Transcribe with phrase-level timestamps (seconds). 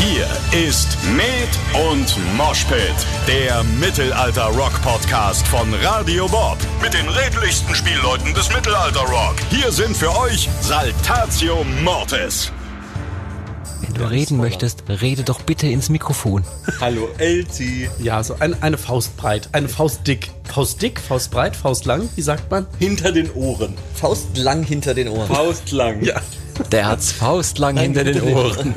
[0.00, 0.26] Hier
[0.66, 2.80] ist Med und Moshpit,
[3.28, 6.56] der Mittelalter-Rock-Podcast von Radio Bob.
[6.80, 9.34] Mit den redlichsten Spielleuten des Mittelalter-Rock.
[9.50, 12.50] Hier sind für euch Saltatio Mortis.
[13.82, 16.44] Wenn du reden möchtest, rede doch bitte ins Mikrofon.
[16.80, 17.90] Hallo Elsie.
[17.98, 20.30] Ja, so ein, eine Faust breit, eine Faust dick.
[20.44, 22.66] Faust dick, Faust breit, Faust lang, wie sagt man?
[22.78, 23.74] Hinter den Ohren.
[23.94, 25.28] Faust lang hinter den Ohren.
[25.28, 26.02] Faust lang.
[26.02, 26.22] Ja.
[26.72, 28.74] Der hat's faustlang hinter den Ohren.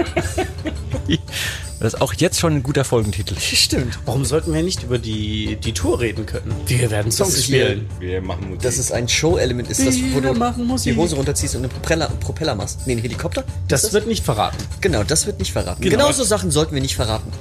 [1.80, 3.36] Das ist auch jetzt schon ein guter Folgentitel.
[3.40, 4.00] Stimmt.
[4.06, 6.54] Warum sollten wir nicht über die, die Tour reden können?
[6.66, 7.90] Wir werden Songs hier- spielen.
[8.00, 8.62] Wir machen Musik.
[8.62, 9.70] Das ist ein Show-Element.
[9.70, 10.94] Ist das, wo Wir du machen Musik.
[10.94, 12.82] die Hose runterziehst und einen Propeller, Propeller machst?
[12.86, 13.44] Nee, einen Helikopter?
[13.68, 14.58] Das Ist wird nicht verraten.
[14.80, 15.82] Genau, das wird nicht verraten.
[15.82, 15.98] Genau.
[15.98, 17.32] Genau, so Sachen sollten wir nicht verraten.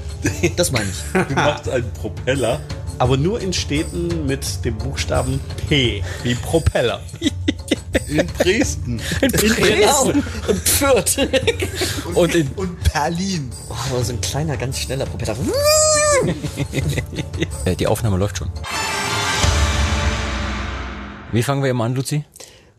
[0.56, 1.26] Das meine ich.
[1.28, 2.60] du machst einen Propeller.
[2.98, 7.00] Aber nur in Städten mit dem Buchstaben P, wie Propeller.
[8.08, 9.00] In Dresden.
[9.20, 10.04] Genau.
[10.04, 11.18] Und Fürth.
[12.14, 13.50] Und in, Und Berlin.
[13.68, 15.36] Oh, aber so ein kleiner, ganz schneller Propeller.
[17.64, 18.48] äh, die Aufnahme läuft schon.
[21.32, 22.24] Wie fangen wir immer an, Luzi?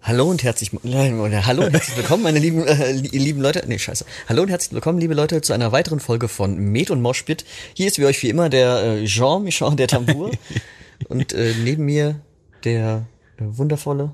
[0.02, 3.64] Hallo und herzlich, nein, hallo und herzlich willkommen, meine lieben, äh, li- lieben Leute.
[3.68, 4.06] Nee, scheiße.
[4.28, 7.46] Hallo und herzlich willkommen, liebe Leute, zu einer weiteren Folge von Med und Moshpit.
[7.74, 10.32] Hier ist wie euch wie immer der äh, Jean Michon, der Tambour.
[11.08, 12.20] und äh, neben mir
[12.66, 13.06] der
[13.38, 14.12] äh, wundervolle,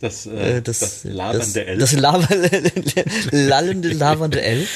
[0.00, 1.78] Das, äh, äh, das, das, labernde L.
[1.78, 2.28] Das lava,
[3.32, 4.66] lallende, lavernde L.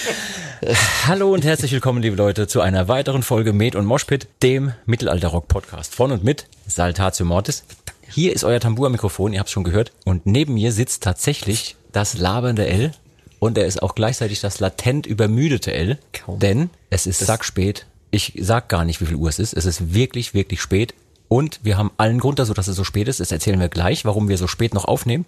[1.07, 5.95] Hallo und herzlich willkommen, liebe Leute, zu einer weiteren Folge Med und Moshpit, dem Mittelalter-Rock-Podcast
[5.95, 7.63] von und mit Saltatio Mortis.
[8.09, 9.93] Hier ist euer Tambour-Mikrofon, ihr habt schon gehört.
[10.05, 12.91] Und neben mir sitzt tatsächlich das labernde L.
[13.39, 15.99] Und er ist auch gleichzeitig das latent übermüdete L.
[16.13, 16.41] Kaum.
[16.41, 17.87] Denn es ist sackspät.
[18.11, 19.53] Ich sag gar nicht, wie viel Uhr es ist.
[19.53, 20.95] Es ist wirklich, wirklich spät.
[21.33, 23.19] Und wir haben allen Grund dazu, dass es so spät ist.
[23.19, 25.25] Das erzählen wir gleich, warum wir so spät noch aufnehmen.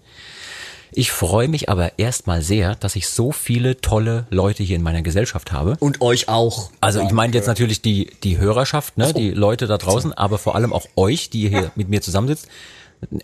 [0.93, 5.01] Ich freue mich aber erstmal sehr, dass ich so viele tolle Leute hier in meiner
[5.01, 5.79] Gesellschaft habe.
[5.81, 6.71] Und euch auch.
[6.83, 10.57] Also ich meine jetzt natürlich die, die Hörerschaft, ne, die Leute da draußen, aber vor
[10.57, 12.49] allem auch euch, die hier mit mir zusammensitzt.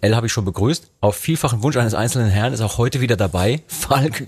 [0.00, 0.90] L habe ich schon begrüßt.
[1.02, 4.26] Auf vielfachen Wunsch eines einzelnen Herrn ist auch heute wieder dabei Falk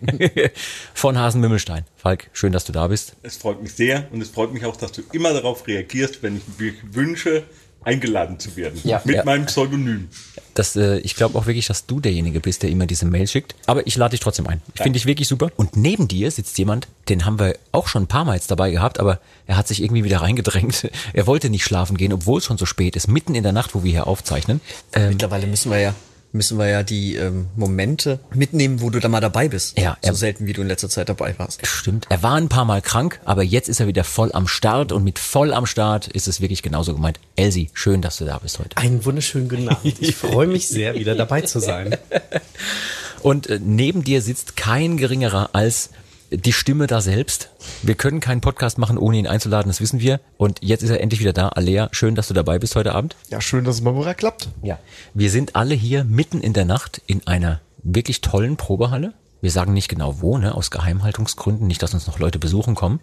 [0.94, 1.84] von Hasenmümmelstein.
[1.97, 3.15] Falk, schön, dass du da bist.
[3.22, 6.37] Es freut mich sehr und es freut mich auch, dass du immer darauf reagierst, wenn
[6.37, 7.44] ich mich wünsche,
[7.84, 8.81] eingeladen zu werden.
[8.84, 9.00] Ja.
[9.04, 9.25] Mit Ja.
[9.25, 10.09] meinem Pseudonym.
[10.54, 13.54] Das, äh, ich glaube auch wirklich, dass du derjenige bist, der immer diese Mail schickt.
[13.66, 14.60] Aber ich lade dich trotzdem ein.
[14.75, 15.50] Ich finde dich wirklich super.
[15.56, 18.71] Und neben dir sitzt jemand, den haben wir auch schon ein paar Mal jetzt dabei
[18.71, 20.91] gehabt, aber er hat sich irgendwie wieder reingedrängt.
[21.15, 23.75] Er wollte nicht schlafen gehen, obwohl es schon so spät ist, mitten in der Nacht,
[23.75, 24.60] wo wir hier aufzeichnen.
[24.92, 25.94] Ähm, Mittlerweile müssen wir ja,
[26.32, 29.78] müssen wir ja die ähm, Momente mitnehmen, wo du da mal dabei bist.
[29.78, 31.65] Ja, So selten, wie du in letzter Zeit dabei warst.
[31.66, 32.06] Stimmt.
[32.09, 35.04] Er war ein paar Mal krank, aber jetzt ist er wieder voll am Start und
[35.04, 37.21] mit voll am Start ist es wirklich genauso gemeint.
[37.37, 38.76] Elsie, schön, dass du da bist heute.
[38.76, 40.00] Einen wunderschönen guten Abend.
[40.00, 41.97] Ich freue mich sehr, wieder dabei zu sein.
[43.22, 45.91] Und äh, neben dir sitzt kein geringerer als
[46.32, 47.50] die Stimme da selbst.
[47.82, 50.20] Wir können keinen Podcast machen, ohne ihn einzuladen, das wissen wir.
[50.38, 51.48] Und jetzt ist er endlich wieder da.
[51.48, 53.16] Alea, schön, dass du dabei bist heute Abend.
[53.31, 54.48] Ja, schön, dass es mal wieder klappt.
[54.62, 54.78] Ja.
[55.15, 59.12] Wir sind alle hier mitten in der Nacht in einer wirklich tollen Probehalle.
[59.41, 63.00] Wir sagen nicht genau wo, ne, aus Geheimhaltungsgründen, nicht, dass uns noch Leute besuchen kommen.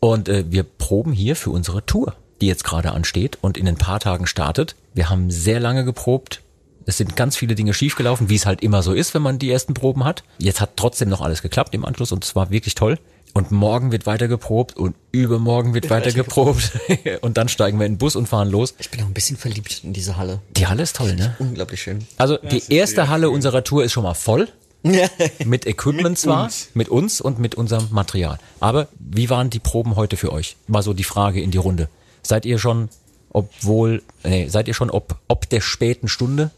[0.00, 3.76] Und äh, wir proben hier für unsere Tour, die jetzt gerade ansteht und in ein
[3.76, 4.74] paar Tagen startet.
[4.94, 6.42] Wir haben sehr lange geprobt.
[6.86, 9.50] Es sind ganz viele Dinge schiefgelaufen, wie es halt immer so ist, wenn man die
[9.50, 10.24] ersten Proben hat.
[10.38, 12.98] Jetzt hat trotzdem noch alles geklappt im Anschluss und es war wirklich toll.
[13.34, 16.72] Und morgen wird weiter geprobt und übermorgen wird weiter geprobt.
[17.22, 18.74] und dann steigen wir in den Bus und fahren los.
[18.78, 20.40] Ich bin auch ein bisschen verliebt in diese Halle.
[20.50, 21.34] Die Halle ist toll, ne?
[21.38, 22.06] Unglaublich schön.
[22.18, 23.34] Also ist die erste Halle schön.
[23.34, 24.48] unserer Tour ist schon mal voll.
[25.44, 26.70] mit Equipment Mit zwar, uns.
[26.74, 28.38] mit uns und mit unserem Material.
[28.60, 30.56] Aber wie waren die Proben heute für euch?
[30.66, 31.88] Mal so die Frage in die Runde.
[32.22, 32.88] Seid ihr schon,
[33.30, 36.50] obwohl, nee, seid ihr schon ob, ob der späten Stunde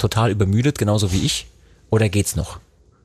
[0.00, 1.46] total übermüdet, genauso wie ich?
[1.90, 2.58] Oder geht's noch?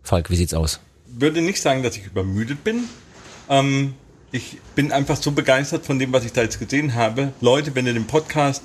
[0.03, 0.79] Falk, wie sieht's aus?
[1.19, 2.85] würde nicht sagen, dass ich übermüdet bin.
[3.49, 3.93] Ähm,
[4.31, 7.31] ich bin einfach so begeistert von dem, was ich da jetzt gesehen habe.
[7.41, 8.63] Leute, wenn ihr den Podcast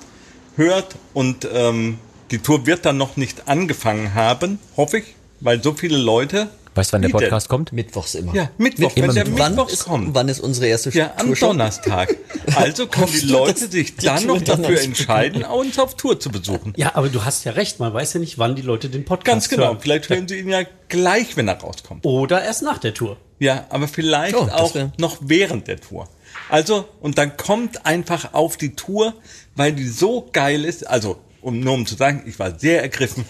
[0.57, 1.99] hört und ähm,
[2.31, 6.49] die Tour wird dann noch nicht angefangen haben, hoffe ich, weil so viele Leute.
[6.81, 7.21] Weißt du, wann der Wie denn?
[7.21, 7.73] Podcast kommt?
[7.75, 8.35] Mittwochs immer.
[8.35, 9.39] Ja, Mittwoch, Immer wenn der Mittwoch.
[9.59, 10.15] Wann ist, kommt.
[10.15, 11.49] wann ist unsere erste Ja, am Tour schon?
[11.51, 12.17] Donnerstag.
[12.57, 16.73] Also können die Leute sich die dann noch dafür entscheiden, uns auf Tour zu besuchen.
[16.79, 19.27] Ja, aber du hast ja recht, man weiß ja nicht, wann die Leute den Podcast
[19.27, 19.65] Ganz genau.
[19.65, 19.77] hören.
[19.81, 22.07] Vielleicht hören sie ihn ja gleich, wenn er rauskommt.
[22.07, 23.19] Oder erst nach der Tour.
[23.39, 26.09] Ja, aber vielleicht Oh, auch noch während der Tour.
[26.49, 29.13] Also, und dann kommt einfach auf die Tour,
[29.55, 30.87] weil die so geil ist.
[30.87, 33.27] Also, um nur um zu sagen, ich war sehr ergriffen.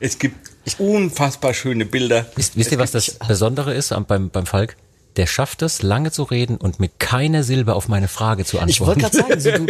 [0.00, 2.26] Es gibt unfassbar schöne Bilder.
[2.34, 4.76] Wisst, wisst ihr, was das Besondere ist beim, beim Falk?
[5.16, 8.80] Der schafft es, lange zu reden und mit keiner Silbe auf meine Frage zu Ich
[8.80, 9.26] wollte antworten.
[9.26, 9.66] gerade sagen,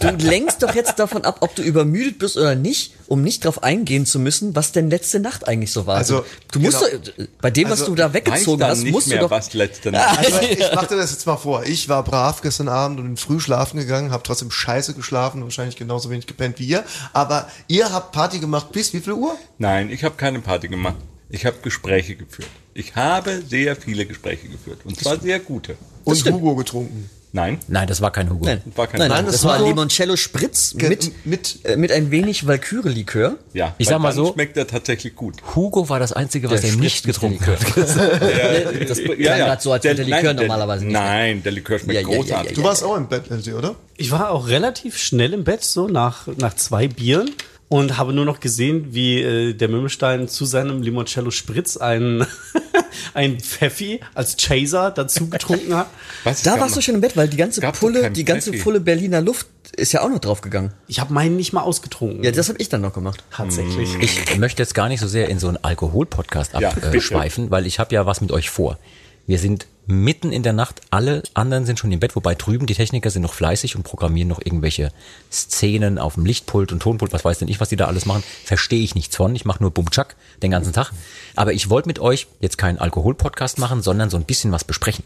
[0.00, 3.22] so, du, du lenkst doch jetzt davon ab, ob du übermüdet bist oder nicht, um
[3.22, 5.96] nicht drauf eingehen zu müssen, was denn letzte Nacht eigentlich so war.
[5.96, 7.02] Also, du musst genau.
[7.18, 9.30] doch, bei dem, was Also, du da weggezogen hast, nicht musst mehr, du doch.
[9.30, 10.18] was letzte Nacht.
[10.18, 11.64] Also ich mach dir das jetzt mal vor.
[11.64, 15.76] Ich war brav gestern Abend und bin früh schlafen gegangen, habe trotzdem scheiße geschlafen, wahrscheinlich
[15.76, 16.84] genauso wenig gepennt wie ihr.
[17.12, 19.36] Aber ihr habt Party gemacht bis wie viel Uhr?
[19.58, 20.96] Nein, ich habe keine Party gemacht.
[21.34, 22.48] Ich habe Gespräche geführt.
[22.74, 24.78] Ich habe sehr viele Gespräche geführt.
[24.84, 25.76] Und zwar sehr gute.
[26.04, 26.36] Und stimmt.
[26.36, 27.10] Hugo getrunken.
[27.32, 28.44] Nein, Nein, das war kein Hugo.
[28.46, 31.90] Nein, War kein nein, Nein, das, das war war- Limoncello Spritz mit, mit- äh, mit
[31.90, 33.38] ein wenig Valkyrie-Likör.
[33.54, 33.74] ja.
[33.78, 35.34] Ich sag mal dann so- schmeckt er tatsächlich gut.
[35.56, 37.58] Hugo war das Einzige, was Der er nicht getrunken hat.
[38.88, 41.94] Das klang grad so, als würde der Likör nein, normalerweise nicht Nein, der Likör schmeckt
[42.02, 42.50] Ja, ja, ja, großartig.
[42.50, 43.74] ja, Du warst auch im Bett, oder?
[43.96, 47.30] Ich war auch relativ schnell im Bett, so nach, nach zwei Bieren.
[47.68, 52.24] Und habe nur noch gesehen, wie äh, der Mümmelstein zu seinem Limoncello Spritz ein,
[53.14, 55.86] ein Pfeffi als Chaser dazu getrunken hat.
[56.30, 56.86] Ich Da warst du nicht.
[56.86, 58.62] schon im Bett, weil die ganze Pulle, die ganze Pfeffi.
[58.62, 59.46] Pulle Berliner Luft
[59.76, 60.72] ist ja auch noch draufgegangen.
[60.86, 62.22] Ich habe meinen nicht mal ausgetrunken.
[62.22, 63.24] Ja, das habe ich dann noch gemacht.
[63.30, 63.88] tatsächlich.
[64.00, 66.88] Ich möchte jetzt gar nicht so sehr in so einen Alkohol-Podcast Ja, bitte.
[66.88, 68.78] abschweifen, weil ich habe ja was mit euch vor.
[69.26, 72.74] Wir sind mitten in der Nacht, alle anderen sind schon im Bett, wobei drüben die
[72.74, 74.90] Techniker sind noch fleißig und programmieren noch irgendwelche
[75.30, 78.24] Szenen auf dem Lichtpult und Tonpult, was weiß denn ich, was die da alles machen.
[78.44, 79.34] Verstehe ich nichts von.
[79.34, 80.92] Ich mache nur Bumchak den ganzen Tag.
[81.36, 85.04] Aber ich wollte mit euch jetzt keinen Alkohol-Podcast machen, sondern so ein bisschen was besprechen.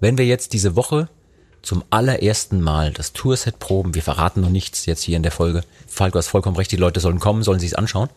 [0.00, 1.08] Wenn wir jetzt diese Woche
[1.62, 5.62] zum allerersten Mal das Tourset proben, wir verraten noch nichts jetzt hier in der Folge.
[5.86, 8.08] Falco hast vollkommen recht, die Leute sollen kommen, sollen sich anschauen.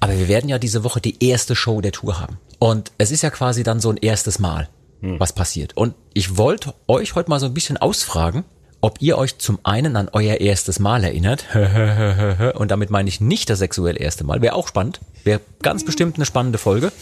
[0.00, 2.38] Aber wir werden ja diese Woche die erste Show der Tour haben.
[2.58, 4.68] Und es ist ja quasi dann so ein erstes Mal,
[5.00, 5.76] was passiert.
[5.76, 8.44] Und ich wollte euch heute mal so ein bisschen ausfragen,
[8.80, 11.44] ob ihr euch zum einen an euer erstes Mal erinnert.
[12.56, 14.40] Und damit meine ich nicht das sexuelle erste Mal.
[14.40, 15.00] Wäre auch spannend.
[15.24, 16.92] Wäre ganz bestimmt eine spannende Folge.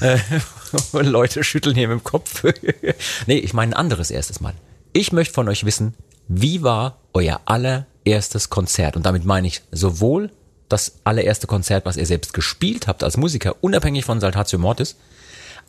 [0.92, 2.44] Leute schütteln hier mit dem Kopf.
[3.26, 4.54] nee, ich meine ein anderes erstes Mal.
[4.92, 5.94] Ich möchte von euch wissen,
[6.28, 8.96] wie war euer allererstes Konzert?
[8.96, 10.30] Und damit meine ich sowohl
[10.68, 14.96] das allererste Konzert, was ihr selbst gespielt habt als Musiker, unabhängig von Saltatio Mortis,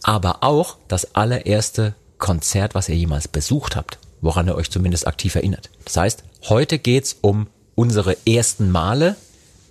[0.03, 5.35] aber auch das allererste Konzert, was ihr jemals besucht habt, woran ihr euch zumindest aktiv
[5.35, 5.69] erinnert.
[5.85, 9.15] Das heißt, heute geht's um unsere ersten Male,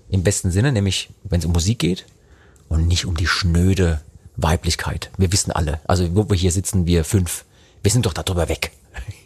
[0.08, 2.04] im besten Sinne, nämlich wenn es um Musik geht
[2.68, 4.00] und nicht um die schnöde
[4.36, 5.10] Weiblichkeit.
[5.16, 7.44] Wir wissen alle, also wo wir hier sitzen, wir fünf,
[7.82, 8.72] wir sind doch darüber weg.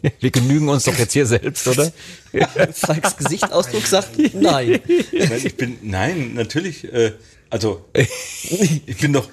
[0.19, 1.91] Wir genügen uns doch jetzt hier selbst, oder?
[2.73, 4.79] Falks Gesichtsausdruck sagt nein.
[5.11, 7.13] Ich bin, nein, natürlich, äh,
[7.49, 9.27] also ich bin doch,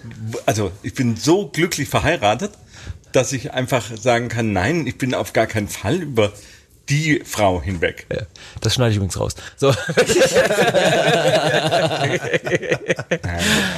[0.47, 2.53] also ich bin so glücklich verheiratet,
[3.13, 6.33] dass ich einfach sagen kann, nein, ich bin auf gar keinen Fall über
[6.89, 8.07] die Frau hinweg.
[8.13, 8.23] Ja,
[8.61, 9.35] Das schneide ich übrigens raus.
[9.57, 9.71] So,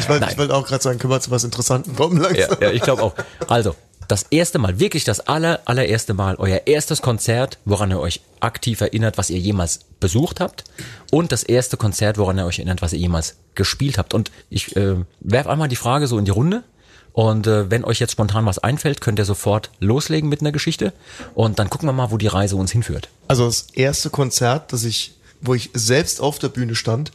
[0.01, 2.59] Ich wollte ich wollte auch gerade sagen, können wir zu was Interessantem kommen ja, langsam.
[2.61, 3.15] ja, ich glaube auch.
[3.49, 3.75] Also,
[4.09, 8.81] das erste Mal, wirklich das aller, allererste Mal, euer erstes Konzert, woran ihr euch aktiv
[8.81, 10.65] erinnert, was ihr jemals besucht habt.
[11.11, 14.15] Und das erste Konzert, woran ihr euch erinnert, was ihr jemals gespielt habt.
[14.15, 16.63] Und ich äh, werf einmal die Frage so in die Runde.
[17.13, 20.93] Und äh, wenn euch jetzt spontan was einfällt, könnt ihr sofort loslegen mit einer Geschichte.
[21.35, 23.09] Und dann gucken wir mal, wo die Reise uns hinführt.
[23.29, 27.13] Also das erste Konzert, das ich, wo ich selbst auf der Bühne stand,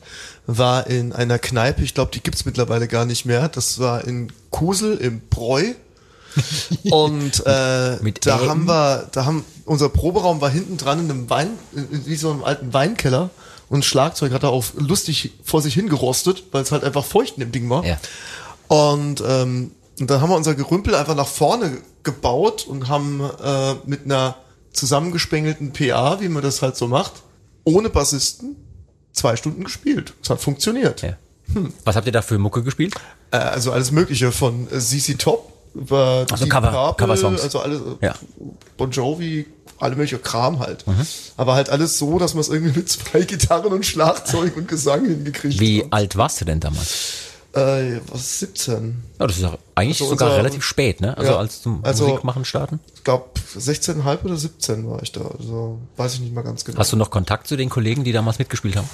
[0.48, 1.84] war in einer Kneipe.
[1.84, 3.50] Ich glaube, die gibt's mittlerweile gar nicht mehr.
[3.50, 5.74] Das war in Kusel im Bräu.
[6.92, 8.50] Und äh, Mit da Äden?
[8.50, 12.32] haben wir, da haben unser Proberaum war hinten dran in einem Wein, in- wie so
[12.32, 13.30] einem alten Weinkeller.
[13.70, 17.42] Und Schlagzeug hat er auch lustig vor sich hingerostet, weil es halt einfach feucht in
[17.42, 17.86] dem Ding war.
[17.86, 17.98] Ja.
[18.68, 23.76] Und, ähm, und dann haben wir unser Gerümpel einfach nach vorne gebaut und haben äh,
[23.86, 24.36] mit einer
[24.74, 27.14] zusammengespengelten PA, wie man das halt so macht,
[27.64, 28.56] ohne Bassisten,
[29.14, 30.14] zwei Stunden gespielt.
[30.24, 31.02] Es hat funktioniert.
[31.04, 31.18] Ja.
[31.84, 32.96] Was habt ihr da für Mucke gespielt?
[33.32, 37.42] Äh, also alles Mögliche von äh, CC Top über Also Cover- Purple, Cover-Songs.
[37.42, 38.16] also alles Ja.
[38.78, 39.46] Bon Jovi,
[39.80, 40.86] alle mögliche Kram halt.
[40.88, 41.06] Mhm.
[41.38, 45.06] Aber halt alles so, dass man es irgendwie mit zwei Gitarren und Schlagzeug und Gesang
[45.06, 45.94] hingekriegt Wie hat.
[45.94, 47.14] alt warst du denn damals?
[47.54, 49.02] Äh, was 17?
[49.20, 51.18] Ja, das ist ja eigentlich Also sogar unser- relativ spät, ne?
[51.18, 52.80] Also Ja, als zum also- Musik machen starten.
[52.96, 53.26] Ich glaube
[53.58, 55.22] 16,5 oder 17 war ich da.
[55.22, 56.78] Also weiß ich nicht mal ganz genau.
[56.78, 58.88] Hast du noch Kontakt zu den Kollegen, die damals mitgespielt haben?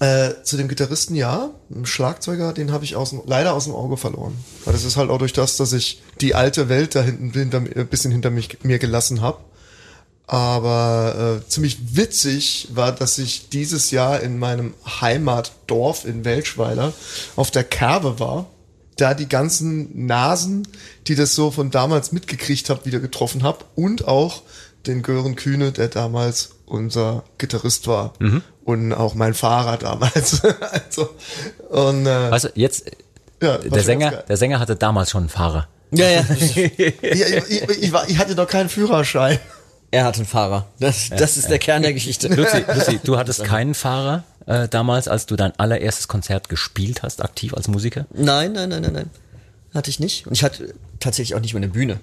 [0.00, 3.74] Äh, zu dem Gitarristen ja, dem Schlagzeuger, den habe ich aus dem, leider aus dem
[3.74, 4.32] Auge verloren.
[4.64, 7.86] Weil das ist halt auch durch das, dass ich die alte Welt da hinten ein
[7.86, 9.38] bisschen hinter mich, mir gelassen habe.
[10.26, 14.72] Aber äh, ziemlich witzig war, dass ich dieses Jahr in meinem
[15.02, 16.94] Heimatdorf in Welschweiler
[17.36, 18.46] auf der Kerbe war,
[18.96, 20.66] da die ganzen Nasen,
[21.08, 24.42] die das so von damals mitgekriegt habe, wieder getroffen habe und auch
[24.86, 28.12] den Gören Kühne, der damals unser Gitarrist war
[28.64, 30.42] und auch mein Fahrer damals.
[30.60, 31.10] also,
[31.68, 32.90] und äh, Weißt du, jetzt,
[33.42, 35.68] ja, war der Sänger, der Sänger hatte damals schon einen Fahrer.
[35.90, 36.24] Ja, ja.
[36.40, 39.38] Ich, ich, ich, war, ich hatte doch keinen Führerschein.
[39.90, 40.66] er hat einen Fahrer.
[40.78, 42.28] Das, das ist der Kern der Geschichte.
[42.28, 47.22] Lucy, Lucy, du hattest keinen Fahrer äh, damals, als du dein allererstes Konzert gespielt hast,
[47.22, 48.06] aktiv als Musiker?
[48.12, 49.10] Nein, nein, nein, nein, nein.
[49.74, 50.26] Hatte ich nicht.
[50.26, 52.00] Und ich hatte tatsächlich auch nicht mal eine Bühne.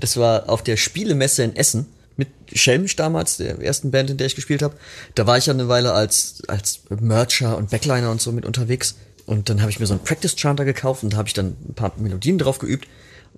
[0.00, 4.26] Das war auf der Spielemesse in Essen mit Schelmisch damals, der ersten Band, in der
[4.26, 4.76] ich gespielt habe.
[5.14, 8.96] Da war ich ja eine Weile als, als Mercher und Backliner und so mit unterwegs.
[9.26, 11.56] Und dann habe ich mir so einen Practice Chanter gekauft und da habe ich dann
[11.68, 12.88] ein paar Melodien drauf geübt.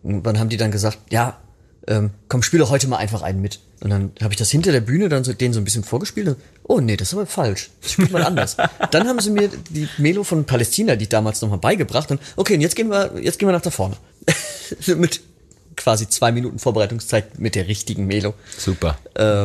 [0.02, 1.38] Und dann haben die dann gesagt, ja,
[1.86, 3.60] ähm, komm, spiele heute mal einfach einen mit.
[3.80, 6.28] Und dann habe ich das hinter der Bühne dann so denen so ein bisschen vorgespielt.
[6.28, 7.70] Und, oh nee, das ist aber falsch.
[7.82, 8.56] Das spielt mal anders.
[8.90, 12.10] dann haben sie mir die Melo von Palästina, die ich damals nochmal beigebracht.
[12.10, 13.96] Und okay, und jetzt gehen wir, jetzt gehen wir nach da vorne.
[14.86, 15.20] mit
[15.76, 18.34] quasi zwei Minuten Vorbereitungszeit mit der richtigen Melo.
[18.56, 18.98] Super.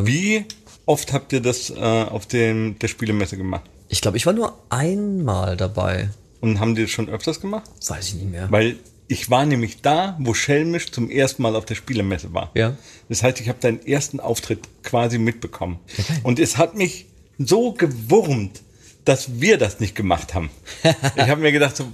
[0.03, 0.45] Wie
[0.85, 3.63] oft habt ihr das äh, auf dem, der Spielemesse gemacht?
[3.89, 6.09] Ich glaube, ich war nur einmal dabei.
[6.39, 7.69] Und haben die das schon öfters gemacht?
[7.87, 8.51] Weiß ich nicht mehr.
[8.51, 12.49] Weil ich war nämlich da, wo Schelmisch zum ersten Mal auf der Spielemesse war.
[12.55, 12.77] Ja.
[13.09, 15.79] Das heißt, ich habe deinen ersten Auftritt quasi mitbekommen.
[16.23, 17.07] Und es hat mich
[17.37, 18.61] so gewurmt,
[19.03, 20.49] dass wir das nicht gemacht haben.
[20.83, 21.85] ich habe mir gedacht, so,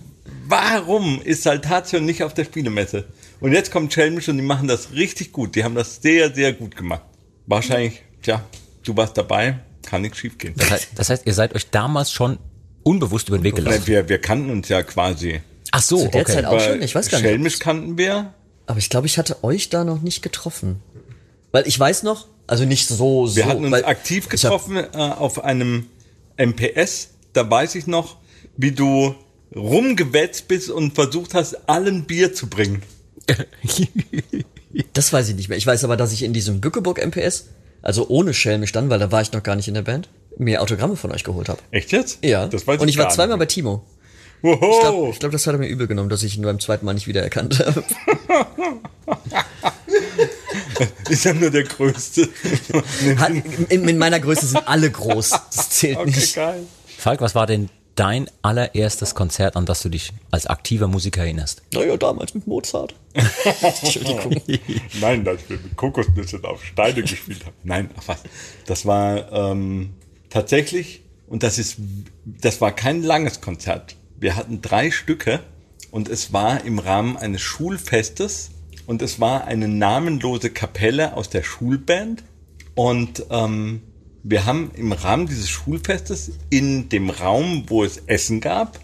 [0.48, 3.06] warum ist Saltatio nicht auf der Spielemesse?
[3.40, 5.56] Und jetzt kommt Schelmisch und die machen das richtig gut.
[5.56, 7.04] Die haben das sehr, sehr gut gemacht.
[7.46, 8.44] Wahrscheinlich, tja,
[8.84, 10.54] du warst dabei, kann nichts schief gehen.
[10.58, 12.40] Das heißt, das heißt, ihr seid euch damals schon
[12.84, 13.86] unbewusst über den Weg gelaufen.
[13.86, 15.42] Wir, wir kannten uns ja quasi.
[15.72, 16.34] Ach so, Zu der okay.
[16.34, 16.82] Zeit auch schon?
[16.82, 17.28] Ich weiß gar nicht.
[17.28, 18.34] Schelmisch kannten wir.
[18.66, 20.82] Aber ich glaube, ich hatte euch da noch nicht getroffen.
[21.52, 23.36] Weil ich weiß noch, also nicht so, so.
[23.36, 25.88] Wir hatten uns weil aktiv getroffen äh, auf einem
[26.38, 27.10] MPS.
[27.34, 28.18] Da weiß ich noch,
[28.56, 29.16] wie du
[29.56, 32.82] rumgewetzt bist und versucht hast, allen Bier zu bringen.
[34.94, 35.58] Das weiß ich nicht mehr.
[35.58, 37.48] Ich weiß aber, dass ich in diesem Bückeburg MPS,
[37.82, 40.62] also ohne Schelmisch dann, weil da war ich noch gar nicht in der Band, mir
[40.62, 41.60] Autogramme von euch geholt habe.
[41.72, 42.24] Echt jetzt?
[42.24, 42.48] Ja.
[42.48, 43.46] Das weiß Und ich war zweimal bei.
[43.46, 43.84] Timo.
[44.44, 44.54] Mehr.
[44.54, 45.10] Ich glaube, Woho!
[45.10, 47.08] ich glaub, das hat er mir übel genommen, dass ich ihn beim zweiten Mal nicht
[47.08, 47.84] wiedererkannt habe.
[51.10, 52.30] ist ja nur der Größte.
[53.18, 53.32] Hat-
[53.70, 55.32] in, in meiner Größe sind alle groß.
[55.56, 56.36] Das zählt okay, nicht.
[56.36, 56.64] geil.
[57.00, 61.64] Falk, was war denn dein allererstes Konzert, an das du dich als aktiver Musiker erinnerst?
[61.74, 62.96] Naja, damals mit Mozart.
[63.62, 64.42] Entschuldigung.
[65.02, 67.56] Nein, dass wir mit Kokosnüsse auf Steine gespielt haben.
[67.64, 68.24] Nein, ach was.
[68.66, 69.96] Das war ähm,
[70.30, 71.78] tatsächlich, und das ist,
[72.26, 73.96] das war kein langes Konzert.
[74.20, 75.42] Wir hatten drei Stücke
[75.92, 78.52] und es war im Rahmen eines Schulfestes
[78.86, 82.24] und es war eine namenlose Kapelle aus der Schulband
[82.76, 83.82] und ähm,
[84.24, 88.80] wir haben im Rahmen dieses Schulfestes in dem Raum, wo es Essen gab,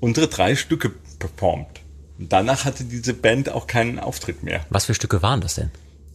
[0.00, 1.80] unsere drei Stücke performt.
[2.18, 4.64] Und danach hatte diese Band auch keinen Auftritt mehr.
[4.70, 5.70] Was für Stücke waren das denn?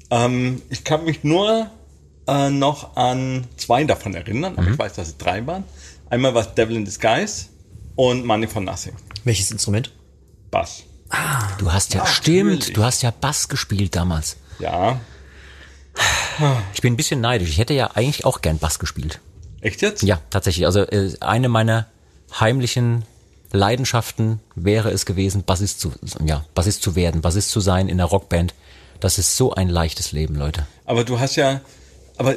[0.10, 1.70] Ähm, ich kann mich nur
[2.28, 5.64] äh, noch an zwei davon erinnern, aber ich weiß, dass es drei waren.
[6.10, 7.46] Einmal war es Devil in Disguise
[7.96, 8.94] und Money for Nothing.
[9.24, 9.92] Welches Instrument?
[10.50, 10.84] Bass.
[11.58, 14.38] Du hast ja, stimmt, du hast ja Bass gespielt damals.
[14.60, 15.00] Ja.
[16.74, 17.50] Ich bin ein bisschen neidisch.
[17.50, 19.20] Ich hätte ja eigentlich auch gern Bass gespielt.
[19.62, 20.02] Echt jetzt?
[20.04, 20.66] Ja, tatsächlich.
[20.66, 21.88] Also äh, eine meiner
[22.40, 23.04] heimlichen
[23.52, 25.92] Leidenschaften wäre es gewesen, Bassist zu,
[26.26, 28.54] ja, Bassist zu werden, Bassist zu sein in einer Rockband.
[29.00, 30.66] Das ist so ein leichtes Leben, Leute.
[30.86, 31.62] Aber du hast ja,
[32.18, 32.36] aber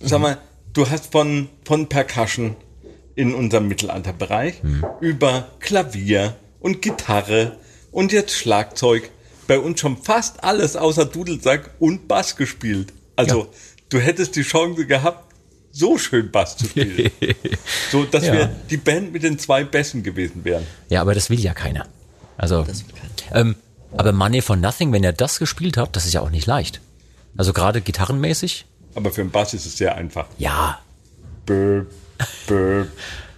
[0.00, 0.38] sag mal,
[0.72, 2.56] du hast von, von Percussion
[3.14, 4.60] in unserem Mittelalterbereich
[5.00, 7.56] über Klavier und Gitarre
[7.90, 9.10] und jetzt Schlagzeug
[9.50, 12.92] bei uns schon fast alles außer Dudelsack und Bass gespielt.
[13.16, 13.46] Also Ja.
[13.88, 15.34] du hättest die Chance gehabt,
[15.72, 17.10] so schön Bass zu spielen.
[17.90, 18.32] so, dass Ja.
[18.32, 20.64] wir die Band mit den zwei Besten gewesen wären.
[20.88, 21.88] Ja, aber das will ja keiner.
[22.38, 22.64] Also,
[23.34, 23.56] ähm,
[23.96, 26.80] aber Money for Nothing, wenn ihr das gespielt habt, das ist ja auch nicht leicht.
[27.36, 30.26] Also gerade gitarrenmäßig, Aber für den Bass ist es sehr einfach.
[30.38, 30.78] ja.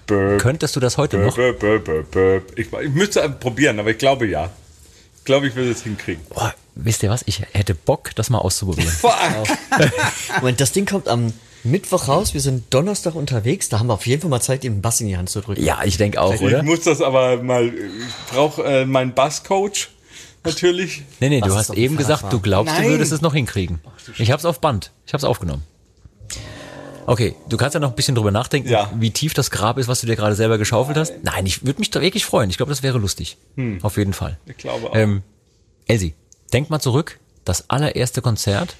[0.06, 1.38] Könntest du das heute noch?
[1.38, 4.50] Ich, ich müsste probieren, aber ich glaube ja.
[5.22, 6.20] Ich glaube, ich würde es hinkriegen.
[6.30, 7.22] Boah, wisst ihr was?
[7.26, 8.92] Ich hätte Bock, das mal auszuprobieren.
[10.40, 12.34] Moment, das Ding kommt am Mittwoch raus.
[12.34, 13.68] Wir sind Donnerstag unterwegs.
[13.68, 15.40] Da haben wir auf jeden Fall mal Zeit, ihm einen Bass in die Hand zu
[15.40, 15.62] drücken.
[15.62, 16.64] ja, ich denke auch, Ich oder?
[16.64, 17.68] muss das aber mal.
[17.68, 19.90] Ich brauche äh, meinen Basscoach
[20.42, 21.02] natürlich.
[21.20, 22.38] Nee, nee, Was du hast eben gesagt, Fahrradfahren?
[22.38, 22.82] du glaubst, Nein.
[22.82, 23.80] du würdest es noch hinkriegen.
[24.18, 24.90] Ich hab's auf Band.
[25.06, 25.62] Ich hab's aufgenommen.
[27.06, 28.90] Okay, du kannst ja noch ein bisschen drüber nachdenken, Ja.
[28.98, 31.12] wie tief das Grab ist, was du dir gerade selber geschaufelt hast.
[31.22, 32.48] Nein, ich würde mich da wirklich freuen.
[32.50, 33.36] Ich glaube, das wäre lustig.
[33.82, 34.38] Auf jeden Fall.
[34.46, 34.94] Ich glaube auch.
[34.94, 35.22] Ähm,
[35.86, 36.14] Elsie,
[36.52, 37.18] denk mal zurück.
[37.44, 38.76] Das allererste Konzert,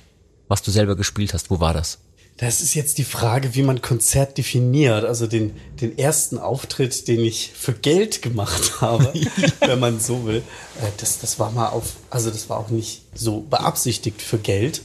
[0.48, 1.98] was du selber gespielt hast, wo war das?
[2.38, 5.04] Das ist jetzt die Frage, wie man Konzert definiert.
[5.04, 9.12] Also den, den ersten Auftritt, den ich für Geld gemacht habe,
[9.60, 10.38] wenn man so will.
[10.80, 14.82] Äh, Das, das war mal auf, also das war auch nicht so beabsichtigt für Geld.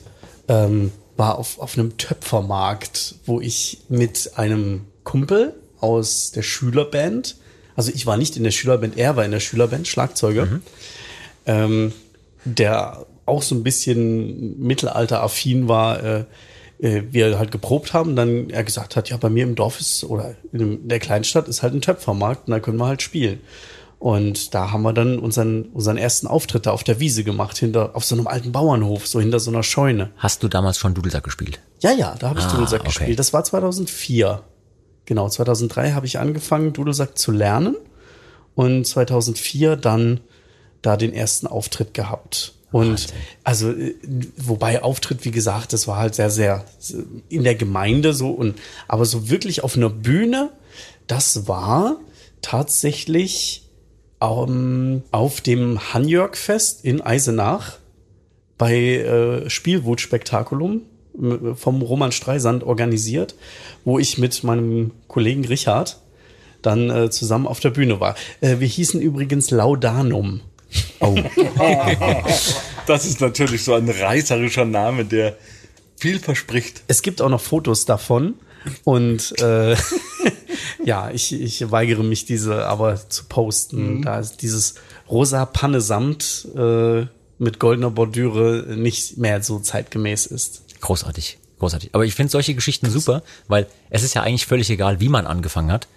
[0.48, 7.36] Ähm, war auf, auf einem Töpfermarkt, wo ich mit einem Kumpel aus der Schülerband,
[7.76, 10.48] also ich war nicht in der Schülerband, er war in der Schülerband, Schlagzeuger,
[11.46, 11.94] ähm,
[12.46, 16.26] der auch so ein bisschen mittelalteraffin war, äh,
[16.80, 20.04] äh, wir halt geprobt haben, dann er gesagt hat, ja, bei mir im Dorf ist
[20.04, 23.40] oder in der Kleinstadt ist halt ein Töpfermarkt und da können wir halt spielen.
[24.00, 27.96] Und da haben wir dann unseren, unseren ersten Auftritt da auf der Wiese gemacht, hinter,
[27.96, 30.12] auf so einem alten Bauernhof, so hinter so einer Scheune.
[30.18, 31.60] Hast du damals schon Dudelsack gespielt?
[31.80, 32.90] Ja, ja, da habe ich Ah, Dudelsack okay.
[32.90, 33.20] gespielt.
[33.20, 34.44] Das war 2004.
[35.06, 37.76] Genau, 2003 habe ich angefangen, Dudelsack zu lernen.
[38.54, 40.20] Und 2004 dann
[40.82, 42.54] da den ersten Auftritt gehabt.
[42.72, 43.08] Und
[43.44, 43.96] also, äh,
[44.36, 46.66] wobei Auftritt, wie gesagt, das war halt sehr, sehr
[47.30, 50.52] in der Gemeinde so und aber so wirklich auf einer Bühne,
[51.08, 51.96] das war
[52.42, 53.67] tatsächlich
[54.22, 57.78] ähm, auf dem Hanjörg-Fest in Eisenach
[58.58, 60.82] bei äh, Spielwut-Spektakulum
[61.18, 63.36] m- vom Roman Streisand organisiert,
[63.86, 66.00] wo ich mit meinem Kollegen Richard
[66.64, 68.16] dann äh, zusammen auf der Bühne war.
[68.42, 70.42] Äh, wir hießen übrigens Laudanum.
[72.88, 75.38] Das ist natürlich so ein reißerischer Name, der
[75.98, 76.84] viel verspricht.
[76.88, 78.36] Es gibt auch noch Fotos davon
[78.84, 79.76] und äh,
[80.84, 84.02] ja, ich, ich weigere mich, diese aber zu posten.
[84.02, 84.76] Da ist dieses
[85.10, 87.06] rosa Pannesamt äh,
[87.40, 90.64] mit goldener Bordüre nicht mehr so zeitgemäß ist.
[90.82, 91.92] Großartig, großartig.
[91.94, 95.28] Aber ich finde solche Geschichten super, weil es ist ja eigentlich völlig egal, wie man
[95.28, 95.88] angefangen hat.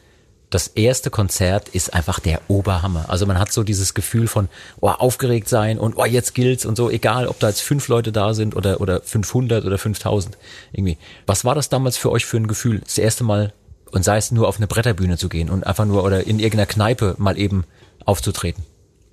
[0.51, 3.05] Das erste Konzert ist einfach der Oberhammer.
[3.09, 4.49] Also man hat so dieses Gefühl von
[4.81, 8.11] oh, aufgeregt sein und oh, jetzt gilt's und so, egal ob da jetzt fünf Leute
[8.11, 10.37] da sind oder, oder 500 oder 5000
[10.73, 10.99] irgendwie.
[11.27, 13.53] Was war das damals für euch für ein Gefühl, das erste Mal
[13.93, 16.67] und sei es nur auf eine Bretterbühne zu gehen und einfach nur oder in irgendeiner
[16.67, 17.65] Kneipe mal eben
[18.05, 18.65] aufzutreten?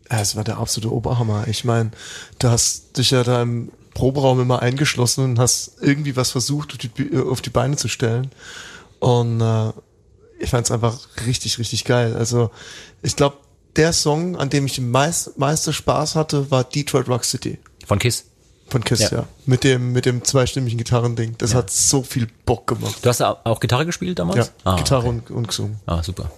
[0.10, 1.48] Es war der absolute Oberhammer.
[1.48, 1.92] Ich meine,
[2.40, 6.78] du hast dich ja da im Proberaum immer eingeschlossen und hast irgendwie was versucht, auf
[6.78, 8.32] die, auf die Beine zu stellen.
[9.00, 9.72] Und äh,
[10.40, 12.16] ich fand es einfach richtig, richtig geil.
[12.16, 12.52] Also
[13.02, 13.38] ich glaube,
[13.76, 18.00] der Song, an dem ich den meist, meisten Spaß hatte, war Detroit Rock City Von
[18.00, 18.26] Kiss.
[18.70, 19.10] von Kiss, ja.
[19.12, 19.28] Ja.
[19.46, 21.36] Mit dem, mit dem zweistimmigen Gitarrending.
[21.38, 22.98] Das hat so viel Bock gemacht.
[23.04, 24.38] Du hast auch Gitarre gespielt damals?
[24.66, 25.10] Ja, Ah, Gitarre okay.
[25.10, 25.80] und, und gesungen.
[25.86, 26.32] Ah, super.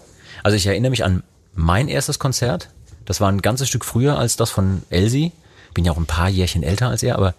[0.44, 1.24] Also ich erinnere mich an
[1.56, 2.70] mein erstes Konzert.
[3.06, 5.32] Das war ein ganzes Stück früher als das von Elsie.
[5.74, 7.34] Bin ja auch ein paar Jährchen älter als er, aber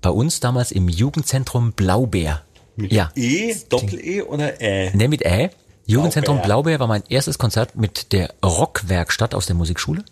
[0.00, 2.42] bei uns damals im Jugendzentrum Blaubeer.
[2.76, 3.10] ja.
[3.16, 4.90] E, Doppel-E oder Ä?
[4.94, 5.50] Ne, mit Ä.
[5.86, 6.78] Jugendzentrum Blaubeer.
[6.78, 10.04] Blaubeer war mein erstes Konzert mit der Rockwerkstatt aus der Musikschule.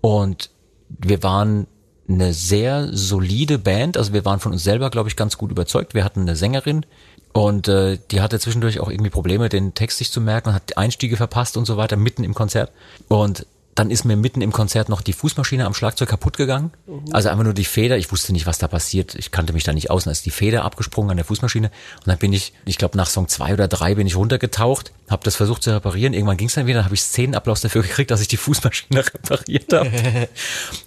[0.00, 0.50] Und
[0.88, 1.66] wir waren
[2.08, 3.96] eine sehr solide Band.
[3.96, 5.94] Also wir waren von uns selber, glaube ich, ganz gut überzeugt.
[5.94, 6.86] Wir hatten eine Sängerin
[7.32, 10.78] und äh, die hatte zwischendurch auch irgendwie Probleme, den Text sich zu merken und hat
[10.78, 12.72] Einstiege verpasst und so weiter mitten im Konzert.
[13.08, 13.46] Und
[13.76, 16.72] dann ist mir mitten im Konzert noch die Fußmaschine am Schlagzeug kaputt gegangen.
[17.12, 17.98] Also einfach nur die Feder.
[17.98, 19.14] Ich wusste nicht, was da passiert.
[19.14, 20.02] Ich kannte mich da nicht aus.
[20.02, 21.70] Und dann ist die Feder abgesprungen an der Fußmaschine.
[21.98, 25.22] Und dann bin ich, ich glaube nach Song zwei oder drei bin ich runtergetaucht, habe
[25.24, 26.14] das versucht zu reparieren.
[26.14, 26.78] Irgendwann ging es dann wieder.
[26.78, 29.90] Dann habe ich Szenenapplaus dafür gekriegt, dass ich die Fußmaschine repariert habe.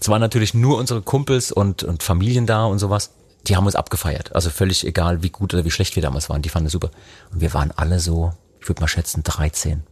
[0.02, 3.12] es waren natürlich nur unsere Kumpels und, und Familien da und sowas.
[3.48, 4.34] Die haben uns abgefeiert.
[4.34, 6.42] Also völlig egal, wie gut oder wie schlecht wir damals waren.
[6.42, 6.90] Die fanden es super.
[7.32, 9.84] Und wir waren alle so, ich würde mal schätzen, 13,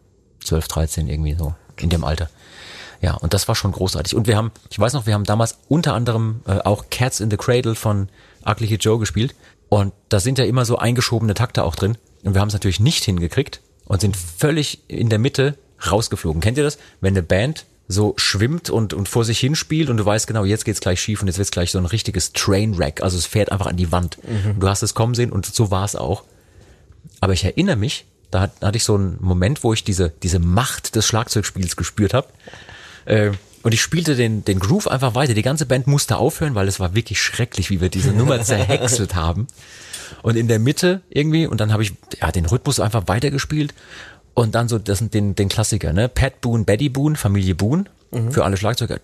[0.43, 2.27] 12, 13 irgendwie so in dem Alter.
[3.01, 4.15] Ja, und das war schon großartig.
[4.15, 7.29] Und wir haben, ich weiß noch, wir haben damals unter anderem äh, auch Cats in
[7.29, 8.09] the Cradle von
[8.45, 9.35] Ugly Kid Joe gespielt.
[9.69, 11.97] Und da sind ja immer so eingeschobene Takte auch drin.
[12.23, 15.57] Und wir haben es natürlich nicht hingekriegt und sind völlig in der Mitte
[15.91, 16.41] rausgeflogen.
[16.41, 16.77] Kennt ihr das?
[17.01, 20.65] Wenn eine Band so schwimmt und, und vor sich hinspielt und du weißt genau, jetzt
[20.65, 23.01] geht's gleich schief und jetzt wird's gleich so ein richtiges Trainwreck.
[23.01, 24.17] Also es fährt einfach an die Wand.
[24.55, 26.23] Und du hast es kommen sehen und so war es auch.
[27.21, 30.39] Aber ich erinnere mich, da hat- hatte ich so einen Moment, wo ich diese, diese
[30.39, 32.27] Macht des Schlagzeugspiels gespürt habe.
[33.07, 33.31] Äh,
[33.63, 35.33] und ich spielte den, den Groove einfach weiter.
[35.33, 39.15] Die ganze Band musste aufhören, weil es war wirklich schrecklich, wie wir diese Nummer zerhäckselt
[39.15, 39.47] haben.
[40.21, 43.73] Und in der Mitte irgendwie, und dann habe ich ja, den Rhythmus einfach weitergespielt.
[44.33, 46.07] Und dann so das, den, den Klassiker, ne?
[46.07, 47.85] Pat Boone, Betty Boone, Familie Boone.
[48.31, 48.99] Für alle Schlagzeuger.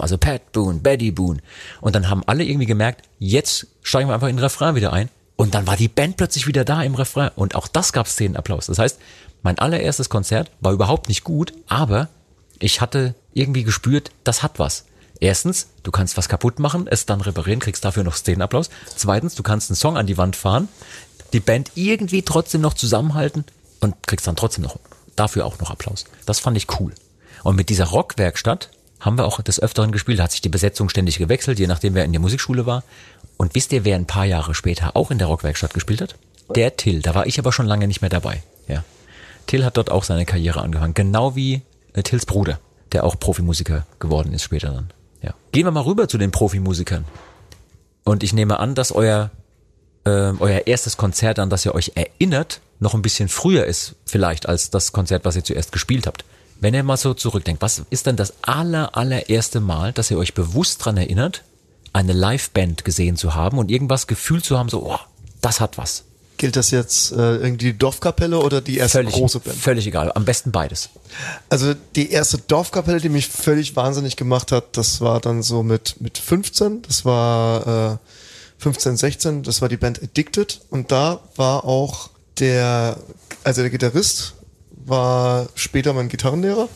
[0.00, 1.40] Also Pat Boone, Betty Boone.
[1.80, 5.10] Und dann haben alle irgendwie gemerkt, jetzt steigen wir einfach in den Refrain wieder ein.
[5.36, 7.30] Und dann war die Band plötzlich wieder da im Refrain.
[7.34, 8.66] Und auch das gab Szenenapplaus.
[8.66, 8.98] Das heißt,
[9.42, 12.08] mein allererstes Konzert war überhaupt nicht gut, aber
[12.58, 14.84] ich hatte irgendwie gespürt, das hat was.
[15.20, 18.70] Erstens, du kannst was kaputt machen, es dann reparieren, kriegst dafür noch Szenenapplaus.
[18.96, 20.68] Zweitens, du kannst einen Song an die Wand fahren,
[21.32, 23.44] die Band irgendwie trotzdem noch zusammenhalten
[23.80, 24.78] und kriegst dann trotzdem noch
[25.16, 26.04] dafür auch noch Applaus.
[26.26, 26.92] Das fand ich cool.
[27.42, 30.18] Und mit dieser Rockwerkstatt haben wir auch des Öfteren gespielt.
[30.18, 32.82] Da hat sich die Besetzung ständig gewechselt, je nachdem wer in der Musikschule war.
[33.36, 36.16] Und wisst ihr, wer ein paar Jahre später auch in der Rockwerkstatt gespielt hat?
[36.54, 37.02] Der Till.
[37.02, 38.42] Da war ich aber schon lange nicht mehr dabei.
[38.68, 38.84] Ja.
[39.46, 40.94] Till hat dort auch seine Karriere angefangen.
[40.94, 41.62] Genau wie
[41.94, 42.60] äh, Tills Bruder,
[42.92, 44.90] der auch Profimusiker geworden ist später dann.
[45.22, 45.34] Ja.
[45.52, 47.04] Gehen wir mal rüber zu den Profimusikern.
[48.04, 49.30] Und ich nehme an, dass euer,
[50.04, 54.46] ähm, euer erstes Konzert, an das ihr euch erinnert, noch ein bisschen früher ist, vielleicht,
[54.46, 56.24] als das Konzert, was ihr zuerst gespielt habt.
[56.60, 60.34] wenn ihr mal so zurückdenkt, was ist denn das aller, allererste Mal, dass ihr euch
[60.34, 61.42] bewusst dran erinnert,
[61.92, 64.98] eine Liveband gesehen zu haben und irgendwas gefühlt zu haben, so, oh,
[65.40, 66.04] das hat was.
[66.36, 69.56] Gilt das jetzt äh, irgendwie die Dorfkapelle oder die erste Völlig, große Band?
[69.56, 70.10] völlig egal.
[70.14, 70.90] Am besten beides.
[71.48, 76.00] Also die erste Dorfkapelle, die mich völlig wahnsinnig gemacht hat, das war dann so mit,
[76.00, 77.98] mit 15, das war äh,
[78.58, 82.96] 15, 16, das war die Band Addicted und da war auch der,
[83.44, 84.34] also der Gitarrist
[84.86, 86.68] war später mein Gitarrenlehrer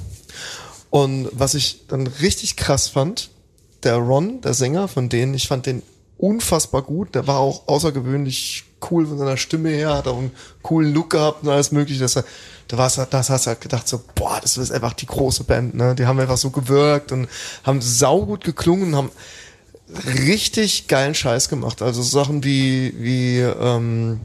[0.90, 3.30] und was ich dann richtig krass fand,
[3.82, 5.82] der Ron, der Sänger von denen, ich fand den
[6.16, 10.92] unfassbar gut, der war auch außergewöhnlich cool von seiner Stimme her, hat auch einen coolen
[10.92, 12.24] Look gehabt und alles mögliche, dass er,
[12.68, 15.74] da war's, das hast du halt gedacht so, boah, das ist einfach die große Band,
[15.74, 17.28] ne, die haben einfach so gewirkt und
[17.64, 19.10] haben saugut geklungen, haben
[20.26, 24.20] richtig geilen Scheiß gemacht, also Sachen wie, wie, ähm,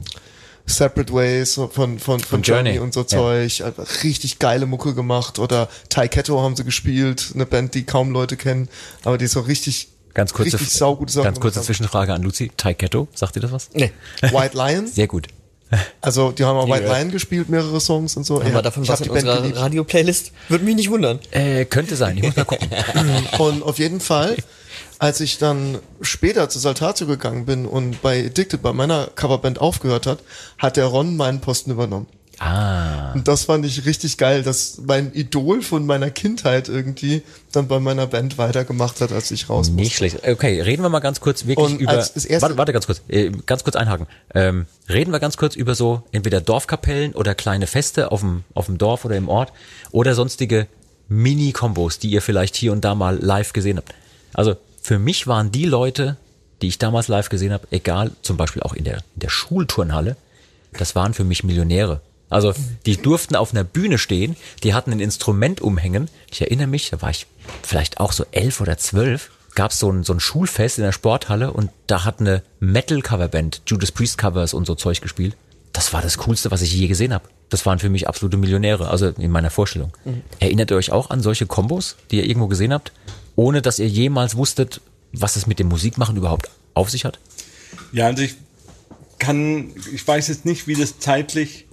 [0.65, 2.71] Separate Ways von, von, von, Von Journey.
[2.71, 2.79] Journey.
[2.79, 3.07] und so Ja.
[3.07, 8.11] Zeug, einfach richtig geile Mucke gemacht oder Taiketo haben sie gespielt, eine Band, die kaum
[8.11, 8.69] Leute kennen,
[9.03, 12.51] aber die so richtig, Ganz kurze, richtig saugute Sachen ganz kurze Zwischenfrage an Luzi.
[12.55, 13.69] Taiketo, sagt ihr das was?
[13.73, 13.91] Nee.
[14.21, 15.27] White Lion, Sehr gut.
[16.01, 16.85] also die haben auch White.
[16.85, 18.39] Lion gespielt, mehrere Songs und so.
[18.39, 19.55] Haben Ja, wir davon was in unserer.
[19.55, 20.31] Radio-Playlist?
[20.49, 21.19] Würde mich nicht wundern.
[21.31, 22.69] Äh, könnte sein, ich muss mal gucken.
[23.39, 24.35] Und auf jeden Fall,
[24.99, 30.05] als ich dann später zu Saltatio gegangen bin und bei Addicted bei meiner Coverband aufgehört
[30.05, 30.19] hat,
[30.59, 32.05] hat der Ron meinen Posten übernommen.
[32.39, 33.13] Ah.
[33.13, 37.79] Und das fand ich richtig geil, dass mein Idol von meiner Kindheit irgendwie dann bei
[37.79, 40.27] meiner Band weitergemacht hat, als ich raus Nicht schlecht.
[40.27, 41.93] Okay, reden wir mal ganz kurz wirklich Und über.
[41.93, 43.01] warte, warte ganz kurz.
[43.07, 44.07] Äh, ganz kurz einhaken.
[44.33, 48.65] Ähm, reden wir ganz kurz über so entweder Dorfkapellen oder kleine Feste auf dem, auf
[48.65, 49.53] dem Dorf oder im Ort
[49.91, 50.67] oder sonstige
[51.09, 53.93] Mini-Kombos, die ihr vielleicht hier und da mal live gesehen habt.
[54.33, 56.17] Also für mich waren die Leute,
[56.61, 60.17] die ich damals live gesehen habe, egal, zum Beispiel auch in der, in der Schulturnhalle,
[60.73, 62.01] das waren für mich Millionäre.
[62.33, 62.53] Also
[62.85, 66.09] die durften auf einer Bühne stehen, die hatten ein Instrument umhängen.
[66.31, 67.27] Ich erinnere mich, da war ich
[67.61, 70.91] vielleicht auch so elf oder zwölf, gab es so ein, so ein Schulfest in der
[70.91, 75.37] Sporthalle und da hat eine Metal-Coverband, Judas Priest Covers und so Zeug gespielt.
[75.73, 77.29] Das war das Coolste, was ich je gesehen habe.
[77.49, 79.91] Das waren für mich absolute Millionäre, also in meiner Vorstellung.
[80.39, 82.91] Erinnert ihr euch auch an solche Kombos, die ihr irgendwo gesehen habt,
[83.35, 87.19] ohne dass ihr jemals wusstet, was es mit dem Musikmachen überhaupt auf sich hat?
[87.91, 88.35] Ja, also ich
[89.19, 91.67] kann, ich weiß jetzt nicht, wie das zeitlich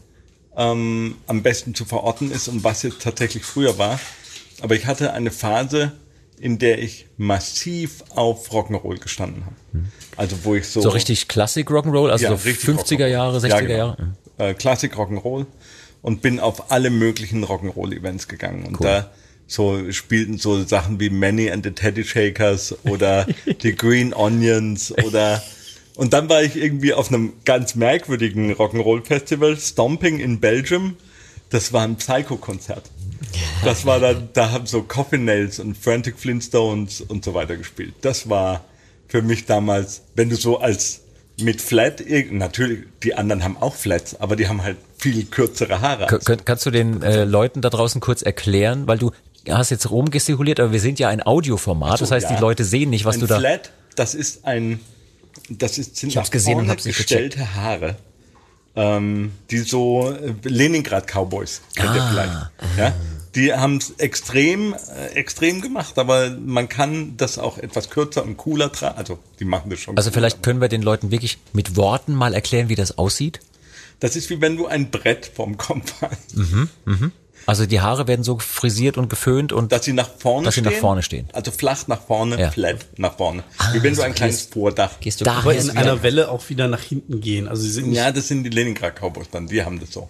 [0.57, 4.01] ähm, am besten zu verorten ist und was jetzt tatsächlich früher war.
[4.63, 5.93] Aber ich hatte eine Phase,
[6.39, 9.57] in der ich massiv auf Rock'n'Roll gestanden habe.
[10.17, 13.49] Also wo ich so, So richtig Klassik Rock'n'Roll, also Ja, so richtig 50er Jahre, 60er
[13.49, 13.77] Ja, genau.
[13.77, 14.15] Jahre.
[14.39, 15.47] äh, Klassik Rock'n'Roll
[16.03, 18.65] und bin auf alle möglichen Rock'n'Roll-Events gegangen.
[18.67, 19.11] Und da
[19.47, 23.27] so spielten so Sachen wie Manny and the Teddy Shakers oder
[23.63, 25.43] die Green Onions oder
[25.97, 30.97] und dann war ich irgendwie auf einem ganz merkwürdigen Rock'n'Roll-Festival, Stomping in Belgium.
[31.51, 32.85] Das war ein Psycho-Konzert.
[33.65, 37.95] Das war dann, da haben so Coffin Nails und Frantic Flintstones und so weiter gespielt.
[38.01, 38.65] Das war
[39.09, 41.03] für mich damals, wenn du so als
[41.41, 46.07] mit Flat, natürlich, die anderen haben auch Flats, aber die haben halt viel kürzere Haare.
[46.07, 49.11] K kannst du den äh, Leuten da draußen kurz erklären, weil du
[49.49, 52.37] hast jetzt rumgestikuliert, aber wir sind ja ein Audioformat, so, das heißt, ja.
[52.37, 53.39] die Leute sehen nicht, was ein du da.
[53.39, 54.81] Flat, das ist ein,
[55.49, 57.97] das ist, sind Ich nach gesehen und vorne gestellte Haare,
[58.77, 62.11] ähm, die so äh, Leningrad Cowboys kennt ihr Ah.
[62.11, 62.95] vielleicht, ja?
[63.37, 68.37] Die haben es extrem, äh, extrem gemacht, aber man kann das auch etwas kürzer und
[68.37, 68.99] cooler tragen.
[68.99, 69.97] Also die machen das schon.
[69.97, 73.41] Also vielleicht aber- können wir den Leuten wirklich mit Worten mal erklären, wie das aussieht.
[74.01, 76.35] Das ist wie wenn du ein Brett vom Kopf hast,
[77.47, 80.61] Also die Haare werden so frisiert und geföhnt und dass sie nach vorne Dass sie
[80.61, 80.73] stehen.
[80.73, 81.29] nach vorne stehen.
[81.33, 82.51] Also flach nach vorne, Ja.
[82.51, 83.43] flat nach vorne.
[83.73, 85.01] wie wenn du ein kleines Vordach.
[85.01, 87.49] Gehst du Da- Aber in einer Welle auch wieder nach hinten gehen.
[87.49, 90.09] Also sie sind Ja, das sind die Leningrad Cowboys dann, die haben das so.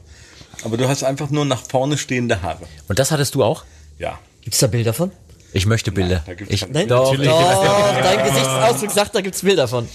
[0.64, 2.64] Aber du hast einfach nur nach vorne stehende Haare.
[2.88, 3.64] und das hattest du auch?
[3.98, 4.18] Ja.
[4.42, 5.10] Gibt's da Bilder von?
[5.52, 6.22] Ich möchte Bilder.
[6.26, 7.28] da gibt's ich, Nein, doch, natürlich.
[7.30, 9.88] Doch, dein Gesichtsausdruck sagt, da gibt's Bilder von.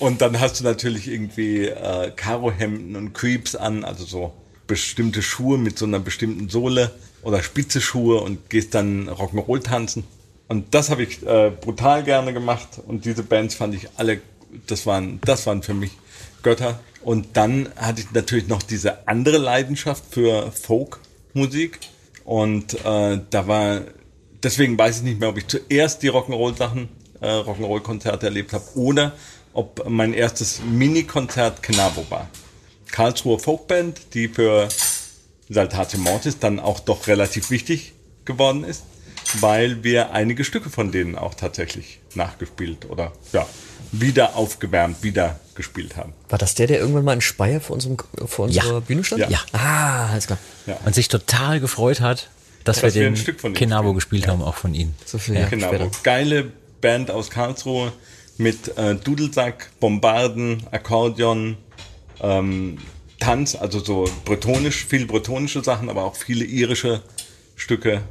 [0.00, 4.32] Und dann hast du natürlich irgendwie äh, Karohemden und Creeps an, also so
[4.68, 10.04] bestimmte Schuhe mit so einer bestimmten Sohle oder spitze Schuhe und gehst dann Rock'n'Roll tanzen.
[10.46, 14.20] Und das habe ich äh, brutal gerne gemacht und diese Bands fand ich alle,
[14.66, 15.90] das waren, das waren für mich
[16.42, 16.78] Götter.
[17.02, 21.80] Und dann hatte ich natürlich noch diese andere Leidenschaft für Folkmusik
[22.24, 23.82] und äh, da war,
[24.42, 26.88] deswegen weiß ich nicht mehr, ob ich zuerst die Rock'n'Roll-Sachen,
[27.20, 29.12] äh, Rock'n'Roll-Konzerte erlebt habe oder
[29.52, 32.28] ob mein erstes Mini-Konzert Knabo war.
[32.90, 34.68] Karlsruher Folkband, die für
[35.48, 37.92] Saltate Mortis dann auch doch relativ wichtig
[38.24, 38.82] geworden ist,
[39.40, 43.46] weil wir einige Stücke von denen auch tatsächlich nachgespielt oder ja,
[43.92, 46.12] wieder aufgewärmt, wieder gespielt haben.
[46.28, 47.96] War das der, der irgendwann mal in Speyer vor, unserem,
[48.26, 48.80] vor unserer Ja.
[48.80, 49.28] Bühne stand?
[49.30, 49.40] Ja.
[49.52, 50.38] Ah, alles klar.
[50.84, 52.28] und sich total gefreut hat,
[52.64, 53.94] dass Dass wir wir ein den Stück von ihm Kenabo spielen.
[53.94, 54.94] gespielt haben, auch von ihnen.
[55.06, 55.48] So viel Ja.
[55.48, 55.68] Genau.
[55.68, 55.90] später.
[56.02, 57.92] Geile Band aus Karlsruhe
[58.36, 61.56] mit äh, Dudelsack, Bombarden, Akkordeon,
[62.20, 62.78] ähm,
[63.20, 67.02] Tanz, also so bretonisch, viel bretonische Sachen, aber auch viele irische
[67.56, 68.02] Stücke.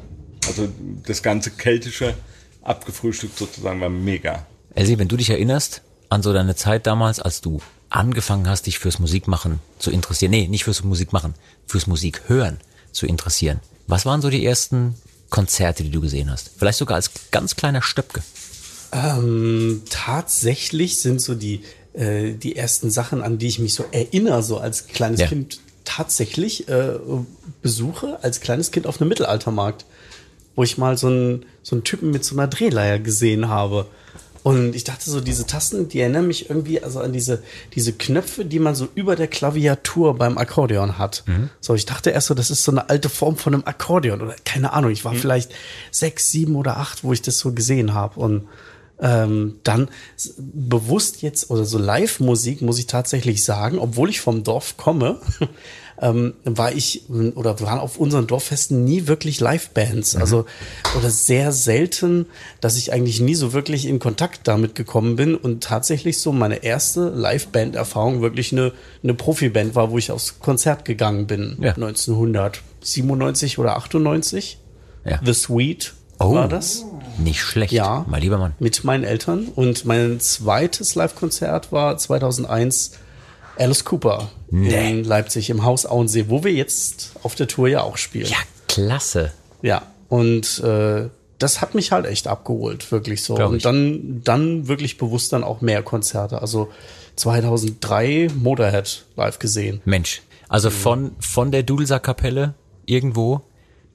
[0.47, 0.67] Also
[1.05, 2.13] das ganze keltische
[2.61, 4.45] abgefrühstückt sozusagen war mega.
[4.75, 8.79] Elsie, wenn du dich erinnerst an so deine Zeit damals, als du angefangen hast, dich
[8.79, 11.33] fürs Musikmachen zu interessieren, nee, nicht fürs Musikmachen,
[11.65, 12.59] fürs Musikhören
[12.91, 13.59] zu interessieren.
[13.87, 14.95] Was waren so die ersten
[15.29, 16.51] Konzerte, die du gesehen hast?
[16.57, 18.21] Vielleicht sogar als ganz kleiner Stöpke.
[18.91, 21.61] Ähm, tatsächlich sind so die,
[21.97, 25.27] äh, die ersten Sachen, an die ich mich so erinnere, so als kleines Ja.
[25.27, 26.99] Kind, tatsächlich äh,
[27.62, 29.86] Besuche als kleines Kind auf einem Mittelaltermarkt,
[30.55, 33.88] wo ich mal so einen, so einen Typen mit so einer Drehleier gesehen habe.
[34.43, 37.41] Und ich dachte so, diese Tasten, die erinnern mich irgendwie also an diese,
[37.73, 41.23] diese Knöpfe, die man so über der Klaviatur beim Akkordeon hat.
[41.60, 44.36] So, ich dachte erst so, das ist so eine alte Form von einem Akkordeon oder
[44.45, 44.91] keine Ahnung.
[44.91, 45.51] Ich war vielleicht
[45.91, 48.19] sechs, sieben oder acht, wo ich das so gesehen habe.
[48.19, 48.47] Und
[48.99, 49.89] ähm, dann
[50.38, 55.19] bewusst jetzt oder so Live-Musik muss ich tatsächlich sagen, obwohl ich vom Dorf komme,
[56.01, 60.15] ähm, war ich oder waren auf unseren Dorffesten nie wirklich Live-Bands.
[60.15, 60.45] Also
[60.97, 62.25] oder sehr selten,
[62.62, 66.63] dass ich eigentlich nie so wirklich in Kontakt damit gekommen bin und tatsächlich so meine
[66.63, 71.57] erste Live-Band-Erfahrung wirklich eine, eine Profiband war, wo ich aufs Konzert gegangen bin.
[71.62, 71.73] Ja.
[71.73, 74.60] 1997 oder 98.
[75.05, 75.19] Ja.
[75.23, 76.34] The Sweet Oh.
[76.34, 76.86] war das.
[77.17, 78.06] Nicht schlecht, Ja.
[78.08, 78.53] mein lieber Mann.
[78.60, 79.47] Mit meinen Eltern.
[79.56, 82.91] Und mein zweites Live-Konzert war 2001
[83.58, 87.97] Alice Cooper in Leipzig im Haus Auensee, wo wir jetzt auf der Tour ja auch
[87.97, 88.27] spielen.
[88.27, 89.32] Ja, klasse.
[89.63, 89.82] Ja.
[90.10, 93.34] Und äh, das hat mich halt echt abgeholt, wirklich so.
[93.36, 93.51] Glaub.
[93.51, 96.41] Und dann, dann wirklich bewusst dann auch mehr Konzerte.
[96.41, 96.69] Also
[97.15, 99.82] 2003 Motorhead live gesehen.
[99.86, 102.53] Mensch, also von, von der Dudelsack-Kapelle
[102.86, 103.41] irgendwo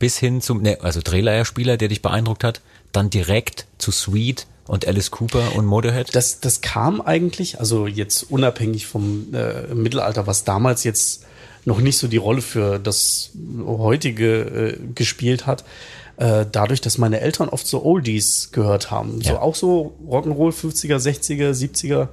[0.03, 2.61] bis hin zum, ne, also Drehleierspieler, der dich beeindruckt hat,
[2.91, 6.13] dann direkt zu Sweet und Alice Cooper und Motorhead.
[6.13, 11.25] Das, das kam eigentlich, also jetzt unabhängig vom äh, Mittelalter, was damals jetzt
[11.65, 13.31] noch nicht so die Rolle für das
[13.65, 15.63] heutige äh, gespielt hat,
[16.17, 19.21] äh, dadurch, dass meine Eltern oft so Oldies gehört haben.
[19.23, 19.41] So Ja.
[19.41, 22.09] auch so Rock'n'Roll 50er, 60er, 70er.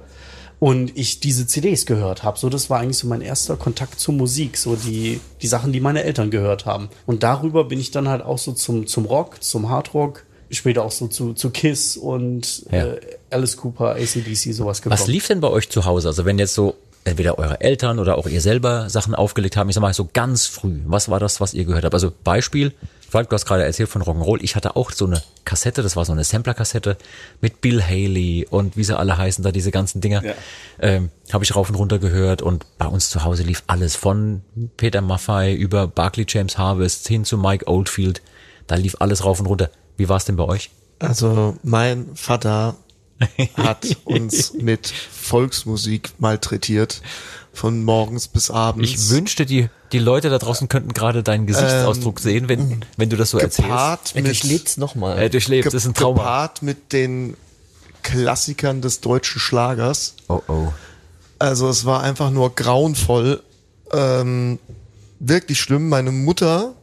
[0.60, 2.38] Und ich diese CDs gehört habe.
[2.38, 5.80] So, das war eigentlich so mein erster Kontakt zur Musik, so die, die Sachen, die
[5.80, 6.90] meine Eltern gehört haben.
[7.06, 10.90] Und darüber bin ich dann halt auch so zum, zum Rock, zum Hardrock, später auch
[10.92, 12.88] so zu, zu Kiss und Ja.
[12.88, 15.00] äh, Alice Cooper, ACDC, sowas gekommen.
[15.00, 16.08] Was lief denn bei euch zu Hause?
[16.08, 19.74] Also wenn jetzt so entweder eure Eltern oder auch ihr selber Sachen aufgelegt haben, ich
[19.74, 21.94] sag mal so ganz früh, was war das, was ihr gehört habt?
[21.94, 22.74] Also Beispiel,
[23.10, 26.04] Falk, du hast gerade erzählt von Rock'n'Roll, ich hatte auch so eine Kassette, das war
[26.04, 26.96] so eine Sampler-Kassette
[27.40, 30.34] mit Bill Haley und wie sie alle heißen, da diese ganzen Dinger, Ja.
[30.78, 34.42] ähm, habe ich rauf und runter gehört und bei uns zu Hause lief alles von
[34.76, 38.22] Peter Maffay über Barclay James Harvest hin zu Mike Oldfield,
[38.68, 39.70] da lief alles rauf und runter.
[39.96, 40.70] Wie war es denn bei euch?
[41.00, 42.76] Also mein Vater
[43.56, 47.02] hat uns mit Volksmusik malträtiert
[47.52, 48.88] von morgens bis abends.
[48.88, 53.16] Ich wünschte, die, die Leute da draußen könnten gerade deinen Gesichtsausdruck sehen, wenn, wenn du
[53.16, 53.68] das so erzählst.
[53.68, 55.18] gepaart Er mit, durchlebt's nochmal.
[55.18, 56.18] Er durchlebt, das ist ein Trauma.
[56.18, 57.36] gepaart mit den
[58.02, 60.14] Klassikern des deutschen Schlagers.
[60.28, 60.68] Oh oh.
[61.38, 63.42] Also es war einfach nur grauenvoll.
[63.92, 64.58] Ähm,
[65.18, 65.88] wirklich schlimm.
[65.88, 66.74] Meine Mutter,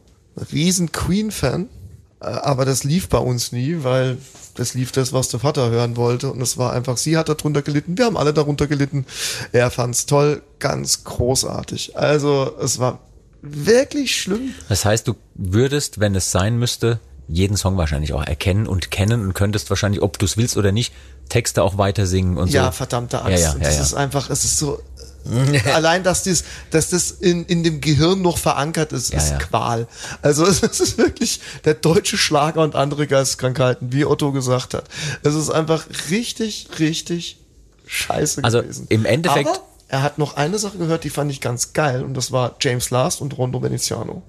[0.52, 1.77] riesen Queen-Fan, äh,
[2.20, 4.18] aber das lief bei uns nie, weil
[4.54, 6.32] das lief das, was der Vater hören wollte.
[6.32, 9.06] Und es war einfach, sie hat darunter gelitten, wir haben alle darunter gelitten.
[9.52, 11.96] Er fand's toll, ganz großartig.
[11.96, 12.98] Also es war
[13.40, 14.52] wirklich schlimm.
[14.68, 19.20] Das heißt, du würdest, wenn es sein müsste, jeden Song wahrscheinlich auch erkennen und kennen
[19.20, 20.92] und könntest wahrscheinlich, ob du es willst oder nicht,
[21.28, 22.72] Texte auch weiter singen und Ja, so.
[22.72, 23.42] verdammte Angst.
[23.42, 23.82] Ja, ja, ja, das ja.
[23.82, 24.80] ist einfach, es ist so,
[25.74, 29.38] allein, dass dies, dass das in, in dem Gehirn noch verankert ist, Ja, ist ja.
[29.38, 29.86] Qual.
[30.22, 34.84] Also es ist wirklich der deutsche Schlager und andere Geisteskrankheiten, wie Otto gesagt hat.
[35.22, 37.38] Es ist einfach richtig, richtig
[37.86, 38.86] scheiße Also, gewesen.
[38.88, 42.14] im Endeffekt- Aber er hat noch eine Sache gehört, die fand ich ganz geil und
[42.14, 44.22] das war James Last und Rondo Veneziano.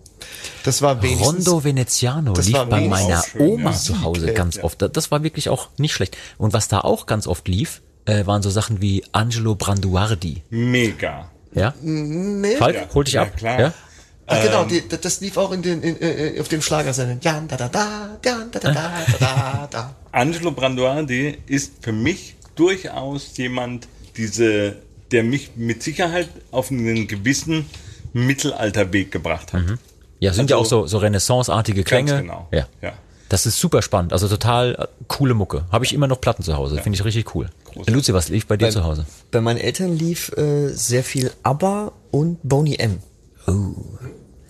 [0.64, 3.78] Das war wenigstens Rondo Veneziano lief bei meiner schön, Oma ja.
[3.78, 4.82] zu Hause ganz oft.
[4.94, 6.18] Das war wirklich auch nicht schlecht.
[6.38, 10.44] Und was da auch ganz oft lief, äh, waren so Sachen wie Angelo Branduardi.
[10.50, 11.30] Mega.
[11.54, 11.74] Ja?
[11.82, 12.58] Mega.
[12.58, 13.38] Falk, hol dich ja, ab.
[13.38, 13.60] Klar.
[13.60, 13.74] Ja?
[14.28, 17.18] Ach, genau, ähm, die, das lief auch in den, in, in, auf dem Schlagersender.
[17.22, 19.96] Jan, da, da, da, Jan, da, da, da, da, da.
[20.12, 24.76] Angelo Branduardi ist für mich durchaus jemand, diese,
[25.12, 27.66] der mich mit Sicherheit auf einen gewissen
[28.14, 29.62] Mittelalterweg gebracht hat.
[29.62, 29.80] Mhm.
[30.20, 32.22] Ja, sind also, ja auch so, so Renaissance-artige Klänge.
[32.22, 32.48] genau.
[32.52, 32.68] Ja.
[32.82, 32.94] ja.
[33.30, 35.66] Das ist super spannend, also total äh, coole Mucke.
[35.72, 36.82] Habe ich immer noch Platten zu Hause, ja.
[36.82, 37.50] finde ich richtig cool.
[37.74, 37.94] Großartig.
[37.96, 39.06] Luzi, was lief bei dir Beim- zu Hause?
[39.32, 43.00] Bei meinen Eltern lief äh, sehr viel ABBA und Boney M.
[43.48, 43.74] Oh.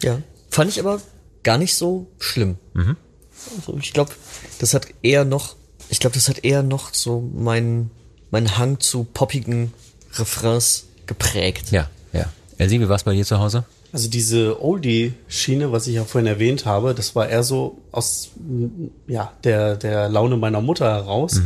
[0.04, 0.22] Ja.
[0.50, 1.00] Fand ich aber
[1.44, 2.58] gar nicht so schlimm.
[3.56, 4.12] Also ich glaube,
[4.60, 5.56] das hat eher noch,
[5.90, 7.92] ich glaube, das hat eher noch so mein,
[8.32, 9.74] mein Hang zu poppigen
[10.16, 11.72] Refrains geprägt.
[11.72, 12.26] Ja, ja.
[12.58, 13.64] Elsie, wie war's bei dir zu Hause?
[13.92, 18.30] Also diese Oldie-Schiene, was ich ja vorhin erwähnt habe, das war eher so aus
[19.08, 21.42] ja, der, der Laune meiner Mutter heraus,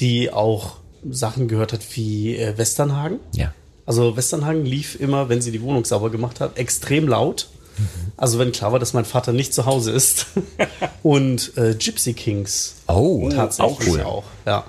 [0.00, 0.76] die auch
[1.08, 3.20] Sachen gehört hat wie äh, Westernhagen.
[3.34, 3.52] Ja.
[3.86, 7.48] Also Westernhagen lief immer, wenn sie die Wohnung sauber gemacht hat, extrem laut.
[8.16, 10.26] Also wenn klar war, dass mein Vater nicht zu Hause ist.
[11.02, 12.76] Und äh, Gypsy Kings.
[12.86, 14.02] Oh, tatsächlich auch cool.
[14.02, 14.24] auch.
[14.46, 14.64] Ja.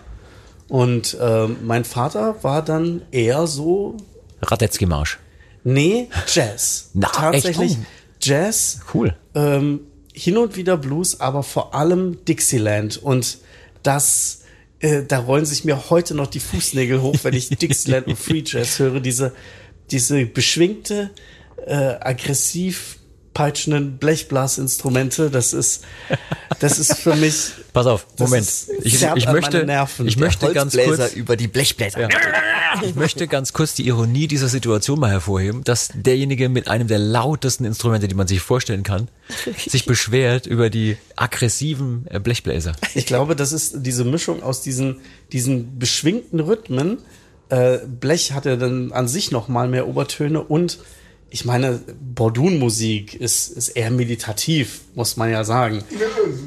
[0.70, 3.98] Und ähm, mein Vater war dann eher so
[4.42, 5.20] Radetzky-Marsch.
[5.64, 6.90] Nee, Jazz.
[6.94, 7.80] Na, Tatsächlich echt?
[7.82, 7.86] Oh.
[8.22, 8.80] Jazz.
[8.94, 9.16] Cool.
[9.36, 9.82] Ähm,
[10.14, 12.98] hin und wieder Blues, aber vor allem Dixieland.
[12.98, 13.40] Und
[13.84, 14.43] das,
[14.84, 18.44] äh, da rollen sich mir heute noch die Fußnägel hoch, wenn ich Dixieland und Free
[18.46, 19.00] Jazz höre.
[19.00, 19.34] Diese,
[19.92, 21.10] diese beschwingte,
[21.66, 22.98] äh, aggressiv
[23.34, 25.32] peitschenden Blechblasinstrumente.
[25.32, 25.86] Das ist,
[26.60, 27.54] das ist für mich.
[27.74, 28.48] Pass auf, Moment.
[28.84, 29.66] Ich, ich möchte,
[30.06, 32.08] ich möchte ganz kurz, über die Blechbläser.
[32.84, 37.00] ich möchte ganz kurz die Ironie dieser Situation mal hervorheben, dass derjenige mit einem der
[37.00, 39.08] lautesten Instrumente, die man sich vorstellen kann,
[39.58, 42.74] sich beschwert über die aggressiven äh, Blechbläser.
[42.94, 47.00] Ich glaube, das ist diese Mischung aus diesen, diesen beschwingten Rhythmen.
[47.50, 50.78] Äh, Blech hat ja dann an sich noch mal mehr Obertöne und
[51.34, 51.80] ich meine,
[52.14, 55.84] Bordun-Musik ist, ist eher meditativ, muss man ja sagen.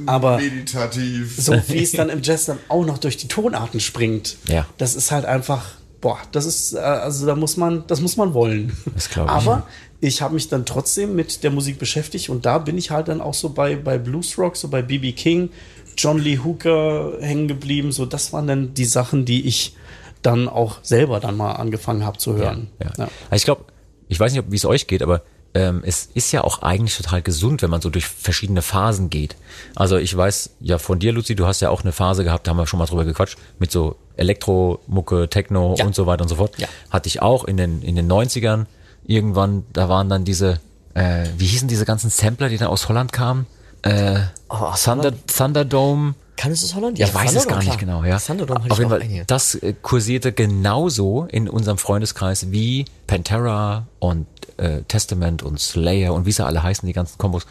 [0.07, 1.35] Aber Meditativ.
[1.37, 4.65] so wie es dann im Jazz dann auch noch durch die Tonarten springt, Ja.
[4.79, 5.65] das ist halt einfach,
[6.01, 8.77] boah, das ist, äh, also da muss man, das muss man wollen.
[8.95, 9.33] Das glaub ich.
[9.33, 9.67] Aber
[10.01, 13.21] ich habe mich dann trotzdem mit der Musik beschäftigt und da bin ich halt dann
[13.21, 15.11] auch so bei, bei Blues Rock, so bei B.B.
[15.13, 15.51] King,
[15.99, 17.91] John Lee Hooker hängen geblieben.
[17.91, 19.75] So, das waren dann die Sachen, die ich
[20.23, 22.69] dann auch selber dann mal angefangen habe zu hören.
[22.81, 22.91] Ja.
[22.99, 23.65] Also ich glaube,
[24.09, 25.23] ich weiß nicht, wie es euch geht, aber
[25.55, 29.37] ähm, es ist ja auch eigentlich total gesund, wenn man so durch verschiedene Phasen geht.
[29.75, 32.51] Also ich weiß ja von dir, Luzi, du hast ja auch eine Phase gehabt, da
[32.51, 35.85] haben wir schon mal drüber gequatscht, mit so Elektromucke, Techno Ja.
[35.87, 36.53] und so weiter und so fort.
[36.59, 36.69] Ja.
[36.91, 38.67] Hatte ich auch in den, in den 90ern
[39.07, 40.61] irgendwann, da waren dann diese,
[40.95, 43.47] äh, wie hießen diese ganzen Sampler, die dann aus Holland kamen?
[43.83, 46.15] Äh, Oh, Thunder, Thunderdome.
[46.37, 46.99] Kann es das Holland?
[46.99, 47.77] Ich weiß es gar nicht klar.
[47.79, 48.19] genau, ja.
[48.19, 49.25] Thunderdome Auf jeden Fall, einige.
[49.25, 54.27] das äh, kursierte genauso in unserem Freundeskreis wie Pantera und
[54.59, 57.47] äh, Testament und Slayer und wie sie alle heißen, die ganzen Kombos.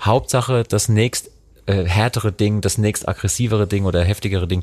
[0.00, 1.30] Hauptsache das nächst
[1.66, 4.62] äh, härtere Ding, das nächst aggressivere Ding oder heftigere Ding,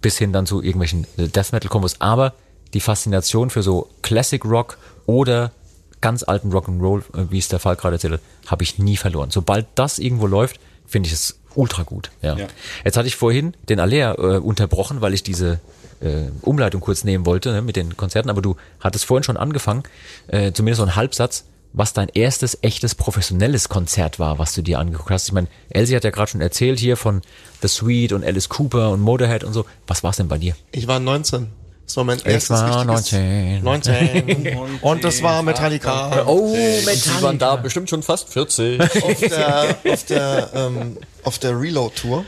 [0.00, 2.00] bis hin dann zu irgendwelchen äh, Death Metal Kombos.
[2.00, 2.34] Aber
[2.74, 5.52] die Faszination für so Classic Rock oder
[6.00, 9.30] ganz alten Rock'n'Roll, äh, wie es der Fall gerade erzählt hat, habe ich nie verloren.
[9.30, 12.10] Sobald das irgendwo läuft, finde ich es ultra gut.
[12.22, 12.36] Ja.
[12.36, 12.46] Ja.
[12.84, 15.60] Jetzt hatte ich vorhin den Alea äh, unterbrochen, weil ich diese
[16.00, 19.82] äh, Umleitung kurz nehmen wollte ne, mit den Konzerten, aber du hattest vorhin schon angefangen,
[20.28, 24.78] äh, zumindest so einen Halbsatz, was dein erstes echtes professionelles Konzert war, was du dir
[24.78, 25.26] angeguckt hast.
[25.26, 27.20] Ich meine, Elsie hat ja gerade schon erzählt hier von
[27.62, 29.64] The Sweet und Alice Cooper und Motorhead und so.
[29.86, 30.54] Was war es denn bei dir?
[30.70, 31.48] Ich war 19.
[31.86, 33.62] Das war mein Ich erstes war richtiges- 19.
[33.62, 34.58] 19.
[34.80, 36.24] Und das war Metallica.
[36.26, 38.80] Oh, Die waren da bestimmt schon fast 40.
[38.80, 42.24] Auf der, auf der, ähm, auf der Reload-Tour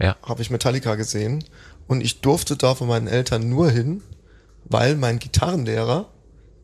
[0.00, 0.16] Ja.
[0.24, 1.44] habe ich Metallica gesehen.
[1.86, 4.02] Und ich durfte da von meinen Eltern nur hin,
[4.64, 6.06] weil mein Gitarrenlehrer,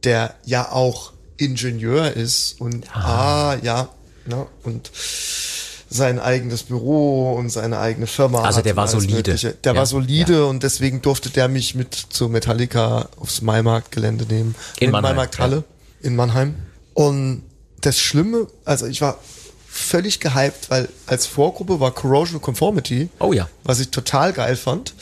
[0.04, 3.88] der ja auch Ingenieur ist und ah, ja,
[4.26, 4.90] ne, und
[5.90, 8.42] sein eigenes Büro und seine eigene Firma.
[8.42, 9.14] Also der war solide.
[9.14, 9.54] Mögliche.
[9.64, 14.54] Der Ja, war solide und deswegen durfte der mich mit zu Metallica aufs Maimarkt-Gelände nehmen.
[14.80, 15.64] In Mannheim, Maimarkt-Halle
[16.02, 16.54] in Mannheim.
[16.94, 17.42] Und
[17.80, 19.18] das Schlimme, also ich war
[19.68, 23.48] völlig gehypt, weil als Vorgruppe war Corrosion Conformity, Oh ja.
[23.64, 24.94] was ich total geil fand.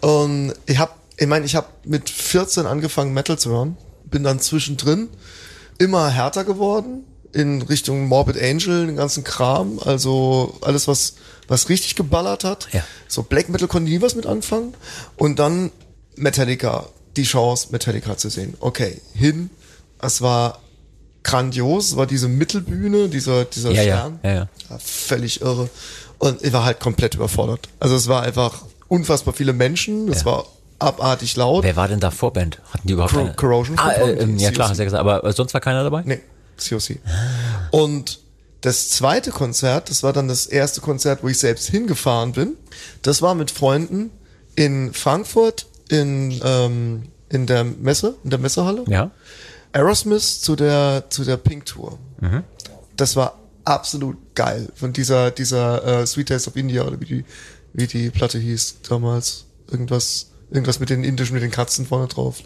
[0.00, 4.40] Und ich habe, ich meine, ich habe mit 14 angefangen Metal zu hören, bin dann
[4.40, 5.08] zwischendrin
[5.78, 7.04] immer härter geworden
[7.34, 11.14] in Richtung Morbid Angel, den ganzen Kram, also alles was
[11.48, 12.68] was richtig geballert hat.
[12.72, 12.82] Ja.
[13.08, 14.74] So Black Metal konnte nie was mit anfangen
[15.16, 15.70] und dann
[16.16, 18.54] Metallica, die Chance Metallica zu sehen.
[18.60, 19.50] Okay, hin,
[20.00, 20.60] es war
[21.22, 24.20] grandios, es war diese Mittelbühne, dieser dieser Ja, Stern.
[24.22, 24.48] ja, ja.
[24.70, 25.68] Ja, völlig irre.
[26.18, 27.68] Und ich war halt komplett überfordert.
[27.80, 30.26] Also es war einfach unfassbar viele Menschen, es Ja.
[30.26, 30.46] war
[30.78, 31.64] abartig laut.
[31.64, 32.60] Wer war denn da Vorband?
[32.72, 33.32] Hatten die überhaupt Cor-?
[33.36, 36.02] Corrosion Ah, äh, ähm, ja klar, hast du ja gesagt, aber sonst war keiner dabei?
[36.04, 36.20] Nee,
[36.58, 36.98] COC.
[37.70, 38.20] Und
[38.60, 42.56] das zweite Konzert, das war dann das erste Konzert, wo ich selbst hingefahren bin.
[43.02, 44.10] Das war mit Freunden
[44.56, 48.84] in Frankfurt in, ähm, in der Messe, in der Messehalle.
[48.88, 49.10] Ja.
[49.72, 51.98] Aerosmith zu der, zu der Pink Tour.
[52.96, 54.68] Das war absolut geil.
[54.74, 57.24] Von dieser, dieser äh, Sweet Taste of India oder wie die,
[57.72, 59.46] wie die Platte hieß damals.
[59.70, 62.38] Irgendwas, irgendwas mit den indischen, mit den Katzen vorne drauf.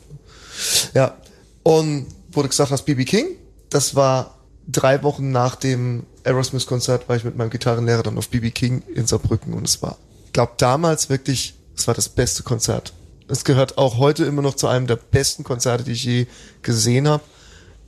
[0.95, 1.17] Ja.
[1.63, 3.27] Und wurde gesagt, das BB King,
[3.71, 8.51] das war drei Wochen nach dem Aerosmith-Konzert war ich mit meinem Gitarrenlehrer dann auf BB
[8.55, 9.97] King in Saarbrücken und es war,
[10.33, 12.93] glaube damals wirklich, es war das beste Konzert.
[13.29, 16.27] Es gehört auch heute immer noch zu einem der besten Konzerte, die ich je
[16.63, 17.23] gesehen habe.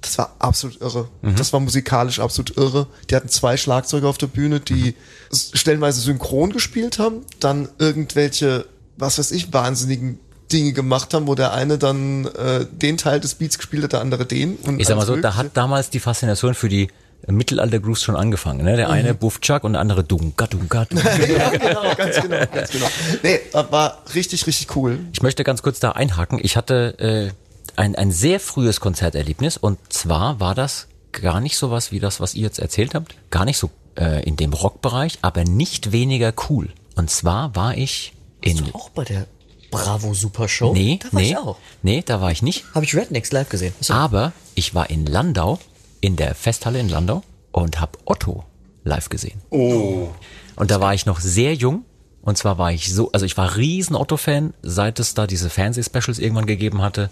[0.02, 1.08] Das war absolut irre.
[1.36, 2.86] Das war musikalisch absolut irre.
[3.10, 4.94] Die hatten zwei Schlagzeuger auf der Bühne, die
[5.30, 8.64] s- stellenweise synchron gespielt haben, dann irgendwelche,
[8.96, 10.18] was weiß ich, wahnsinnigen
[10.52, 14.00] Dinge gemacht haben, wo der eine dann äh, den Teil des Beats gespielt hat, der
[14.00, 14.56] andere den.
[14.56, 15.36] Und Ich sag mal so, da Mögliche.
[15.36, 16.88] hat damals die Faszination für die
[17.26, 18.64] Mittelalter-Grooves schon angefangen.
[18.64, 18.76] Ne?
[18.76, 18.94] Der Mhm.
[18.94, 21.16] eine Buff Chuck und der andere Dunga, Dunga, Dunga.
[21.26, 22.86] ja, genau, ganz genau, ganz genau.
[23.22, 24.98] Nee, war richtig, richtig cool.
[25.12, 26.38] Ich möchte ganz kurz da einhaken.
[26.42, 27.30] Ich hatte äh,
[27.76, 32.20] ein, ein sehr frühes Konzerterlebnis und zwar war das gar nicht so was wie das,
[32.20, 33.14] was ihr jetzt erzählt habt.
[33.30, 36.70] Gar nicht so äh, in dem Rockbereich, aber nicht weniger cool.
[36.96, 38.62] Und zwar war ich in...
[38.72, 39.26] Auch bei der
[39.70, 40.72] Bravo Super Show?
[40.72, 41.56] Nee, da war nee, ich auch.
[41.82, 42.64] nee, da war ich nicht.
[42.74, 43.74] Habe ich Rednecks live gesehen.
[43.80, 43.92] Achso.
[43.94, 45.58] Aber ich war in Landau,
[46.00, 48.44] in der Festhalle in Landau und habe Otto
[48.84, 49.40] live gesehen.
[49.50, 50.08] Oh.
[50.56, 51.84] Und da war ich noch sehr jung.
[52.22, 56.18] Und zwar war ich so, also ich war riesen Otto-Fan, seit es da diese Fernsehspecials
[56.18, 57.08] irgendwann gegeben hatte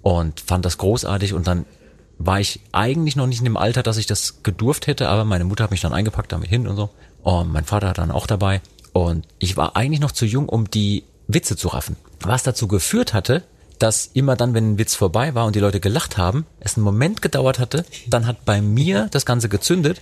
[0.00, 1.66] und fand das großartig und dann
[2.18, 5.44] war ich eigentlich noch nicht in dem Alter, dass ich das gedurft hätte, aber meine
[5.44, 6.90] Mutter hat mich dann eingepackt damit hin und so.
[7.22, 8.62] Und mein Vater dann auch dabei.
[8.92, 11.96] Und ich war eigentlich noch zu jung, um die Witze zu raffen.
[12.20, 13.42] Was dazu geführt hatte,
[13.78, 16.84] dass immer dann, wenn ein Witz vorbei war und die Leute gelacht haben, es einen
[16.84, 20.00] Moment gedauert hatte, dann hat bei mir das Ganze gezündet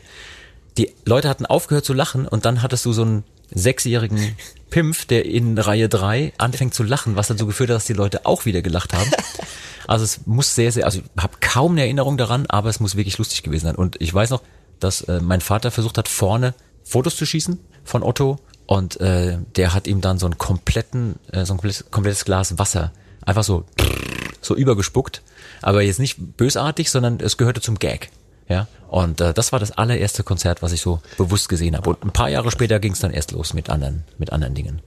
[0.77, 4.37] die Leute hatten aufgehört zu lachen und dann hattest du so einen sechsjährigen
[4.71, 8.27] Pimpf, der in Reihe drei anfängt zu lachen, was dazu geführt hat, dass die Leute
[8.27, 9.11] auch wieder gelacht haben.
[9.87, 12.97] Also es muss sehr, sehr, also ich habe kaum eine Erinnerung daran, aber es muss
[12.97, 13.75] wirklich lustig gewesen sein.
[13.75, 14.41] Und ich weiß noch,
[14.81, 16.55] dass äh, mein Vater versucht hat, vorne
[16.85, 21.45] Fotos zu schießen von Otto und äh, der hat ihm dann so einen kompletten, äh,
[21.45, 22.93] so ein komplettes, komplettes Glas Wasser
[23.23, 23.65] einfach so
[24.45, 25.23] so übergespuckt,
[25.63, 28.11] aber jetzt nicht bösartig, sondern es gehörte zum Gag.
[28.47, 31.89] Ja, und äh, das war das allererste Konzert, was ich so bewusst gesehen habe.
[31.89, 34.83] Und ein paar Jahre später ging es dann erst los mit anderen, mit anderen Dingen.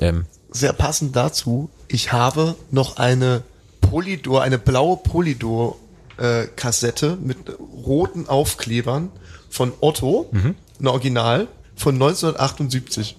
[0.00, 3.42] Ähm, Sehr passend dazu, ich habe noch eine
[3.82, 5.76] Polydor, eine blaue Polydor
[6.16, 6.46] äh,
[7.20, 7.36] mit
[7.84, 9.10] roten Aufklebern
[9.50, 10.30] von Otto,
[10.80, 13.16] ein Original von 1978.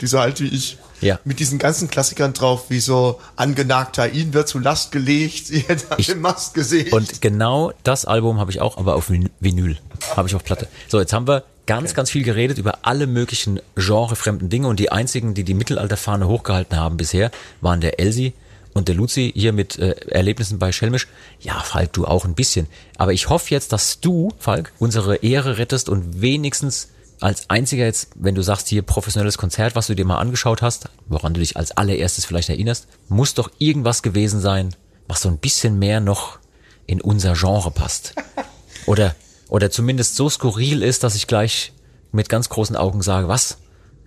[0.00, 0.78] Die so alt wie ich.
[1.00, 1.18] Ja.
[1.24, 5.96] Mit diesen ganzen Klassikern drauf, wie so angenagter, ihn wird zu Last gelegt, hätte an
[5.98, 6.92] Ich- dem Mast gesehen.
[6.92, 9.78] und genau das Album habe ich auch, aber auf Vin- Vinyl.
[10.16, 10.68] Habe ich auf Platte.
[10.88, 14.92] So, jetzt haben wir ganz, ganz viel geredet über alle möglichen genrefremden Dinge und die
[14.92, 17.30] einzigen, die die Mittelalterfahne hochgehalten haben bisher,
[17.60, 18.32] waren der Elsie
[18.74, 21.06] und der Luzi hier mit äh, Erlebnissen bei Schelmisch.
[21.40, 22.66] Ja, Falk, du auch ein bisschen.
[22.98, 26.88] Aber ich hoffe jetzt, dass du, Falk, unsere Ehre rettest und wenigstens
[27.20, 30.88] als einziger jetzt, wenn du sagst, hier professionelles Konzert, was du dir mal angeschaut hast,
[31.06, 34.74] woran du dich als allererstes vielleicht erinnerst, muss doch irgendwas gewesen sein,
[35.06, 36.38] was so ein bisschen mehr noch
[36.86, 38.14] in unser Genre passt.
[38.86, 39.14] Oder,
[39.50, 41.72] oder zumindest so skurril ist, dass ich gleich
[42.12, 43.58] mit ganz großen Augen sage, was?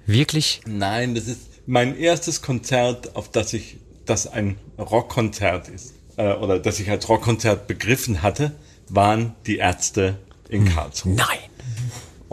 [0.07, 0.61] Wirklich?
[0.65, 6.59] Nein, das ist mein erstes Konzert, auf das ich, das ein Rockkonzert ist, äh, oder
[6.59, 8.51] das ich als Rockkonzert begriffen hatte,
[8.89, 10.17] waren die Ärzte
[10.49, 11.13] in Karlsruhe.
[11.13, 11.39] Nein.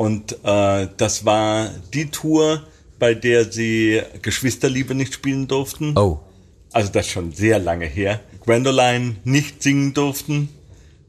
[0.01, 2.63] Und äh, das war die Tour,
[2.99, 5.95] bei der sie Geschwisterliebe nicht spielen durften.
[5.95, 6.21] Oh.
[6.73, 8.21] Also das ist schon sehr lange her.
[8.43, 10.49] Gwendoline nicht singen durften.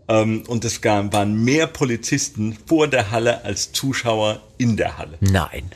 [0.10, 5.18] Ähm, und es gab, waren mehr Polizisten vor der Halle als Zuschauer in der Halle.
[5.22, 5.72] Nein.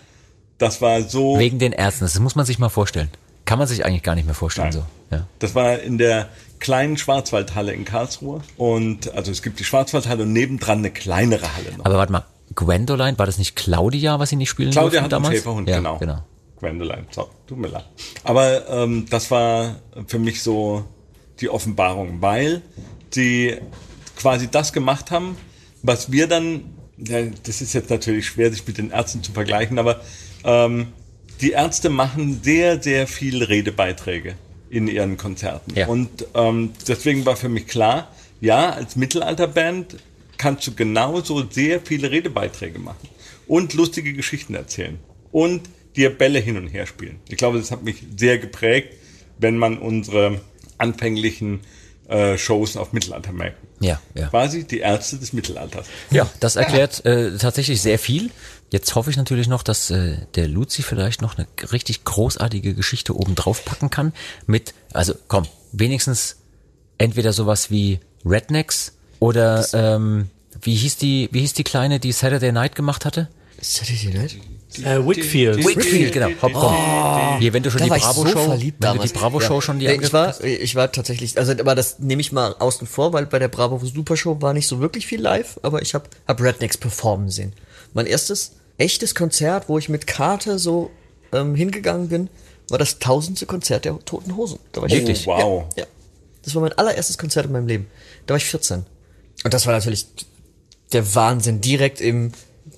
[0.57, 1.39] Das war so.
[1.39, 2.03] Wegen den Ärzten.
[2.03, 3.07] Das muss man sich mal vorstellen.
[3.45, 4.84] Kann man sich eigentlich gar nicht mehr vorstellen, Nein.
[5.09, 5.16] so.
[5.16, 5.28] Ja.
[5.39, 6.28] Das war in der
[6.59, 8.41] kleinen Schwarzwaldhalle in Karlsruhe.
[8.57, 11.86] Und also es gibt die Schwarzwaldhalle und nebendran eine kleinere Halle noch.
[11.86, 15.23] Aber warte mal, Gwendoline, war das nicht Claudia, was sie nicht spielen Claudia hat einen
[15.23, 15.35] damals?
[15.35, 15.97] Schäferhund, ja, genau.
[15.97, 16.23] genau.
[16.59, 17.85] Gwendoline, so, tut mir leid.
[18.23, 19.75] Aber ähm, das war
[20.07, 20.85] für mich so
[21.41, 22.61] die Offenbarung, weil
[23.11, 23.57] sie
[24.15, 25.37] quasi das gemacht haben,
[25.83, 29.77] was wir dann, ja, das ist jetzt natürlich schwer, sich mit den Ärzten zu vergleichen,
[29.77, 30.01] aber
[30.43, 30.93] ähm,
[31.41, 34.35] die Ärzte machen sehr, sehr viel Redebeiträge
[34.69, 35.73] in ihren Konzerten.
[35.75, 35.87] Ja.
[35.87, 38.09] Und ähm, deswegen war für mich klar,
[38.41, 39.97] ja, als Mittelalterband
[40.45, 43.09] kannst du genauso sehr viele Redebeiträge machen
[43.47, 44.99] und lustige Geschichten erzählen
[45.31, 45.63] und
[45.95, 47.19] dir Bälle hin und her spielen.
[47.29, 48.93] Ich glaube, das hat mich sehr geprägt,
[49.39, 50.39] wenn man unsere
[50.77, 51.61] anfänglichen
[52.07, 53.67] äh, Shows auf Mittelaltermärkten.
[53.79, 54.27] Ja, ja.
[54.27, 55.87] Quasi die Ärzte des Mittelalters.
[56.11, 58.29] Ja, das erklärt äh, tatsächlich sehr viel.
[58.71, 63.15] Jetzt hoffe ich natürlich noch, dass äh, der Luzi vielleicht noch eine richtig großartige Geschichte
[63.15, 64.13] oben drauf packen kann.
[64.45, 66.37] Mit, also komm, wenigstens
[66.99, 70.29] entweder sowas wie Rednecks oder ähm,
[70.66, 73.30] wie hieß die, wie hieß die kleine, die Saturday Night gemacht hatte?
[73.61, 74.36] Saturday Night?
[74.84, 75.63] Äh, Whitfield.
[75.66, 76.30] Whitfield, genau.
[76.41, 77.39] Hopp, komm.
[77.39, 79.53] Hier, wenn du schon Da die war ich so Bravo-Show, verliebt wenn du die Bravo-Show
[79.55, 79.61] Ja.
[79.61, 80.43] schon die Nee, ich war, hast.
[80.43, 83.78] ich war tatsächlich, also aber das nehme ich mal außen vor, weil bei der Bravo
[83.86, 87.53] Super Show war nicht so wirklich viel live, aber ich habe hab Rednecks performen sehen.
[87.93, 90.91] Mein erstes echtes Konzert, wo ich mit Karte so
[91.32, 92.30] ähm, hingegangen bin,
[92.68, 94.59] war das tausendste Konzert der Toten Hosen.
[94.74, 95.26] Da war ich Wirklich?
[95.28, 95.63] Oh, wow.
[95.78, 95.89] Ja, ja.
[96.43, 97.88] Das war mein allererstes Konzert in meinem Leben.
[98.26, 98.86] Da war ich 14.
[99.45, 100.07] Und das war natürlich
[100.93, 101.61] der Wahnsinn.
[101.61, 102.31] Direkt im,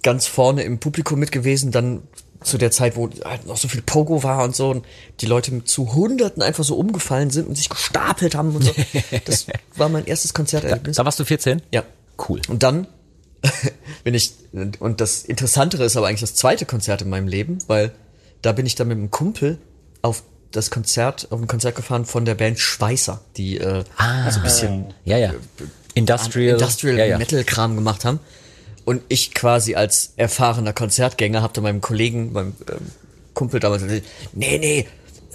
[0.04, 2.04] ganz vorne im Publikum mit gewesen, dann
[2.42, 4.86] zu der Zeit, wo halt noch so viel Pogo war und so und
[5.22, 8.74] die Leute zu Hunderten einfach so umgefallen sind und sich gestapelt haben und so.
[9.26, 10.98] Das war mein erstes Konzerterlebnis.
[10.98, 11.62] Da warst du 14?
[11.72, 11.84] Ja.
[12.30, 12.42] Cool.
[12.48, 12.88] Und dann
[14.04, 14.34] bin ich,
[14.80, 17.92] und das Interessantere ist aber eigentlich das zweite Konzert in meinem Leben, weil
[18.42, 19.58] da bin ich dann mit einem Kumpel
[20.02, 23.84] auf das Konzert, auf ein Konzert gefahren von der Band Schweißer, die äh,
[24.30, 25.34] so ein bisschen Ja, ja.
[25.98, 26.54] Industrial.
[26.54, 27.18] Industrial ja, ja.
[27.18, 28.20] Metal Kram gemacht haben.
[28.86, 32.78] Und ich quasi als erfahrener Konzertgänger habe da meinem Kollegen, meinem ähm,
[33.34, 34.88] Kumpel damals gesagt, nee, nee,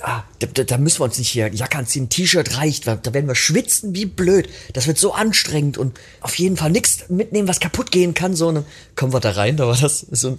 [0.03, 3.15] ah, da, da, da müssen wir uns nicht hier Jacke anziehen, T-Shirt reicht, da, da
[3.15, 4.49] werden wir schwitzen wie blöd.
[4.73, 8.35] Das wird so anstrengend und auf jeden Fall nichts mitnehmen, was kaputt gehen kann.
[8.35, 10.39] So, und dann kommen wir da rein, da war das so ein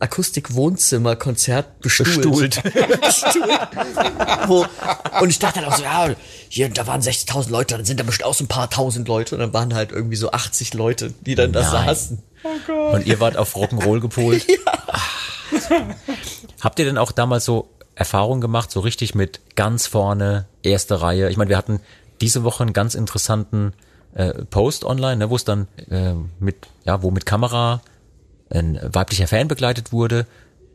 [0.00, 2.62] Akustik-Wohnzimmer-Konzert bestuhlt.
[3.00, 4.68] bestuhlt.
[5.20, 6.08] Und ich dachte dann auch so, ja,
[6.48, 9.34] hier, da waren 60.000 Leute, dann sind da bestimmt auch so ein paar tausend Leute
[9.34, 11.86] und dann waren halt irgendwie so 80 Leute, die dann da Nein.
[11.86, 12.22] saßen.
[12.92, 14.46] Und ihr wart auf Rock'n'Roll gepolt.
[16.60, 21.28] Habt ihr denn auch damals so Erfahrungen gemacht, so richtig mit ganz vorne, erste Reihe?
[21.28, 21.80] Ich meine, wir hatten
[22.22, 23.74] diese Woche einen ganz interessanten
[24.14, 27.82] äh, Post online, ne, wo es dann äh, mit, ja, wo mit Kamera
[28.50, 30.26] ein weiblicher Fan begleitet wurde,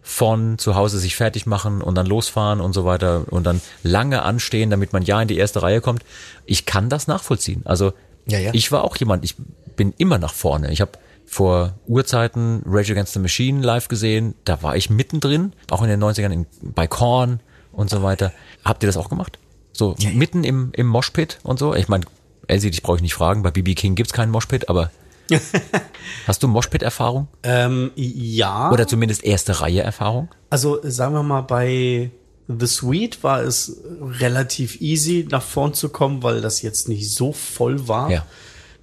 [0.01, 4.21] von zu Hause sich fertig machen und dann losfahren und so weiter und dann lange
[4.21, 6.03] anstehen, damit man ja in die erste Reihe kommt.
[6.45, 7.63] Ich kann das nachvollziehen.
[7.65, 7.91] Also
[8.28, 8.51] Ja, ja.
[8.53, 9.36] ich war auch jemand, ich
[9.76, 10.71] bin immer nach vorne.
[10.71, 10.91] Ich habe
[11.26, 16.01] vor Urzeiten Rage Against the Machine live gesehen, da war ich mittendrin, auch in den
[16.01, 17.39] 90ern in, bei Korn
[17.71, 18.32] und so weiter.
[18.63, 19.39] Habt ihr das auch gemacht?
[19.73, 21.73] So mitten im, im Moshpit und so?
[21.73, 22.05] Ich meine,
[22.47, 24.91] Elsie, dich brauche ich nicht fragen, bei BB King gibt's keinen Moshpit, aber
[26.28, 27.28] hast du Moshpit-Erfahrung?
[27.43, 28.71] Ähm, ja.
[28.71, 30.30] Oder zumindest erste Reihe-Erfahrung?
[30.49, 32.11] Also sagen wir mal, bei
[32.47, 37.34] The Suite war es relativ easy, nach vorn zu kommen, weil das jetzt nicht so
[37.34, 38.11] voll war.
[38.11, 38.26] Ja.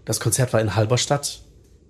[0.04, 1.42] Das Konzert war in Halberstadt.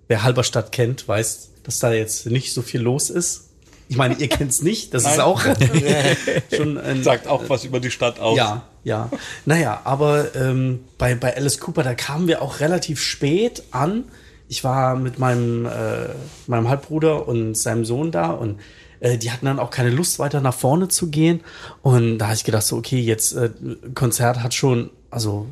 [0.07, 3.49] Wer Halberstadt kennt, weiß, dass da jetzt nicht so viel los ist.
[3.89, 5.21] Ich meine, ihr kennt's nicht, das ist Nein.
[5.21, 5.41] auch
[6.55, 8.37] schon ein, Sagt auch was über die Stadt aus.
[8.37, 9.09] ja, ja.
[9.45, 14.05] Naja, aber ähm, bei, bei Alice Cooper, da kamen wir auch relativ spät an.
[14.47, 16.09] Ich war mit meinem, äh,
[16.47, 18.59] meinem Halbbruder und seinem Sohn da und
[18.99, 21.41] äh, die hatten dann auch keine Lust, weiter nach vorne zu gehen.
[21.81, 23.49] Und da habe ich gedacht, so, okay, jetzt äh,
[23.93, 25.47] Konzert hat schon, also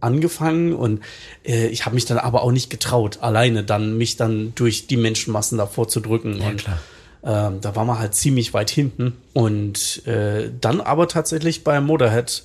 [0.00, 1.00] angefangen und
[1.44, 4.98] äh, ich habe mich dann aber auch nicht getraut, alleine dann mich dann durch die
[4.98, 6.36] Menschenmassen davor zu drücken.
[6.36, 6.78] Ja, und, klar.
[7.24, 9.16] ähm, da war man halt ziemlich weit hinten.
[9.32, 12.44] Und äh, dann aber tatsächlich bei Motorhead,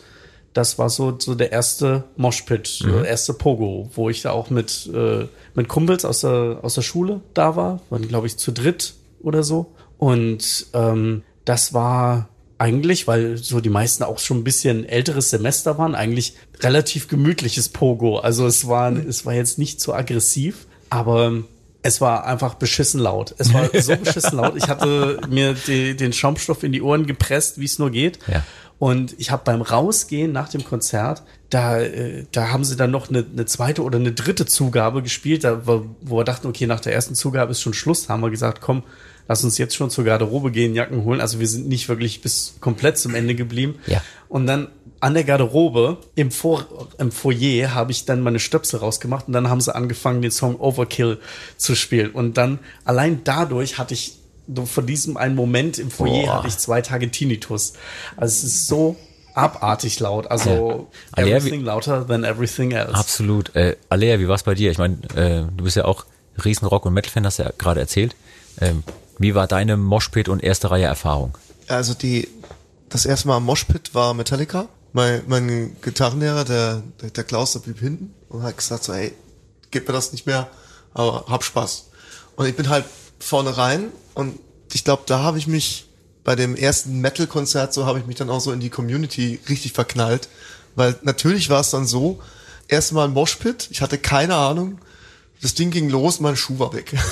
[0.54, 2.92] das war so, so der erste Moshpit, Mhm.
[2.94, 5.26] der erste Pogo, wo ich da auch mit, äh,
[5.56, 7.82] mit Kumpels aus der, aus der Schule da war.
[7.90, 9.74] Waren, glaube ich, zu dritt oder so.
[9.98, 15.78] Und ähm, das war eigentlich, weil so die meisten auch schon ein bisschen älteres Semester
[15.78, 18.18] waren, eigentlich relativ gemütliches Pogo.
[18.20, 21.44] Also es war, es war jetzt nicht so aggressiv, aber
[21.84, 23.34] es war einfach beschissen laut.
[23.38, 24.58] Es war so beschissen laut.
[24.58, 28.20] Ich hatte mir die, den Schaumstoff in die Ohren gepresst, wie es nur geht.
[28.28, 28.44] Ja.
[28.80, 33.10] Und ich habe beim Rausgehen nach dem Konzert, da, äh, da haben sie dann noch
[33.10, 36.80] eine, eine zweite oder eine dritte Zugabe gespielt, da, wo wo wir dachten, okay, nach
[36.80, 38.84] der ersten Zugabe ist schon Schluss, haben wir gesagt, komm,
[39.28, 41.20] lass uns jetzt schon zur Garderobe gehen, Jacken holen.
[41.20, 43.76] Also wir sind nicht wirklich bis komplett zum Ende geblieben.
[43.86, 44.02] Ja.
[44.30, 44.70] Und dann
[45.02, 46.66] an der Garderobe im, Vor
[46.98, 50.56] im Foyer habe ich dann meine Stöpsel rausgemacht und dann haben sie angefangen, den Song
[50.58, 51.20] Overkill
[51.58, 52.12] zu spielen.
[52.12, 54.19] Und dann allein dadurch hatte ich
[54.66, 56.36] von diesem einen Moment im Foyer Boah.
[56.38, 57.74] hatte ich zwei Tage Tinnitus.
[58.18, 58.96] Also es ist so
[59.36, 60.30] abartig laut.
[60.30, 61.00] Also Ja.
[61.24, 62.94] Alea, everything louder than everything else.
[62.94, 63.56] Absolut.
[63.56, 64.72] Äh, Alea, wie war's bei dir?
[64.72, 66.06] Ich meine, äh, du bist ja auch
[66.44, 68.16] riesen Rock- und Metal-Fan, hast du ja gerade erzählt.
[68.60, 68.84] Ähm,
[69.18, 71.38] wie war deine Moshpit und erste Reihe Erfahrung?
[71.68, 72.28] Also die,
[72.90, 74.68] das erste Mal am Moshpit war Metallica.
[74.94, 79.14] Mein, mein Gitarrenlehrer, der, der, der Klaus, der blieb hinten und hat gesagt so, ey,
[79.70, 80.48] gib mir das nicht mehr,
[80.94, 81.90] aber hab Spaß.
[82.36, 82.86] Und ich bin halt
[83.20, 83.90] vorne rein
[84.20, 84.38] und
[84.74, 85.88] ich glaube, da habe ich mich
[86.26, 89.72] bei dem ersten Metal-Konzert so habe ich mich dann auch so in die Community richtig
[89.72, 90.28] verknallt,
[90.76, 92.20] weil natürlich war es dann so,
[92.68, 94.80] erstmal ein Moshpit, ich hatte keine Ahnung,
[95.42, 96.94] das Ding ging los, mein Schuh war weg.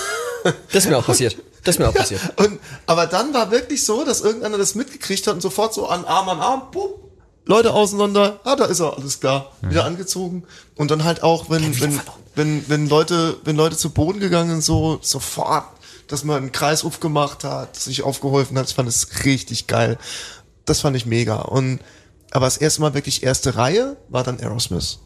[0.72, 1.36] Das ist mir auch passiert.
[1.64, 2.22] Das ist mir auch passiert.
[2.38, 6.06] Und, aber dann war wirklich so, dass irgendeiner das mitgekriegt hat und sofort so an
[6.06, 6.92] Arm an Arm, bumm,
[7.44, 10.44] Leute auseinander, ah, da ist er, alles klar, wieder angezogen.
[10.76, 12.00] Und dann halt auch, wenn, wenn,
[12.36, 15.66] wenn, wenn Leute, wenn Leute zu Boden gegangen sind, so, sofort
[16.08, 18.70] dass man einen Kreis aufgemacht hat, sich aufgeholfen hat.
[18.70, 19.98] Ich fand es richtig geil.
[20.66, 21.38] Das fand ich mega.
[21.42, 21.80] Und
[22.32, 25.00] aber das erste Mal wirklich erste Reihe war dann Aerosmith.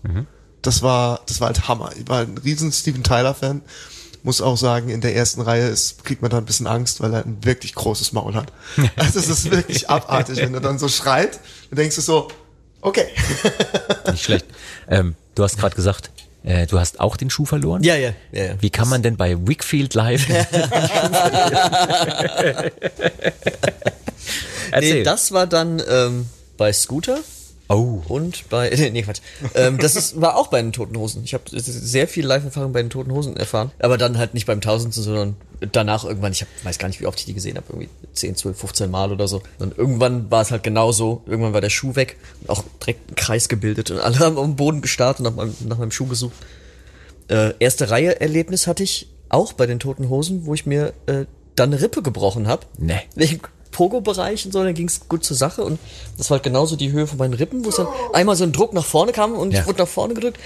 [0.61, 1.91] Das war, das war halt Hammer.
[1.97, 3.61] Ich war ein riesen Steven Tyler Fan.
[4.23, 7.13] Muss auch sagen, in der ersten Reihe ist, kriegt man da ein bisschen Angst, weil
[7.13, 8.51] er ein wirklich großes Maul hat.
[8.95, 11.39] Also es ist wirklich abartig, wenn er dann so schreit,
[11.69, 12.27] dann denkst du so,
[12.81, 13.07] okay.
[14.11, 14.45] Nicht schlecht.
[14.87, 16.11] Ähm, du hast gerade gesagt,
[16.43, 17.83] äh, du hast auch den Schuh verloren.
[17.83, 18.43] Ja, ja, ja.
[18.43, 18.55] ja.
[18.59, 20.27] Wie kann man denn bei Wickfield Live?
[24.71, 24.93] Erzähl.
[24.93, 26.27] Nee, das war dann ähm,
[26.57, 27.19] bei Scooter
[27.75, 28.03] oh.
[28.07, 28.69] und bei.
[28.91, 29.21] Nee, Quatsch.
[29.55, 31.23] Ähm, das ist, war auch bei den Toten Hosen.
[31.23, 33.71] Ich habe sehr viel Live-Erfahrung bei den Toten Hosen erfahren.
[33.79, 35.35] Aber dann halt nicht beim Tausendsten, sondern
[35.71, 38.35] danach irgendwann, ich hab, weiß gar nicht, wie oft ich die gesehen habe, irgendwie 10,
[38.35, 39.41] 12, 15 Mal oder so.
[39.59, 41.21] Und irgendwann war es halt genauso.
[41.25, 44.55] Irgendwann war der Schuh weg und auch direkt ein Kreis gebildet und alle haben am
[44.55, 46.33] Boden gestartet und nach meinem, nach meinem Schuh gesucht.
[47.27, 51.71] Äh, erste Reihe-Erlebnis hatte ich auch bei den Toten Hosen, wo ich mir äh, dann
[51.71, 52.65] eine Rippe gebrochen habe.
[52.77, 52.99] Nee.
[53.15, 53.39] Wegen
[53.71, 55.79] Pogo-Bereich und so, dann ging es gut zur Sache und
[56.17, 58.51] das war halt genauso die Höhe von meinen Rippen, wo es dann einmal so ein
[58.51, 59.61] Druck nach vorne kam und Ja.
[59.61, 60.39] ich wurde nach vorne gedrückt,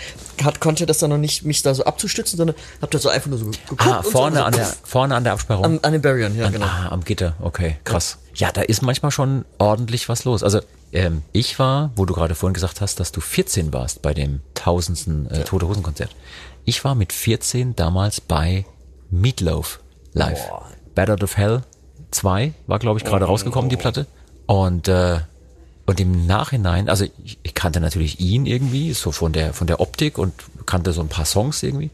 [0.43, 3.30] hat, konnte das dann noch nicht, mich da so abzustützen, sondern hab da so einfach
[3.30, 5.65] nur so geguckt Ah, vorne so, an der, vorne an der Absperrung.
[5.65, 6.65] an, an den Barrieren, ja, genau.
[6.65, 8.17] Ah, am Gitter, okay, krass.
[8.36, 10.43] Ja, da ist manchmal schon ordentlich was los.
[10.43, 10.59] Also
[10.91, 14.41] ähm, ich war, wo du gerade vorhin gesagt hast, dass du 14 warst bei dem
[14.53, 16.11] tausendsten äh, Tote Hosen Konzert.
[16.65, 18.65] Ich war mit 14 damals bei
[19.09, 19.80] Meatloaf
[20.13, 20.39] live.
[20.95, 21.63] Battle of Hell
[22.16, 24.07] 2 war, glaube ich, gerade rausgekommen, die Platte.
[24.45, 25.20] Und äh,
[25.88, 29.80] und im Nachhinein, also ich, ich kannte natürlich ihn irgendwie, so von der von der
[29.80, 30.34] Optik und
[30.66, 31.91] kannte so ein paar Songs irgendwie.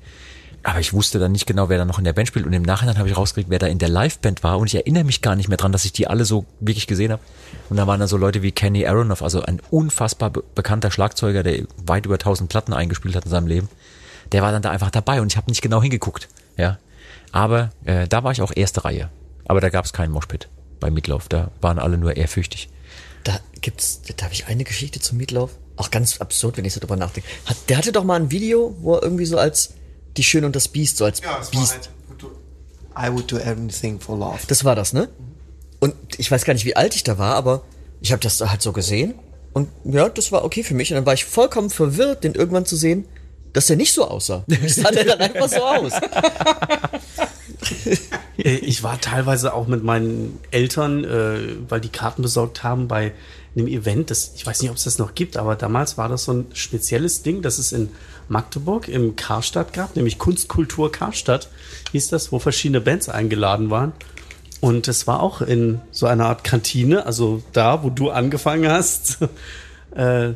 [0.64, 2.46] Aber ich wusste dann nicht genau, wer da noch in der Band spielt.
[2.46, 4.60] Und im Nachhinein habe ich rausgekriegt, wer da in der Liveband war.
[4.60, 7.12] Und ich erinnere mich gar nicht mehr dran, dass ich die alle so wirklich gesehen
[7.12, 7.22] habe.
[7.70, 11.42] Und da waren dann so Leute wie Kenny Aronoff, also ein unfassbar be bekannter Schlagzeuger,
[11.42, 13.70] der weit über 1000 Platten eingespielt hat in seinem Leben.
[14.34, 16.30] Der war dann da einfach dabei und ich habe nicht genau hingeguckt.
[16.58, 16.78] Ja,
[17.32, 19.10] aber äh, da war ich auch erste Reihe.
[19.46, 21.28] Aber da gab es keinen Moshpit bei Mitlauf.
[21.30, 22.70] Da waren alle nur ehrfürchtig.
[23.24, 25.52] Da gibt's, da habe ich eine Geschichte zum Mietlauf.
[25.78, 27.28] Auch ganz absurd, wenn ich so drüber nachdenke.
[27.46, 29.74] Hat, der hatte doch mal ein Video, wo er irgendwie so als
[30.18, 31.22] die Schöne und das Biest, so als
[31.52, 31.90] Biest.
[32.98, 34.40] I would do anything for love.
[34.48, 35.08] Das war das, ne?
[35.80, 37.64] Und ich weiß gar nicht, wie alt ich da war, aber
[38.02, 39.16] ich habe das da halt so gesehen.
[39.54, 40.92] Und ja, das war okay für mich.
[40.92, 43.06] Und dann war ich vollkommen verwirrt, den irgendwann zu sehen,
[43.54, 44.44] dass der nicht so aussah.
[44.48, 45.94] Das sah der dann einfach so aus.
[48.38, 53.14] Äh, Ich war teilweise auch mit meinen Eltern, äh, weil die Karten besorgt haben bei
[53.56, 56.24] einem Event, das, ich weiß nicht, ob es das noch gibt, aber damals war das
[56.24, 57.90] so ein spezielles Ding, das es in
[58.30, 61.50] Magdeburg im Karstadt gab, nämlich Kunstkultur Karstadt
[61.92, 63.92] hieß das, wo verschiedene Bands eingeladen waren.
[64.62, 69.18] Und es war auch in so einer Art Kantine, also da, wo du angefangen hast.
[69.96, 70.36] äh, äh,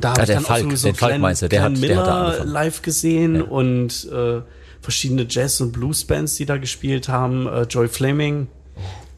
[0.00, 1.60] da habe ich der dann Falk, auch so, so den Falk Glenn, meinst du, der
[1.70, 2.50] Glenn hat- der hat angefangen.
[2.50, 4.40] live gesehen und äh,
[4.80, 7.46] verschiedene Jazz- und Blues-Bands, die da gespielt haben.
[7.46, 8.48] Äh, Joy Flaming.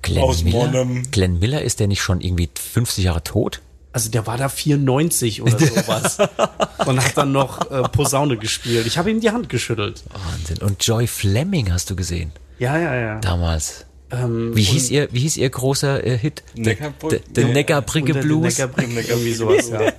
[0.02, 0.66] Glenn Aus Miller?
[0.84, 1.02] Monum.
[1.10, 3.60] Glenn Miller, ist der nicht schon irgendwie 50 Jahre tot?
[3.92, 6.18] Also der war da 94 oder sowas
[6.84, 8.86] und hat dann noch äh, Posaune gespielt.
[8.86, 10.04] Ich habe ihm die Hand geschüttelt.
[10.12, 10.58] Wahnsinn.
[10.58, 13.20] Und Joy Fleming hast du gesehen Ja, ja, ja.
[13.20, 13.85] damals.
[14.10, 16.44] Ähm, Wie hieß ihr, wie hieß ihr großer äh, Hit?
[16.56, 18.44] Neckarbrück- Der, Neckarbrücke Blues.
[18.58, 19.92] Neckarbrücken, irgendwie sowas, ja.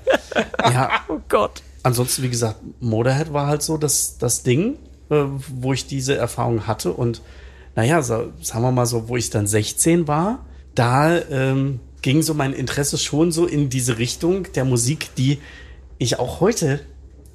[0.72, 0.90] ja.
[1.10, 1.62] Oh Gott.
[1.84, 4.78] Ansonsten, wie gesagt, Motorhead war halt so das, das Ding,
[5.10, 6.94] äh, wo ich diese Erfahrung hatte.
[6.94, 7.22] Und
[7.76, 12.34] naja, so, sagen wir mal so, wo ich dann 16 war, da ähm, ging so
[12.34, 15.40] mein Interesse schon so in diese Richtung der Musik, die
[15.98, 16.80] ich auch heute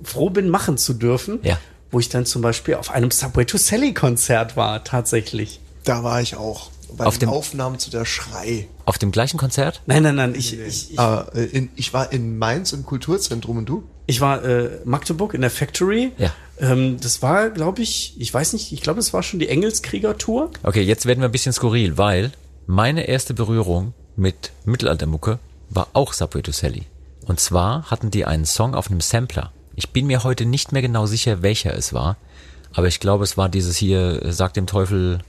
[0.02, 1.40] froh bin, machen zu dürfen.
[1.42, 1.58] Ja.
[1.90, 5.60] Wo ich dann zum Beispiel auf einem Subway to Sally Konzert war, tatsächlich.
[5.84, 6.70] Da war ich auch.
[6.96, 8.68] Bei Auf den dem- Aufnahmen zu der Schrei.
[8.84, 9.80] Auf dem gleichen Konzert?
[9.86, 13.66] Nein, nein, nein, ich, ich, ich, Äh, in, ich war in Mainz im Kulturzentrum und
[13.66, 13.84] du?
[14.06, 16.12] Ich war äh, Magdeburg in der Factory.
[16.18, 16.30] Ja.
[16.60, 20.50] Ähm, das war, glaube ich, ich weiß nicht, ich glaube, es war schon die Engelskrieger-Tour.
[20.64, 22.30] Okay, jetzt werden wir ein bisschen skurril, weil
[22.66, 25.38] meine erste Berührung mit Mittelaltermucke
[25.70, 26.82] war auch Subway to Sally.
[27.26, 29.50] Und zwar hatten die einen Song auf einem Sampler.
[29.76, 32.18] Ich bin mir heute nicht mehr genau sicher, welcher es war,
[32.74, 35.20] aber ich glaube, es war dieses hier, äh, Sag dem Teufel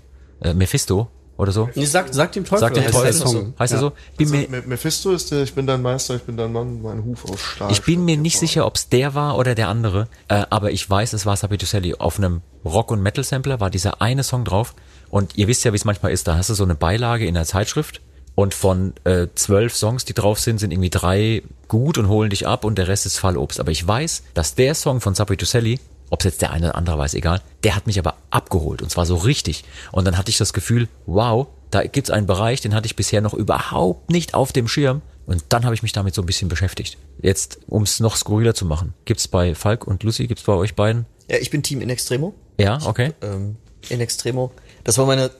[0.43, 1.69] äh, Mephisto oder so.
[1.73, 2.59] Nee, sag, sag dem Teufel.
[2.59, 3.13] Sag dem heißt der Teufel.
[3.27, 3.53] Song.
[3.57, 3.91] Heißt er so?
[4.17, 6.81] Bin Also, mir, Me- Mephisto ist der, ich bin dein Meister, ich bin dein Mann,
[6.81, 7.71] mein Huf aus Stahl.
[7.71, 10.87] Ich bin mir nicht sicher, ob es der war oder der andere, äh, aber ich
[10.87, 11.95] weiß, es war Sabi Sally.
[11.95, 14.75] Auf einem Rock- und Metal-Sampler war dieser eine Song drauf.
[15.09, 17.33] Und ihr wisst ja, wie es manchmal ist, da hast du so eine Beilage in
[17.35, 18.01] der Zeitschrift
[18.35, 22.47] und von äh, zwölf Songs, die drauf sind, sind irgendwie drei gut und holen dich
[22.47, 23.59] ab und der Rest ist Fallobst.
[23.59, 25.79] Aber ich weiß, dass der Song von Sabi Sally,
[26.09, 28.89] ob es jetzt der eine oder andere ist egal, der hat mich aber abgeholt und
[28.89, 29.63] zwar so richtig.
[29.91, 33.21] Und dann hatte ich das Gefühl, wow, da gibt's einen Bereich, den hatte ich bisher
[33.21, 35.01] noch überhaupt nicht auf dem Schirm.
[35.25, 36.97] Und dann habe ich mich damit so ein bisschen beschäftigt.
[37.21, 40.75] Jetzt, um es noch skurriler zu machen, gibt's bei Falk und Lucy, gibt's bei euch
[40.75, 41.05] beiden?
[41.29, 42.33] Ja, ich bin Team in Extremo.
[42.59, 43.13] Ja, okay.
[43.21, 43.55] Ähm,
[43.89, 44.51] in Extremo.
[44.83, 45.31] Das war meine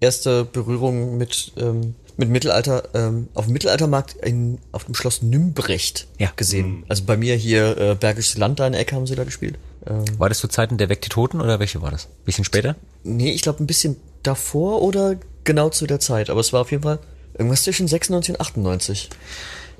[0.00, 6.06] erste Berührung mit, ähm, mit Mittelalter, ähm, auf dem Mittelaltermarkt in, auf dem Schloss Nümbrecht
[6.18, 6.32] Ja.
[6.34, 6.84] gesehen.
[6.88, 9.58] Also bei mir hier äh, Bergisches Land, da in Ecke haben sie da gespielt.
[9.86, 12.08] Ähm, War das zu Zeiten der Weg die Toten oder welche war das?
[12.24, 12.76] Bisschen später?
[13.04, 16.30] nee, ich glaube ein bisschen davor oder genau zu der Zeit.
[16.30, 16.98] Aber es war auf jeden Fall
[17.34, 19.08] irgendwas zwischen 96 und 98.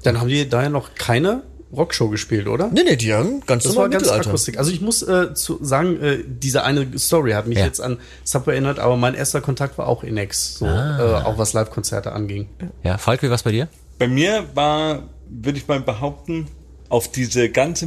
[0.05, 1.43] Dann haben die da ja noch keine
[1.77, 2.69] Rockshow gespielt, oder?
[2.73, 4.31] Nee, nee, die haben ganz Das war ganz Mittelalter.
[4.31, 4.57] akustisch.
[4.57, 7.67] Also ich muss äh, zu sagen, äh, diese eine Story hat mich Ja.
[7.67, 11.53] jetzt an Subway erinnert, aber mein erster Kontakt war auch Inex, so äh, auch was
[11.53, 12.49] Live-Konzerte anging.
[12.85, 13.69] Ja, Falk, wie war's bei dir?
[13.99, 16.47] Bei mir war, würde ich mal behaupten,
[16.89, 17.85] auf diese ganze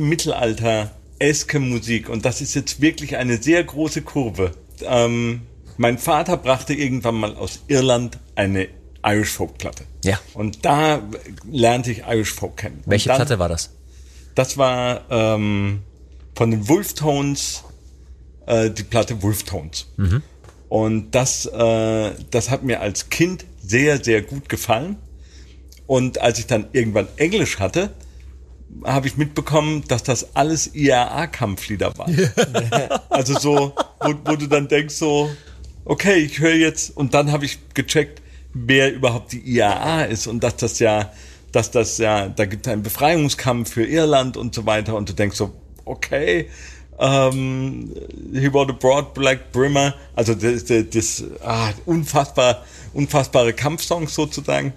[1.22, 4.52] Mittelalter-eske Musik, und das ist jetzt wirklich eine sehr große Kurve.
[4.84, 5.42] Ähm,
[5.78, 8.68] mein Vater brachte irgendwann mal aus Irland eine
[9.04, 9.86] Irish Folk Platte.
[10.04, 10.20] Ja.
[10.34, 11.02] Und da
[11.50, 12.82] lernte ich Irish Folk kennen.
[12.86, 13.72] Welche dann, Platte war das?
[14.36, 15.82] Das war ähm,
[16.36, 17.64] von den Wolf Tones
[18.46, 19.88] äh, die Platte Wolf Tones.
[20.70, 24.98] Und das, äh, das hat mir als Kind sehr, sehr gut gefallen.
[25.88, 27.92] Und als ich dann irgendwann Englisch hatte,
[28.84, 32.16] habe ich mitbekommen, dass das alles IAA-Kampflieder waren.
[33.10, 35.30] also so, wo, wo du dann denkst so,
[35.86, 38.22] okay, ich höre jetzt, und dann habe ich gecheckt,
[38.54, 41.12] wer überhaupt die IAA ist und dass das ja,
[41.52, 45.14] dass das ja, da gibt es einen Befreiungskampf für Irland und so weiter und du
[45.14, 45.54] denkst so,
[45.86, 46.50] okay,
[47.00, 47.92] ähm,
[48.32, 52.64] he wore the broad black brimmer, also das, das, das ah, unfassbar,
[52.94, 54.74] unfassbare Kampfsongs sozusagen.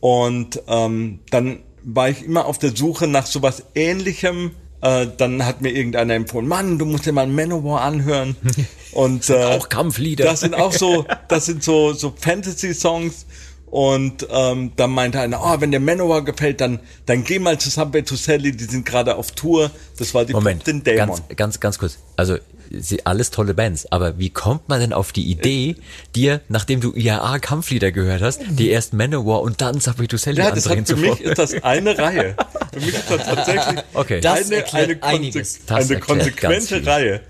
[0.00, 4.52] Und ähm, dann war ich immer auf der Suche nach sowas ähnlichem.
[4.82, 8.36] Äh, dann hat mir irgendeiner empfohlen, Mann, du musst dir mal Manowar anhören.
[8.92, 10.24] Und äh, auch Kampflieder.
[10.24, 13.26] Das sind auch so, das sind so so Fantasy-Songs.
[13.66, 17.70] Und ähm, dann meinte einer, oh, wenn dir Manowar gefällt, dann dann geh mal zu
[17.70, 19.70] Subway to Sally, die sind gerade auf Tour.
[19.96, 21.08] Das war die Moment, den Dämon.
[21.08, 21.98] ganz, ganz, ganz kurz.
[22.16, 22.38] Also,
[22.70, 25.76] sie, alles tolle Bands, aber wie kommt man denn auf die Idee,
[26.14, 30.38] dir, nachdem du IAA Kampflieder gehört hast, die erst Manowar und dann Subway to Sally
[30.38, 32.36] Ja, das hat für mich ist das eine Reihe.
[32.72, 34.20] Für mich ist das tatsächlich Okay.
[34.20, 36.86] Das eine, eine, konse Das eine konsequente.
[36.86, 37.20] Reihe.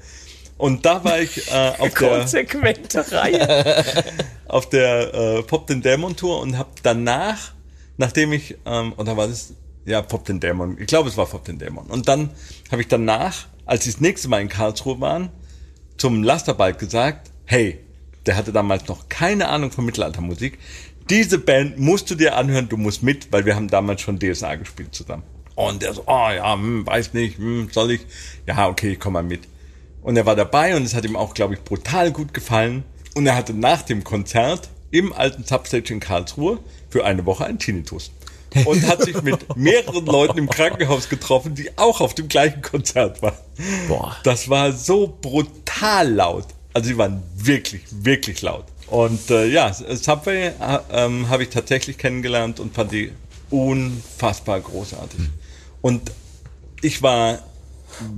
[0.58, 4.04] Und da war ich äh, auf der Konsequente Reihe.
[4.48, 7.52] auf der äh, Pop den Dämon Tour und habe danach,
[7.96, 9.54] nachdem ich, ähm, oder war das,
[9.86, 11.86] ja, Pop den Dämon, ich glaube es war Pop den Dämon.
[11.86, 12.30] Und dann
[12.70, 15.30] habe ich danach, als ich das nächste Mal in Karlsruhe waren,
[15.96, 17.78] zum Lasterball gesagt, hey,
[18.26, 20.58] der hatte damals noch keine Ahnung von Mittelaltermusik,
[21.08, 24.54] diese Band musst du dir anhören, du musst mit, weil wir haben damals schon DSA
[24.54, 25.24] gespielt zusammen.
[25.56, 28.00] Und der so, oh ja, hm, weiß nicht, hm, soll ich?
[28.46, 29.42] Ja, okay, ich komme mal mit.
[30.02, 32.84] Und er war dabei und es hat ihm auch, glaube ich, brutal gut gefallen.
[33.14, 37.58] Und er hatte nach dem Konzert im alten Substage in Karlsruhe für eine Woche einen
[37.58, 38.10] Tinnitus.
[38.64, 43.22] Und hat sich mit mehreren Leuten im Krankenhaus getroffen, die auch auf dem gleichen Konzert
[43.22, 43.36] waren.
[43.88, 44.16] Boah.
[44.24, 46.46] Das war so brutal laut.
[46.72, 48.64] Also sie waren wirklich, wirklich laut.
[48.88, 50.52] Und äh, ja, Subway äh,
[50.90, 53.12] ähm, habe ich tatsächlich kennengelernt und fand die
[53.50, 55.20] unfassbar großartig.
[55.80, 56.10] Und
[56.82, 57.38] ich war,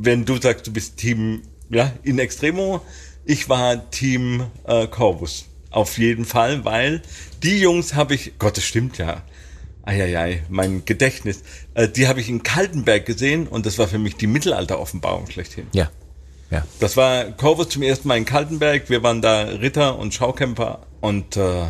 [0.00, 2.80] wenn du sagst, du bist Team ja, in Extremo,
[3.24, 5.46] ich war Team äh, Corvus.
[5.70, 7.02] Auf jeden Fall, weil
[7.42, 9.22] die Jungs habe ich, Gott, das stimmt ja.
[9.84, 11.42] Eieiei, mein Gedächtnis.
[11.74, 15.66] Äh, die habe ich in Kaltenberg gesehen und das war für mich die Mittelalter-Offenbarung schlechthin.
[15.72, 15.90] Ja.
[16.50, 16.64] Ja.
[16.80, 18.90] Das war Corvus zum ersten Mal in Kaltenberg.
[18.90, 21.64] Wir waren da Ritter und Schaukämpfer und äh,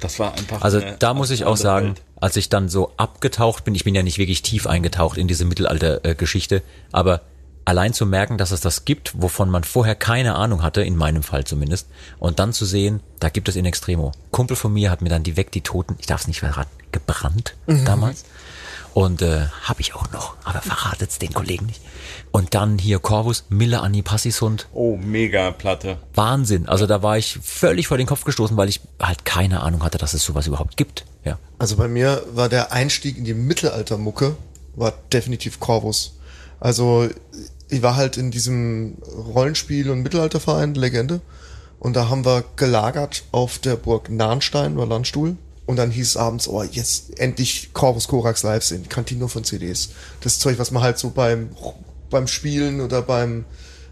[0.00, 0.62] das war einfach.
[0.62, 2.02] Also da muss ich auch sagen, Welt.
[2.16, 5.44] als ich dann so abgetaucht bin, ich bin ja nicht wirklich tief eingetaucht in diese
[5.44, 6.62] Mittelalter-Geschichte,
[6.92, 7.22] aber
[7.68, 11.22] allein zu merken, dass es das gibt, wovon man vorher keine Ahnung hatte, in meinem
[11.22, 11.86] Fall zumindest,
[12.18, 14.12] und dann zu sehen, da gibt es in Extremo.
[14.30, 16.70] Kumpel von mir hat mir dann die Weg die Toten, ich darf es nicht verraten,
[16.92, 18.24] gebrannt damals.
[18.94, 21.82] Und äh, habe ich auch noch, aber verratet's den Kollegen nicht.
[22.32, 25.98] Und dann hier Corvus, Mille Anni Passishund, Oh, mega Platte.
[26.14, 26.66] Wahnsinn.
[26.68, 29.98] Also da war ich völlig vor den Kopf gestoßen, weil ich halt keine Ahnung hatte,
[29.98, 31.04] dass es sowas überhaupt gibt.
[31.22, 31.38] Ja.
[31.58, 34.36] Also bei mir war der Einstieg in die Mittelaltermucke
[34.74, 36.14] war definitiv Corvus.
[36.60, 37.08] Also
[37.68, 38.96] ich war halt in diesem
[39.34, 41.20] Rollenspiel- und Mittelalterverein Legende
[41.78, 46.16] und da haben wir gelagert auf der Burg Nahnstein oder Landstuhl und dann hieß es
[46.16, 49.90] abends, oh, jetzt endlich Corvus Corax live sind, kannte nur von CDs.
[50.22, 51.50] Das Zeug, was man halt so beim,
[52.08, 53.44] beim Spielen oder beim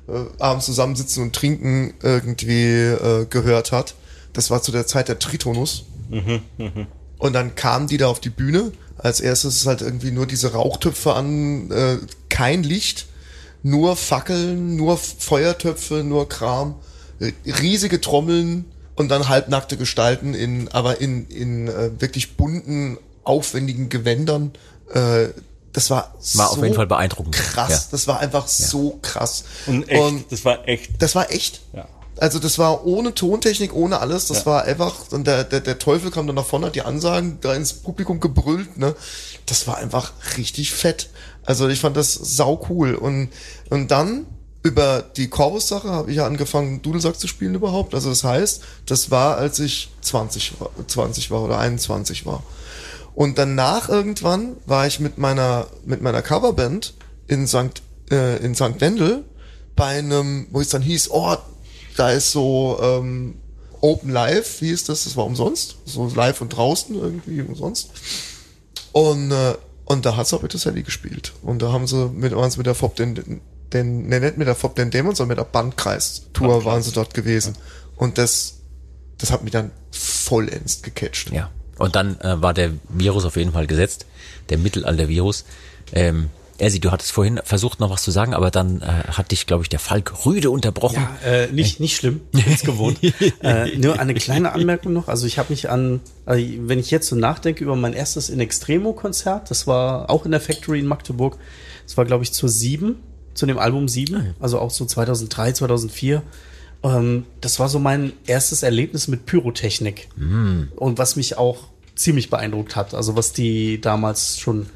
[0.09, 3.95] äh, abends zusammensitzen und trinken irgendwie äh, gehört hat.
[4.33, 5.85] Das war zu der Zeit der Tritonus.
[7.19, 8.73] Und dann kamen die da auf die Bühne.
[8.99, 11.99] Als erstes ist halt irgendwie nur diese Rauchtöpfe an, äh,
[12.31, 13.07] kein Licht,
[13.67, 16.77] nur Fackeln, nur Feuertöpfe, nur Kram,
[17.19, 18.65] äh, riesige Trommeln
[18.95, 24.53] und dann halbnackte Gestalten in, aber in, in äh, wirklich bunten, aufwendigen Gewändern.
[24.95, 25.29] Äh,
[25.73, 27.35] das war, War so auf jeden Fall beeindruckend.
[27.35, 27.71] krass.
[27.71, 27.83] Ja.
[27.91, 29.45] Das war einfach so krass.
[29.67, 31.03] Und echt, das war echt.
[31.03, 31.61] das war echt.
[31.75, 31.89] Ja.
[32.19, 34.29] Also das war ohne Tontechnik, ohne alles.
[34.29, 37.39] Das war einfach, und der, der, der Teufel kam dann nach vorne, hat die Ansagen
[37.43, 38.95] da ins Publikum gebrüllt, ne?
[39.45, 41.11] Das war einfach richtig fett.
[41.47, 42.95] Also ich fand das sau cool.
[42.95, 43.31] Und,
[43.71, 44.27] und dann
[44.63, 47.95] über die Corvus-Sache habe ich ja angefangen, Dudelsack zu spielen überhaupt.
[47.95, 52.43] Also das heißt, das war, als ich 20 war, 20 war oder 21 war.
[53.15, 56.95] Und danach irgendwann war ich mit meiner, mit meiner Coverband
[57.29, 57.83] in St.
[58.11, 58.81] Äh, in St.
[58.81, 59.25] Wendel
[59.77, 61.37] bei einem, wo es dann hieß, oh,
[61.97, 63.37] da ist so ähm,
[63.81, 65.05] Open Live, wie ist das?
[65.05, 65.77] Das war umsonst.
[65.85, 67.91] So live und draußen irgendwie umsonst.
[68.93, 69.55] Und, äh,
[69.87, 71.33] und da hat Sorbet Sally gespielt.
[71.43, 73.41] Und da haben sie mit uns mit der Fob den,
[73.73, 77.15] den, ne, nicht mit der Fob den Demons, sondern mit der Bandkreis-Tour waren sie dort
[77.15, 77.57] gewesen.
[77.97, 78.59] Und das,
[79.17, 81.31] das hat mich dann vollends gecatcht.
[81.31, 81.51] Ja.
[81.79, 84.07] Und dann äh, war der Virus auf jeden Fall gesetzt,
[84.49, 85.45] der Mittelalter-Virus.
[85.93, 89.47] Ähm, Elsie, du hattest vorhin versucht noch was zu sagen, aber dann äh, hat dich,
[89.47, 91.07] glaube ich, der Falk rüde unterbrochen.
[91.25, 92.99] Ja, äh, nicht, nicht schlimm, ist gewohnt.
[93.43, 95.09] äh, nur eine kleine Anmerkung noch.
[95.09, 98.41] Also ich habe mich an, also wenn ich jetzt so nachdenke über mein erstes In
[98.41, 101.37] Extremo-Konzert, das war auch in der Factory in Magdeburg.
[101.87, 102.97] Das war, glaube ich, zur 7,
[103.35, 106.23] zu dem Album 7, also auch so 2003, 2004.
[106.83, 110.09] Ähm, das war so mein erstes Erlebnis mit Pyrotechnik.
[110.77, 112.93] Und was mich auch ziemlich beeindruckt hat.
[112.95, 114.69] Also was die damals schon sch-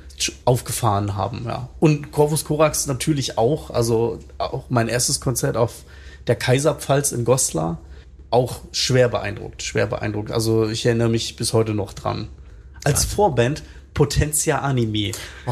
[0.44, 1.68] aufgefahren haben, ja.
[1.78, 3.70] Und Corvus Corax natürlich auch.
[3.70, 5.84] Also auch mein erstes Konzert auf
[6.26, 7.78] der Kaiserpfalz in Goslar.
[8.30, 10.30] Auch schwer beeindruckt, schwer beeindruckt.
[10.30, 12.28] Also ich erinnere mich bis heute noch dran.
[12.84, 13.62] Als Vorband
[13.94, 15.12] Potentia Anime.
[15.46, 15.50] Oh.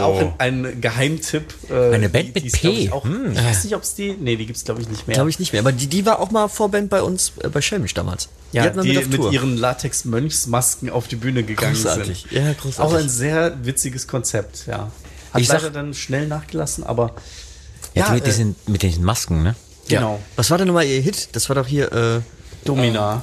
[0.00, 1.52] auch ein, Geheimtipp.
[1.70, 2.68] äh, Eine Band die- mit die P.
[2.68, 4.12] Ich, auch, ich weiß nicht, ob es die.
[4.18, 5.14] Nee, die gibt's glaube ich nicht mehr.
[5.14, 5.60] Glaube ich nicht mehr.
[5.60, 8.28] Aber die, die war auch mal Vorband bei uns, äh, bei Schelmisch damals.
[8.52, 12.26] Ja, die die mit mit, ihren Latex-Mönchsmasken auf die Bühne gegangen Großartig.
[12.30, 12.32] sind.
[12.32, 12.78] Ja, großartig.
[12.78, 14.90] Auch ein sehr witziges Konzept, ja.
[15.32, 17.14] Hat Ich sag- leider dann schnell nachgelassen, aber
[17.94, 19.54] Ja, Ja, die, die äh, sind mit den Masken, ne?
[19.88, 20.20] genau.
[20.36, 21.28] Was war denn nochmal ihr Hit?
[21.32, 22.20] Das war doch hier, äh,
[22.64, 23.22] Domina.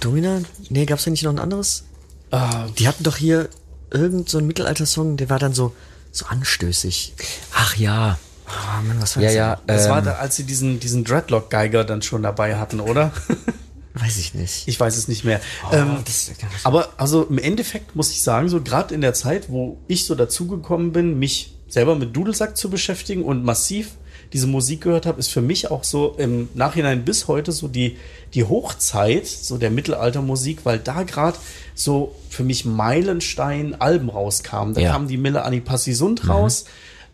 [0.00, 0.42] Domina?
[0.68, 1.84] Nee, gab's da nicht noch ein anderes?
[2.30, 3.48] Ah, Die hatten doch hier
[3.90, 5.74] irgend so einen Mittelalter-Song, der war dann so,
[6.12, 7.14] so anstößig.
[7.54, 8.18] Ach ja.
[8.46, 9.60] Ah, Mann, was war Ja, das ja.
[9.66, 13.12] das ähm, war da, als sie diesen, diesen Dreadlock-Geiger dann schon dabei hatten, oder?
[13.94, 14.68] Weiß ich nicht.
[14.68, 15.40] Ich weiß es nicht mehr.
[15.72, 16.30] ähm, das-
[16.64, 20.14] aber also im Endeffekt muss ich sagen, so gerade in der Zeit, wo ich so
[20.14, 23.92] dazugekommen bin, mich selber mit Dudelsack zu beschäftigen und massiv
[24.32, 27.96] diese Musik gehört habe, ist für mich auch so im Nachhinein bis heute so die,
[28.34, 31.38] die Hochzeit so der Mittelaltermusik, weil da gerade
[31.74, 34.74] so für mich Meilenstein-Alben rauskamen.
[34.74, 34.92] Da Ja.
[34.92, 36.64] kam die Mille Anipasisund raus,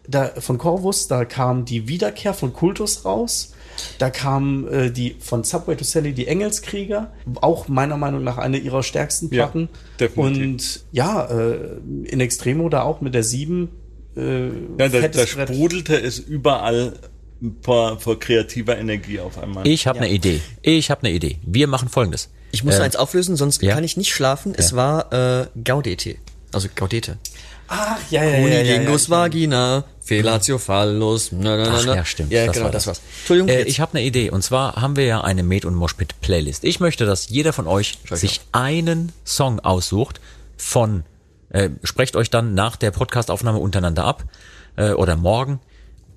[0.08, 3.52] da, von Corvus, da kam die Wiederkehr von Kultus raus.
[3.98, 7.10] Da kam äh, die von Subway to Sally, die Engelskrieger,
[7.40, 9.68] auch meiner Meinung nach eine ihrer stärksten Ja, Platten.
[9.98, 10.42] definitiv.
[10.44, 13.70] Und ja, äh, in Extremo da auch mit der 7.
[14.16, 14.48] Äh,
[14.78, 16.94] Ja, da, sprudelte es überall
[17.62, 19.66] vor, vor kreativer Energie auf einmal.
[19.66, 20.40] Ich habe eine Idee.
[20.62, 21.38] Ich habe eine Idee.
[21.42, 22.28] Wir machen folgendes.
[22.52, 23.74] Ich muss Ähm, eins auflösen, sonst ja?
[23.74, 24.54] kann ich nicht schlafen.
[24.56, 26.16] Es war äh, Gaudete.
[26.52, 27.18] Also Gaudete.
[27.68, 28.48] Ach, ja, ja, ja.
[28.48, 29.08] ja, ja, ja.
[29.08, 31.32] vagina, Fellatio phallus.
[31.32, 32.30] Na, na, na, Ach ja, stimmt.
[32.30, 33.00] Ja, das genau, war das war's.
[33.20, 34.30] Entschuldigung, Äh, ich habe eine Idee.
[34.30, 36.64] Und zwar haben wir ja eine Med- und Moshpit Playlist.
[36.64, 40.20] Ich möchte, dass jeder von euch Schau sich einen Song aussucht
[40.58, 41.04] von,
[41.52, 44.24] äh, sprecht euch dann nach der Podcastaufnahme untereinander ab
[44.76, 45.60] äh, oder morgen.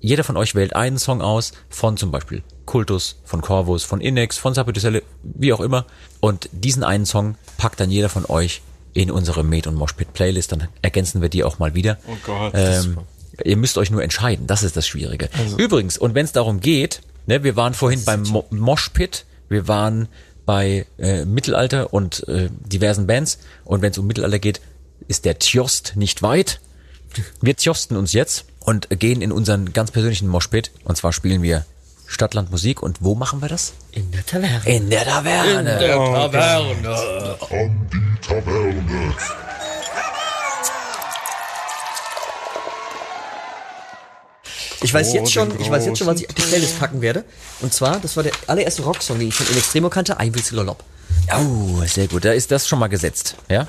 [0.00, 4.38] Jeder von euch wählt einen Song aus von zum Beispiel Kultus, von Corvus, von Inex,
[4.38, 5.86] von Sapituselle, wie auch immer.
[6.20, 8.62] Und diesen einen Song packt dann jeder von euch
[8.92, 10.52] in unsere Med- und Moshpit Playlist.
[10.52, 11.98] Dann ergänzen wir die auch mal wieder.
[12.06, 12.98] Oh Gott, Ähm,
[13.44, 14.46] ihr müsst euch nur entscheiden.
[14.46, 15.28] Das ist das Schwierige.
[15.56, 20.08] Übrigens, und wenn es darum geht, ne, wir waren vorhin beim Mo Moshpit, wir waren
[20.44, 23.38] bei äh, Mittelalter und äh, diversen Bands.
[23.64, 24.60] Und wenn es um Mittelalter geht,
[25.08, 26.60] ist der Tjost nicht weit.
[27.40, 30.70] Wir tjosten uns jetzt und gehen in unseren ganz persönlichen Moshpit.
[30.84, 31.64] Und zwar spielen wir
[32.06, 32.82] Stadtland Musik.
[32.82, 33.72] Und wo machen wir das?
[33.92, 34.62] in der Taverne.
[34.66, 35.78] In der Taverne.
[37.50, 39.14] an die Taverne.
[44.82, 47.00] Ich weiß Oh, jetzt schon, ich weiß jetzt schon, was ich auf die Playlist packen
[47.00, 47.24] werde.
[47.60, 50.74] Und zwar, das war der allererste Rocksong, den ich von In Extremo kannte, I Will.
[51.34, 52.24] Oh, sehr gut.
[52.24, 53.36] Da ist das schon mal gesetzt.
[53.48, 53.66] Ja?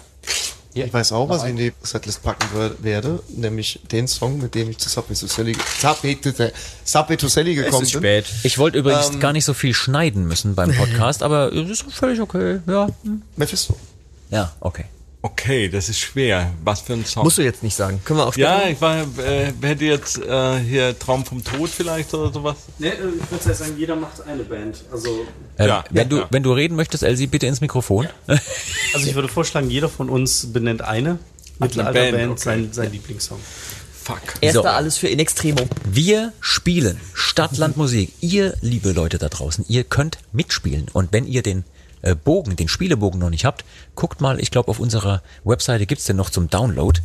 [0.85, 2.47] Ich weiß auch, was ich in die Setlist packen
[2.79, 6.29] werde, nämlich den Song, mit dem ich zu Subway to Sally, Subway to,
[6.83, 8.23] Subway to Sally gekommen bin.
[8.43, 9.19] Ich wollte übrigens Ähm.
[9.19, 12.59] gar nicht so viel schneiden müssen beim Podcast, aber es ist völlig okay.
[12.67, 12.87] Ja.
[13.35, 13.75] Mephisto.
[14.29, 14.85] ja okay.
[15.21, 16.53] Okay, das ist schwer.
[16.63, 17.23] Was für ein Song.
[17.23, 17.99] Musst du jetzt nicht sagen.
[18.05, 21.69] Können wir auch später ja, ich war, äh, hätte jetzt äh, hier Traum vom Tod
[21.69, 22.55] vielleicht oder sowas.
[22.77, 24.83] Nee, äh, ich würde sagen, jeder macht eine Band.
[24.91, 25.25] Also,
[25.57, 26.27] Ähm, Ja, wenn, ja, du, ja.
[26.29, 28.07] wenn du reden möchtest, Elsie, bitte ins Mikrofon.
[28.27, 31.17] also ich würde vorschlagen, jeder von uns benennt eine
[31.57, 32.41] Band, Mittelalter-Band, okay.
[32.41, 33.39] sein, sein Lieblingssong.
[34.03, 34.21] Fuck.
[34.39, 34.67] Erster So.
[34.69, 35.67] alles für In Extremo.
[35.83, 38.13] Wir spielen Stadtland Musik.
[38.21, 40.85] Ihr, liebe Leute da draußen, ihr könnt mitspielen.
[40.93, 41.65] Und wenn ihr den
[42.01, 46.05] äh, Bogen, den Spielebogen noch nicht habt, guckt mal, ich glaube auf unserer Webseite gibt's
[46.05, 46.99] den noch zum Download.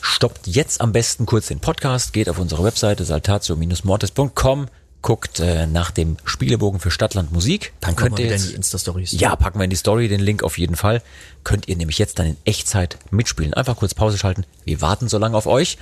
[0.00, 4.68] Stoppt jetzt am besten kurz den Podcast, geht auf unsere Webseite saltatio-mortis.com,
[5.02, 7.72] guckt äh, nach dem Spielebogen für Stadtland Musik.
[7.80, 9.12] Dann könnt ihr wieder in jetzt, die Insta-Stories.
[9.12, 11.02] ja, packen wir in die Story den Link auf jeden Fall.
[11.44, 13.54] Könnt ihr nämlich jetzt dann in Echtzeit mitspielen.
[13.54, 14.44] Einfach kurz Pause schalten.
[14.64, 15.78] Wir warten so lange auf euch.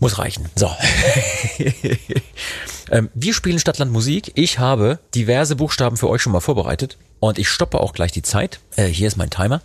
[0.00, 0.50] Muss reichen.
[0.56, 0.70] So.
[2.90, 4.32] ähm, wir spielen Stadtland Musik.
[4.34, 6.98] Ich habe diverse Buchstaben für euch schon mal vorbereitet.
[7.20, 8.60] Und ich stoppe auch gleich die Zeit.
[8.76, 9.62] Äh, hier ist mein Timer.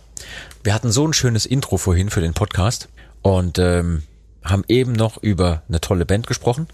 [0.62, 2.88] Wir hatten so ein schönes Intro vorhin für den Podcast.
[3.22, 4.02] Und ähm,
[4.44, 6.66] haben eben noch über eine tolle Band gesprochen.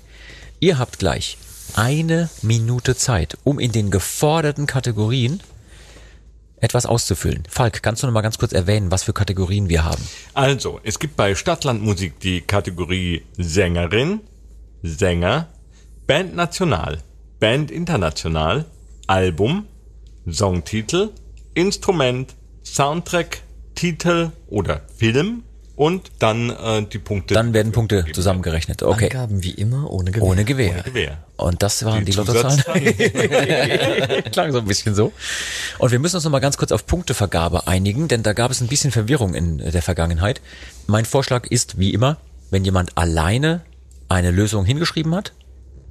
[0.61, 1.39] Ihr habt gleich
[1.75, 5.41] eine Minute Zeit, um in den geforderten Kategorien
[6.61, 7.43] etwas auszufüllen.
[7.49, 10.03] Falk, kannst du noch mal ganz kurz erwähnen, was für Kategorien wir haben?
[10.33, 14.21] Also, es gibt bei Stadtlandmusik die Kategorie Sängerin,
[14.83, 15.49] Sänger,
[16.07, 16.99] Band National,
[17.41, 18.65] Band International,
[19.09, 19.67] Album,
[20.31, 21.11] Songtitel,
[21.55, 22.35] Instrument,
[22.65, 23.43] Soundtrack,
[23.75, 25.43] Titel oder Film
[25.75, 27.35] und dann äh, die Punkte.
[27.35, 28.83] Dann werden Punkte zusammengerechnet.
[28.83, 29.07] Okay.
[29.07, 30.29] Angaben wie immer ohne Gewehr.
[30.29, 30.71] Ohne Gewehr.
[30.75, 31.19] Ohne Gewehr.
[31.37, 32.63] Und das waren die, Die Lottozahlen.
[34.33, 35.13] Klang so ein bisschen so.
[35.79, 38.61] Und wir müssen uns noch mal ganz kurz auf Punktevergabe einigen, denn da gab es
[38.61, 40.41] ein bisschen Verwirrung in der Vergangenheit.
[40.87, 42.17] Mein Vorschlag ist, wie immer,
[42.51, 43.63] wenn jemand alleine
[44.09, 45.33] eine Lösung hingeschrieben hat,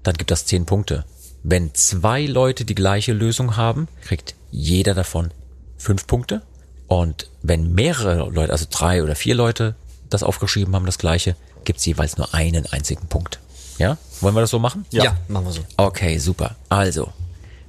[0.08, 1.06] dann gibt das 10 Punkte.
[1.44, 5.32] Wenn zwei Leute die gleiche Lösung haben, kriegt jeder davon
[5.78, 6.42] 5 Punkte.
[6.88, 9.76] Und wenn mehrere Leute, also drei oder vier Leute
[10.10, 13.40] das aufgeschrieben haben, das gleiche, gibt's jeweils nur einen einzigen Punkt.
[13.80, 13.98] Ja?
[14.22, 14.86] Wollen wir das so machen?
[14.92, 15.18] Ja.
[15.28, 15.62] machen wir so.
[15.78, 16.56] Okay, super.
[16.70, 17.12] Also,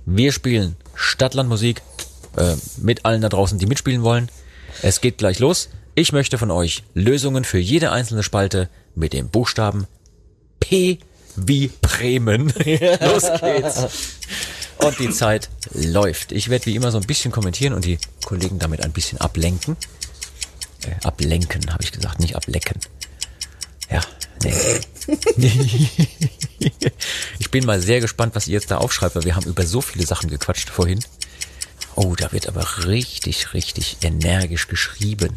[0.04, 1.82] wir spielen Stadtlandmusik
[2.36, 4.30] äh, mit allen da draußen, die mitspielen wollen.
[4.82, 5.70] Es geht gleich los.
[5.94, 9.86] Ich möchte von euch Lösungen für jede einzelne Spalte mit dem Buchstaben
[10.60, 10.98] P
[11.36, 12.48] wie Bremen.
[13.00, 13.86] los geht's.
[14.78, 16.32] Und die Zeit läuft.
[16.32, 19.76] Ich werde wie immer so ein bisschen kommentieren und die Kollegen damit ein bisschen ablenken.
[20.84, 22.80] Äh, ablenken, habe ich gesagt, nicht ablecken.
[23.90, 24.00] Ja,
[24.42, 24.80] nee.
[27.38, 29.80] ich bin mal sehr gespannt, was ihr jetzt da aufschreibt, weil wir haben über so
[29.80, 31.02] viele Sachen gequatscht vorhin.
[31.94, 35.34] Oh, da wird aber richtig, richtig energisch geschrieben.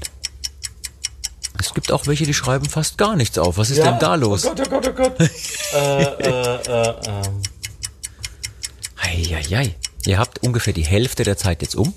[1.60, 3.58] Es gibt auch welche, die schreiben fast gar nichts auf.
[3.58, 4.46] Was ist denn da los?
[4.46, 5.20] Oh Gott, oh Gott, oh Gott.
[5.74, 7.42] äh, äh, äh, ähm.
[8.98, 9.76] Eieiei.
[10.06, 11.94] Ihr habt ungefähr die Hälfte der Zeit jetzt um.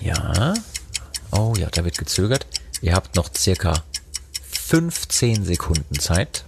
[0.00, 0.54] Ja.
[1.30, 2.46] Oh ja, da wird gezögert.
[2.82, 3.84] Ihr habt noch circa
[4.50, 6.44] 15 Sekunden Zeit.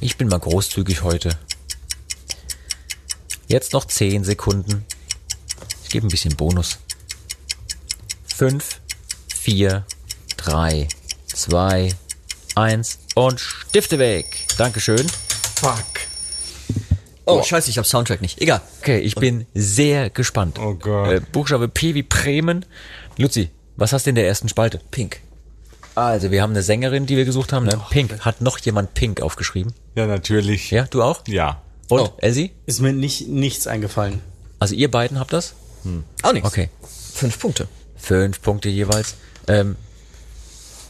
[0.00, 1.38] Ich bin mal großzügig heute.
[3.48, 4.84] Jetzt noch 10 Sekunden.
[5.84, 6.78] Ich gebe ein bisschen Bonus.
[8.34, 8.80] 5,
[9.34, 9.84] 4,
[10.36, 10.88] 3,
[11.26, 11.94] 2,
[12.54, 14.26] 1 und Stifte weg.
[14.58, 15.06] Dankeschön.
[15.56, 15.84] Fuck.
[17.24, 18.40] Oh, scheiße, ich hab Soundtrack nicht.
[18.40, 18.60] Egal.
[18.80, 20.58] Okay, ich bin sehr gespannt.
[20.60, 21.10] Oh Gott.
[21.10, 22.64] Äh, Buchstabe P wie Bremen.
[23.16, 24.80] Luzi, was hast du in der ersten Spalte?
[24.90, 25.20] Pink.
[25.96, 27.66] Also, wir haben eine Sängerin, die wir gesucht haben.
[27.66, 27.80] Ne?
[27.90, 28.20] Pink.
[28.20, 29.72] Hat noch jemand Pink aufgeschrieben?
[29.94, 30.70] Ja, natürlich.
[30.70, 31.22] Ja, du auch?
[31.26, 31.62] Ja.
[31.88, 32.12] Und, Oh.
[32.18, 32.50] Elsie?
[32.66, 34.20] Ist mir nicht, nichts eingefallen.
[34.58, 35.54] Also ihr beiden habt das?
[36.22, 36.48] Auch nichts.
[36.48, 36.68] Okay.
[37.14, 37.68] Fünf Punkte.
[37.96, 39.14] Fünf Punkte jeweils.
[39.46, 39.76] Ähm,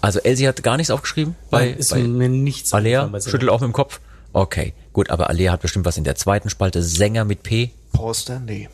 [0.00, 1.34] also Elsie hat gar nichts aufgeschrieben?
[1.50, 4.00] Bei, ist bei mir nichts Alea schüttelt auch mit dem Kopf.
[4.32, 6.82] Okay, gut, aber Alea hat bestimmt was in der zweiten Spalte.
[6.82, 7.72] Sänger mit P.
[7.92, 8.68] Paul Stanley.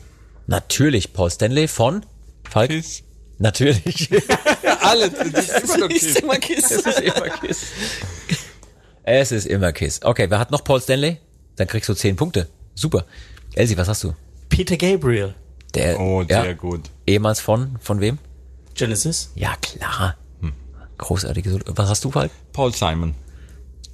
[0.47, 2.05] Natürlich Paul Stanley von
[2.49, 2.69] Falk.
[2.69, 3.03] Kiss.
[3.39, 4.09] Natürlich.
[4.81, 5.11] Alles.
[5.31, 6.15] Das ist Kiss.
[6.17, 6.71] immer Kiss.
[6.71, 7.57] es ist immer Kiss.
[9.03, 10.01] Es ist immer Kiss.
[10.03, 11.17] Okay, wer hat noch Paul Stanley?
[11.55, 12.47] Dann kriegst du zehn Punkte.
[12.75, 13.05] Super.
[13.53, 14.13] Elsie, was hast du?
[14.49, 15.33] Peter Gabriel.
[15.73, 16.89] Der, Oh, ja, sehr gut.
[17.07, 18.17] Ehemals von, von wem?
[18.75, 19.31] Genesis.
[19.35, 20.17] Ja, klar.
[20.97, 22.31] Großartige Sol- Was hast du, Falk?
[22.53, 23.15] Paul Simon.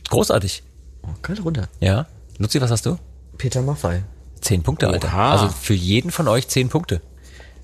[0.09, 0.63] Großartig.
[1.03, 1.69] Oh, Kalt runter.
[1.79, 2.07] Ja.
[2.37, 2.97] Luzi, was hast du?
[3.37, 4.03] Peter Maffei.
[4.41, 5.07] Zehn Punkte, Alter.
[5.07, 5.31] Oha.
[5.31, 7.01] Also für jeden von euch zehn Punkte.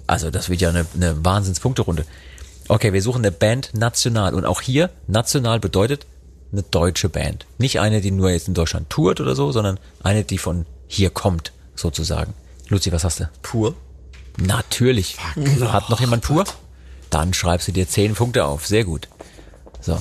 [0.07, 2.05] Also das wird ja eine, eine Wahnsinnspunkterunde.
[2.67, 4.33] Okay, wir suchen eine Band national.
[4.33, 6.05] Und auch hier, national bedeutet
[6.55, 7.45] eine deutsche Band.
[7.57, 11.09] Nicht eine, die nur jetzt in Deutschland tourt oder so, sondern eine, die von hier
[11.09, 12.33] kommt, sozusagen.
[12.69, 13.29] Luzi, was hast du?
[13.41, 13.75] Pur.
[14.37, 15.17] Natürlich.
[15.61, 16.45] Hat noch jemand pur?
[17.09, 18.65] Dann schreibst du dir zehn Punkte auf.
[18.65, 19.07] Sehr gut.
[19.81, 19.99] So.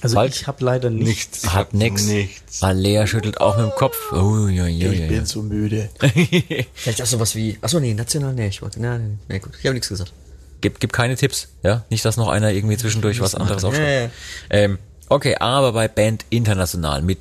[0.00, 0.34] Also Falk?
[0.34, 1.06] ich habe leider nicht.
[1.06, 1.44] Nichts.
[1.44, 2.04] Ich Hat hab nix.
[2.04, 2.62] Nichts.
[2.62, 4.12] Alea schüttelt auch mit dem Kopf.
[4.12, 5.24] Oh, ja, ja, Ich ja, bin ja.
[5.24, 5.88] so müde.
[6.74, 7.56] Vielleicht auch sowas wie.
[7.62, 8.80] Achso, nee, national, nee, ich wollte.
[8.82, 9.52] Nee, nee, nee, gut.
[9.58, 10.12] Ich habe nichts gesagt.
[10.60, 11.84] Gib, gib keine Tipps, ja?
[11.88, 13.86] Nicht, dass noch einer irgendwie zwischendurch was anderes aufschreibt.
[13.86, 14.64] Ja, ja.
[14.64, 14.78] Ähm,
[15.14, 17.18] okay, aber bei Band International mit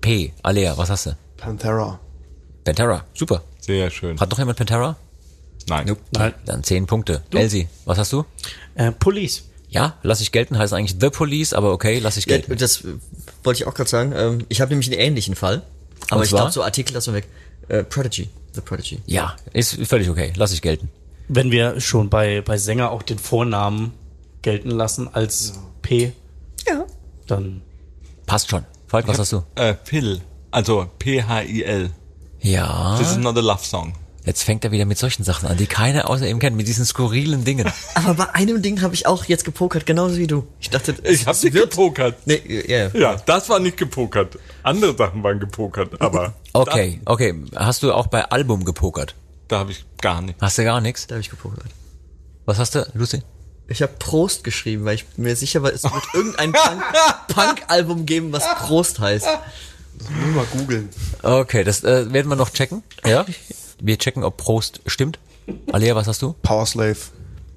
[0.00, 0.32] P.
[0.42, 1.16] Alea, was hast du?
[1.36, 1.98] Pantera.
[2.64, 3.42] Pantera, super.
[3.60, 4.18] Sehr schön.
[4.18, 4.96] Hat noch jemand Pantera?
[5.68, 5.86] Nein.
[5.88, 6.00] Nope.
[6.12, 6.34] Nein.
[6.46, 7.22] Dann zehn Punkte.
[7.32, 8.24] Elsie, was hast du?
[8.74, 9.44] Äh, Police.
[9.68, 12.56] Ja, lass ich gelten, heißt eigentlich The Police, aber okay, lass ich Ja, gelten.
[12.58, 12.94] das äh,
[13.44, 14.12] wollte ich auch gerade sagen.
[14.16, 15.62] Ähm, ich habe nämlich einen ähnlichen Fall.
[16.10, 17.28] Aber ich glaube, so Artikel lassen wir weg.
[17.68, 18.28] Äh, Prodigy.
[18.54, 18.98] The Prodigy.
[19.06, 20.88] Ja, ist völlig okay, lass ich gelten.
[21.28, 23.92] Wenn wir schon bei, bei Sänger auch den Vornamen
[24.42, 26.10] gelten lassen als P, Ja.
[27.30, 27.62] Dann
[28.26, 28.64] Passt schon.
[28.86, 29.42] Falk, was hast du?
[29.56, 30.20] Äh, Pill.
[30.50, 31.90] Also P-H-I-L.
[32.40, 33.92] Ja, This is not a love song.
[34.24, 36.84] jetzt fängt er wieder mit solchen Sachen an, die keiner außer ihm kennt, mit diesen
[36.84, 37.70] skurrilen Dingen.
[37.94, 40.46] Aber bei einem Ding habe ich auch jetzt gepokert, genauso wie du.
[40.60, 42.16] Ich dachte, Ich habe nicht gepokert.
[42.26, 43.16] Nee, ja, ja.
[43.26, 44.38] Das war nicht gepokert.
[44.62, 47.34] Andere Sachen waren gepokert, aber Okay, okay.
[47.56, 49.14] Hast du auch bei Album gepokert?
[49.48, 50.40] da, da habe ich gar nicht.
[50.40, 51.06] Hast du gar nichts?
[51.06, 51.66] Da habe ich gepokert.
[52.46, 53.22] Was hast du, Lucy?
[53.70, 56.82] Ich habe Prost geschrieben, weil ich mir sicher war, es wird irgendein Punk-
[57.28, 59.26] Punk-Album geben, was Prost heißt.
[60.22, 60.88] Nur mal googeln.
[61.22, 62.82] Okay, das äh, werden wir noch checken.
[63.06, 63.24] Ja.
[63.80, 65.18] Wir checken, ob Prost stimmt.
[65.72, 66.34] Alea, was hast du?
[66.42, 66.96] Powerslave.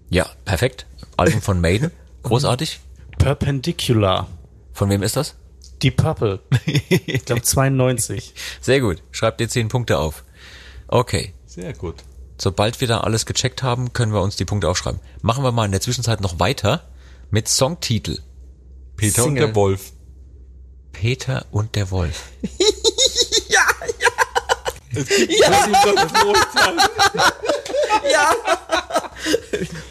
[0.09, 0.85] Ja, perfekt.
[1.17, 1.91] Album von Maiden.
[2.23, 2.79] Großartig.
[3.17, 4.27] Perpendicular.
[4.73, 5.35] Von wem ist das?
[5.81, 6.39] Die Purple.
[6.65, 8.33] Ich glaube 92.
[8.61, 9.01] Sehr gut.
[9.11, 10.23] Schreibt dir zehn Punkte auf.
[10.87, 11.33] Okay.
[11.47, 11.95] Sehr gut.
[12.37, 14.99] Sobald wir da alles gecheckt haben, können wir uns die Punkte aufschreiben.
[15.21, 16.83] Machen wir mal in der Zwischenzeit noch weiter
[17.31, 18.19] mit Songtitel.
[18.95, 19.47] Peter und Single.
[19.47, 19.91] der Wolf.
[20.91, 22.23] Peter und der Wolf.
[23.49, 23.61] Ja!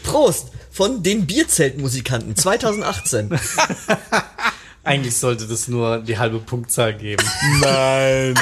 [0.03, 0.47] Prost!
[0.71, 3.39] Von den Bierzeltmusikanten 2018.
[4.83, 7.23] Eigentlich sollte das nur die halbe Punktzahl geben.
[7.61, 8.33] Nein.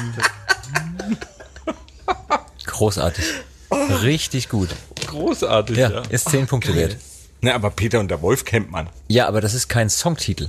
[2.66, 3.26] Großartig.
[3.72, 4.70] Richtig gut.
[5.08, 6.02] Großartig, Ja, ja.
[6.10, 6.98] ist zehn Punkte wert.
[7.42, 8.90] Ne, aber Peter und der Wolf kennt man.
[9.08, 10.48] Ja, aber das ist kein Songtitel.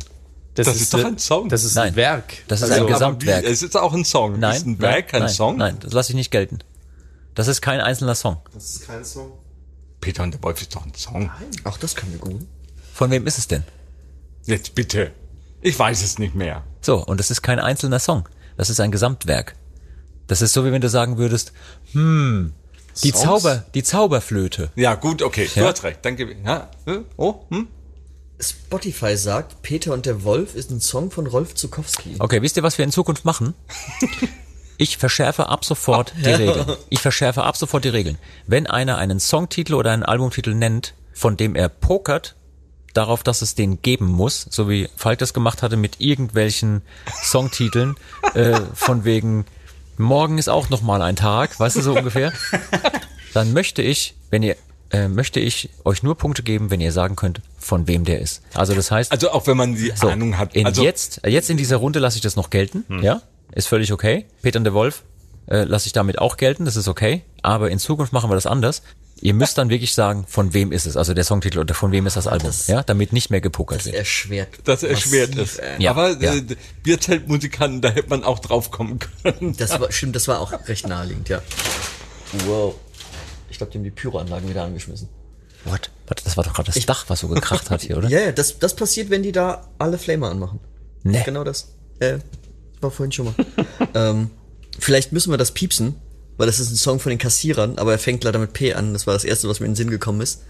[0.54, 1.48] Das ist doch äh, ein Song.
[1.48, 1.88] Das ist Nein.
[1.88, 2.34] ein Werk.
[2.48, 3.44] Das ist Also, ein Gesamtwerk.
[3.44, 4.38] Wie, es ist auch ein Song.
[4.38, 5.56] Nein, Ist ein nein, Werk kein nein, Song?
[5.56, 6.58] Nein, das lasse ich nicht gelten.
[7.34, 8.36] Das ist kein einzelner Song.
[8.52, 9.32] Das ist kein Song.
[10.02, 11.30] Peter und der Wolf ist doch ein Song.
[11.64, 12.46] Auch das können wir googeln.
[12.92, 13.62] Von wem ist es denn?
[14.44, 15.12] Jetzt bitte.
[15.62, 16.62] Ich weiß es nicht mehr.
[16.82, 18.28] So, und es ist kein einzelner Song.
[18.58, 19.54] Das ist ein Gesamtwerk.
[20.26, 21.52] Das ist so, wie wenn du sagen würdest,
[21.92, 22.52] hm,
[23.02, 23.22] die Songs?
[23.42, 24.70] Zauber, die Zauberflöte.
[24.76, 25.48] Ja, gut, okay.
[25.54, 25.66] Du Ja.
[25.66, 26.00] hast recht.
[26.02, 26.36] Danke.
[26.44, 26.68] Ja?
[26.86, 27.04] Hm?
[27.16, 27.68] Oh, hm?
[28.40, 32.16] Spotify sagt, Peter und der Wolf ist ein Song von Rolf Zukowski.
[32.18, 33.54] Okay, wisst ihr, was wir in Zukunft machen?
[34.78, 36.66] Ich verschärfe ab sofort die Regeln.
[36.88, 38.18] Ich verschärfe ab sofort die Regeln.
[38.48, 42.34] Wenn einer einen Songtitel oder einen Albumtitel nennt, von dem er pokert,
[42.92, 46.82] darauf, dass es den geben muss, so wie Falk das gemacht hatte mit irgendwelchen
[47.22, 47.94] Songtiteln,
[48.34, 49.44] äh, von wegen
[49.98, 52.32] morgen ist auch noch mal ein Tag, weißt du so ungefähr?
[53.34, 54.56] Dann möchte ich, wenn ihr
[54.90, 58.42] äh, möchte ich euch nur Punkte geben, wenn ihr sagen könnt, von wem der ist.
[58.54, 60.54] Also das heißt, Also auch wenn man die so, Ahnung hat.
[60.64, 63.02] Also jetzt, äh, jetzt in dieser Runde lasse ich das noch gelten, Hm.
[63.02, 63.22] ja,
[63.52, 64.26] ist völlig okay.
[64.42, 65.02] Peter und der Wolf
[65.46, 67.22] äh, lasse ich damit auch gelten, das ist okay.
[67.40, 68.82] Aber in Zukunft machen wir das anders.
[69.22, 72.06] Ihr müsst dann wirklich sagen, von wem ist es, also der Songtitel oder von wem
[72.06, 73.94] ist das Album, das- ja, damit nicht mehr gepokert Das wird.
[73.94, 74.48] erschwert.
[74.64, 75.56] das erschwert es.
[75.58, 75.80] ey.
[75.80, 76.34] Ja, Aber ja.
[76.34, 76.42] Äh,
[76.82, 79.56] Bierzeltmusikanten, da hätte man auch drauf kommen können.
[79.56, 81.40] Das war, stimmt, das war auch recht naheliegend, ja.
[82.46, 82.74] Wow.
[83.48, 85.08] Ich glaube, die haben die Pyroanlagen wieder angeschmissen.
[85.64, 85.90] What?
[86.08, 88.08] Warte, das war doch gerade das Dach, was so gekracht hat hier, oder?
[88.10, 90.58] Ja, ja, das, das passiert, wenn die da alle Flamer anmachen.
[91.04, 91.22] Nee.
[91.24, 91.68] Genau das.
[92.00, 92.18] Äh,
[92.80, 93.34] war vorhin schon mal.
[93.94, 94.30] ähm,
[94.80, 95.94] vielleicht müssen wir das piepsen,
[96.36, 98.92] weil das ist ein Song von den Kassierern, aber er fängt leider mit P an.
[98.92, 100.42] Das war das erste, was mir in den Sinn gekommen ist.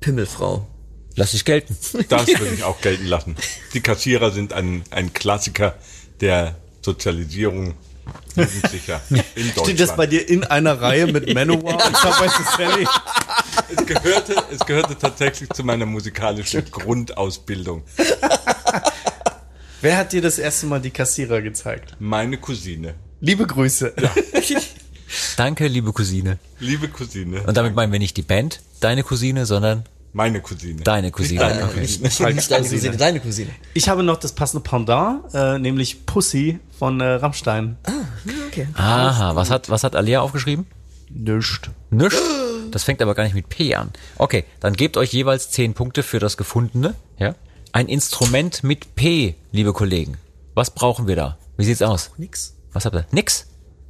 [0.00, 0.66] Pimmelfrau.
[1.14, 1.76] Lass ich gelten.
[2.08, 3.36] Das würde ich auch gelten lassen.
[3.72, 5.76] Die Kassierer sind ein, ein Klassiker
[6.20, 7.74] der Sozialisierung
[8.36, 9.60] Jugendlicher in Deutschland.
[9.64, 12.86] Steht das bei dir in einer Reihe mit Manowar und Subway to Sally?
[13.74, 17.82] es, gehörte, es gehörte tatsächlich zu meiner musikalischen Grundausbildung.
[19.80, 21.96] Wer hat dir das erste Mal die Kassierer gezeigt?
[21.98, 22.94] Meine Cousine.
[23.20, 23.94] Liebe Grüße.
[25.36, 26.38] Danke, liebe Cousine.
[26.60, 27.42] Liebe Cousine.
[27.42, 30.82] Und damit meinen wir nicht die Band, deine Cousine, sondern Meine Cousine.
[30.82, 31.40] deine Cousine.
[31.44, 31.80] Nicht deine Okay.
[31.80, 33.50] Nicht, nicht deine Cousine, deine Cousine.
[33.74, 37.76] Ich habe noch das passende Pendant, äh, nämlich Pussy von äh, Rammstein.
[38.48, 38.66] Okay.
[38.74, 40.66] Aha, was hat, was hat Alia aufgeschrieben?
[41.10, 41.70] Nischt.
[41.90, 42.20] Nichts.
[42.72, 43.90] Das fängt aber gar nicht mit P an.
[44.18, 46.94] Okay, dann gebt euch jeweils 10 Punkte für das Gefundene.
[47.18, 47.34] Ja?
[47.72, 50.16] Ein Instrument mit P, liebe Kollegen.
[50.54, 51.38] Was brauchen wir da?
[51.56, 52.10] Wie sieht's aus?
[52.16, 52.54] Nix.
[52.72, 53.06] Was habt ihr?
[53.12, 53.46] Nix?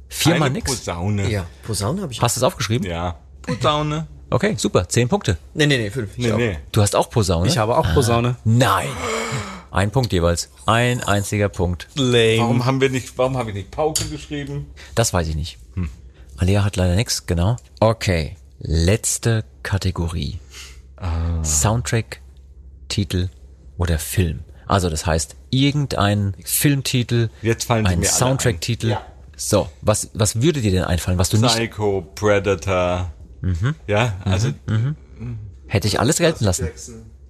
[0.09, 0.69] Viermal nix?
[0.69, 1.29] Posaune.
[1.29, 2.21] Ja, Posaune habe ich.
[2.21, 2.87] Hast du es aufgeschrieben?
[2.87, 3.17] Ja.
[3.41, 4.07] Posaune.
[4.29, 4.87] Okay, super.
[4.89, 5.37] 10 Punkte.
[5.53, 6.17] Nee, nee, nee, fünf.
[6.17, 6.57] Nee, nee.
[6.71, 7.47] Du hast auch Posaune?
[7.47, 8.35] Ich habe auch Posaune.
[8.43, 8.89] Nein.
[9.71, 10.49] Ein Punkt jeweils.
[10.65, 11.87] Ein einziger Punkt.
[11.95, 12.39] Lame.
[12.39, 14.67] Warum haben wir nicht, warum habe ich nicht Pauke geschrieben?
[14.95, 15.59] Das weiß ich nicht.
[15.75, 15.89] Hm.
[16.37, 17.57] Alia hat leider nichts, genau.
[17.79, 18.35] Okay.
[18.59, 20.39] Letzte Kategorie.
[21.43, 22.21] Soundtrack,
[22.89, 23.29] Titel
[23.77, 24.39] oder Film.
[24.65, 28.97] Also das heißt, irgendein Filmtitel, Jetzt fallen ein Soundtrack-Titel.
[29.39, 31.53] So, was, was würde dir denn einfallen, was du nicht...
[31.55, 33.11] Psycho, Predator,
[33.85, 34.49] Ja, also
[35.67, 36.67] Hätte ich alles gelten lassen.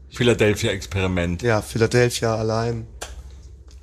[0.10, 1.42] Philadelphia Experiment.
[1.42, 2.88] Ja, Philadelphia allein.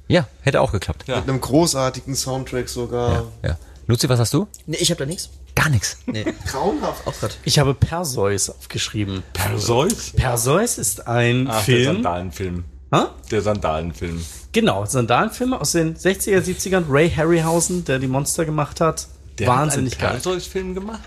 [0.08, 1.04] Ja, hätte auch geklappt.
[1.06, 1.16] Ja.
[1.20, 3.30] Mit einem großartigen Soundtrack sogar.
[3.42, 3.58] Ja.
[3.86, 4.48] Luzi, was hast du?
[4.66, 5.30] Nee, ich habe da nichts.
[5.54, 5.98] Gar nichts.
[6.06, 7.06] Nee, Grauenhaft.
[7.06, 7.36] auch grad.
[7.44, 9.22] Ich habe Perseus aufgeschrieben.
[9.34, 10.10] Perseus?
[10.12, 11.94] Perseus ist ein Ach, der Film.
[11.96, 12.64] Sandalenfilm.
[12.92, 13.02] Hä?
[13.30, 14.24] Der Sandalenfilm.
[14.52, 16.84] Genau, Sandalenfilme aus den 60er, 70ern.
[16.88, 19.08] Ray Harryhausen, der die Monster gemacht hat.
[19.38, 20.10] Der Wahnsinnig hat geil.
[20.10, 21.00] einen Perseus-Film gemacht?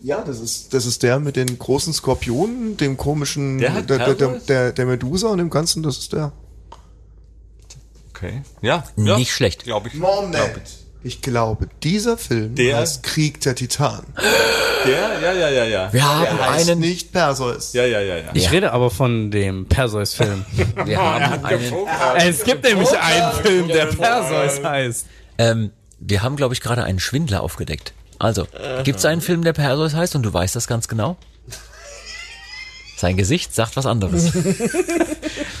[0.00, 3.98] Ja, das ist, das ist der mit den großen Skorpionen, dem komischen, Der hat der,
[3.98, 4.46] der, der, Perseus?
[4.46, 6.32] der, der Medusa und dem Ganzen, das ist der.
[8.10, 8.42] Okay.
[8.62, 8.84] Ja.
[8.96, 9.64] ja Nicht schlecht.
[9.64, 9.94] Glaube ich.
[9.94, 10.62] Moment.
[11.08, 14.04] Ich glaube, dieser Film Der- heißt Krieg der Titanen.
[14.84, 15.22] Der?
[15.22, 15.90] Ja, ja, ja, ja.
[15.90, 17.72] Wir haben Der heißt einen, nicht Perseus.
[17.72, 18.24] Ja, ja, ja, ja.
[18.34, 20.44] Ich rede aber von dem Perseus-Film.
[20.84, 21.72] wir haben einen,
[22.18, 25.06] es gibt nämlich einen Film, der Perseus heißt.
[25.38, 27.94] ähm, wir haben, glaube ich, gerade einen Schwindler aufgedeckt.
[28.18, 28.46] Also,
[28.84, 31.16] gibt es einen Film, der Perseus heißt und du weißt das ganz genau?
[32.98, 34.32] Sein Gesicht sagt was anderes.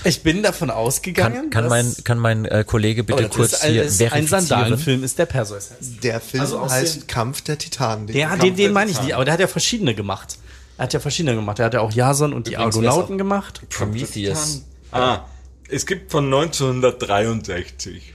[0.04, 3.52] Ich bin davon ausgegangen, Kann, kann dass- mein, kann mein äh, Kollege bitte Oh, kurz
[3.52, 4.46] ist ein, hier ist ein verifizieren?
[4.46, 6.02] Sandalenfilm ist, der Perseus heißt.
[6.04, 8.08] Der Film Also heißt dem- Kampf der Titanen.
[8.08, 10.38] Ja, Kampf den, der den meine ich nicht, aber der hat ja verschiedene gemacht.
[10.78, 11.58] Er hat ja verschiedene gemacht.
[11.58, 13.60] Er hat ja auch Jason und die Argonauten gemacht.
[13.70, 14.62] Prometheus.
[14.92, 15.24] Ah,
[15.68, 18.14] es gibt von 1963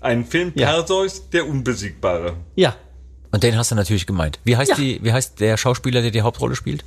[0.00, 0.70] einen Film Ja.
[0.72, 2.36] Perseus, der Unbesiegbare.
[2.54, 2.76] Ja.
[3.32, 4.38] Und den hast du natürlich gemeint.
[4.44, 4.76] Wie heißt Ja.
[4.76, 6.84] die, wie heißt der Schauspieler, der die Hauptrolle spielt?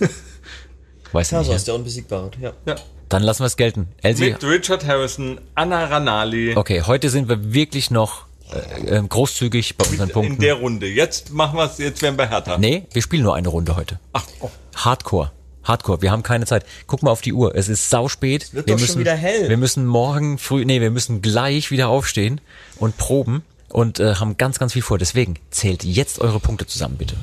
[1.12, 1.66] Weiß Perseus, nicht.
[1.68, 2.30] der Unbesiegbare.
[2.40, 2.52] Ja.
[2.66, 2.76] Ja.
[3.08, 3.88] Dann lassen wir es gelten.
[4.02, 6.56] Elsie, Mit Richard Harrison, Anna Ranali.
[6.56, 10.40] okay, heute sind wir wirklich noch äh, äh, großzügig bei unseren In Punkten.
[10.40, 10.86] der Runde.
[10.86, 12.58] Jetzt machen wir es, jetzt werden wir härter.
[12.58, 13.98] Nee, wir spielen nur eine Runde heute.
[14.12, 14.50] Ach, oh.
[14.76, 15.32] Hardcore.
[15.64, 16.64] Hardcore, wir haben keine Zeit.
[16.86, 18.54] Guck mal auf die Uhr, es ist sauspät.
[18.54, 19.48] wird wir doch schon müssen, wieder hell.
[19.48, 22.40] Wir müssen morgen früh, nee, wir müssen gleich wieder aufstehen
[22.76, 24.98] und proben und äh, haben ganz, ganz viel vor.
[24.98, 27.16] Deswegen zählt jetzt eure Punkte zusammen, bitte.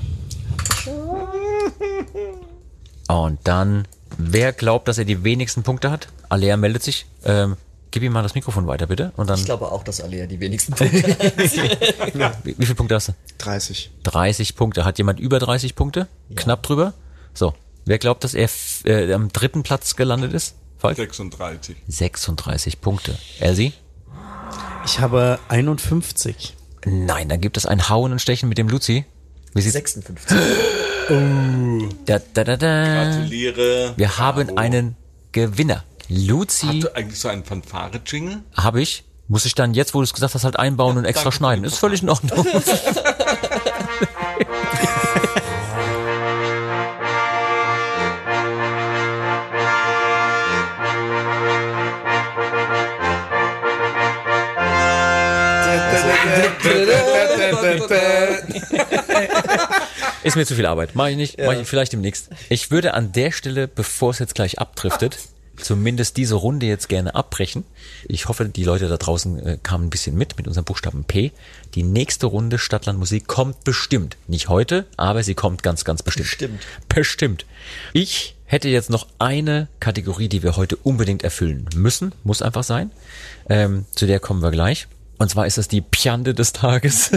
[3.08, 6.08] Und dann, wer glaubt, dass er die wenigsten Punkte hat?
[6.30, 7.06] Alea meldet sich.
[7.24, 7.56] Ähm,
[7.92, 9.14] gib ihm mal das Mikrofon weiter, bitte.
[9.16, 11.36] Und dann, Ich glaube auch, dass Alea die wenigsten Punkte hat.
[12.46, 13.14] wie, wie viele Punkte hast du?
[13.38, 13.92] 30.
[14.04, 14.84] 30 Punkte.
[14.86, 16.08] Hat jemand über 30 Punkte?
[16.36, 16.94] Knapp drüber?
[17.34, 17.54] So.
[17.86, 20.56] Wer glaubt, dass er f- äh, am dritten Platz gelandet ist?
[20.78, 20.98] Falk?
[20.98, 21.78] 36.
[21.88, 23.18] 36 Punkte.
[23.40, 23.72] Elsie?
[24.86, 26.54] Ich habe 51.
[26.86, 29.06] Nein, dann gibt es ein Hauen und Stechen mit dem Luzi.
[29.54, 29.74] Wie sieht's?
[29.74, 30.38] 56.
[31.08, 32.58] Da, da, da, da.
[32.58, 33.94] Gratuliere.
[33.96, 34.60] Wir haben Bravo.
[34.60, 34.98] einen
[35.32, 35.86] Gewinner.
[36.10, 38.42] Luzi Hast du eigentlich so einen Fanfare-Jingle?
[38.56, 39.06] habe ich.
[39.30, 41.64] Muss ich dann jetzt, wo du es gesagt hast, halt einbauen und extra schneiden.
[41.64, 42.46] Ist völlig in Ordnung.
[60.28, 60.92] Ist mir zu viel Arbeit.
[60.94, 61.38] Mach ich nicht.
[61.38, 62.30] Mach ich vielleicht demnächst.
[62.50, 65.18] Ich würde an der Stelle, bevor es jetzt gleich abdriftet,
[65.58, 67.66] zumindest diese Runde jetzt gerne abbrechen.
[68.08, 71.32] Ich hoffe, die Leute da draußen äh, kamen ein bisschen mit, mit unserem Buchstaben P.
[71.76, 74.18] Die nächste Runde Stadtland Musik kommt bestimmt.
[74.28, 76.28] Nicht heute, aber sie kommt ganz, ganz bestimmt.
[76.30, 76.66] Bestimmt.
[76.90, 77.46] Bestimmt.
[77.94, 82.14] Ich hätte jetzt noch eine Kategorie, die wir heute unbedingt erfüllen müssen.
[82.24, 82.92] Muss einfach sein.
[83.50, 84.88] Ähm, zu der kommen wir gleich.
[85.18, 87.12] Und zwar ist das die Piande des Tages.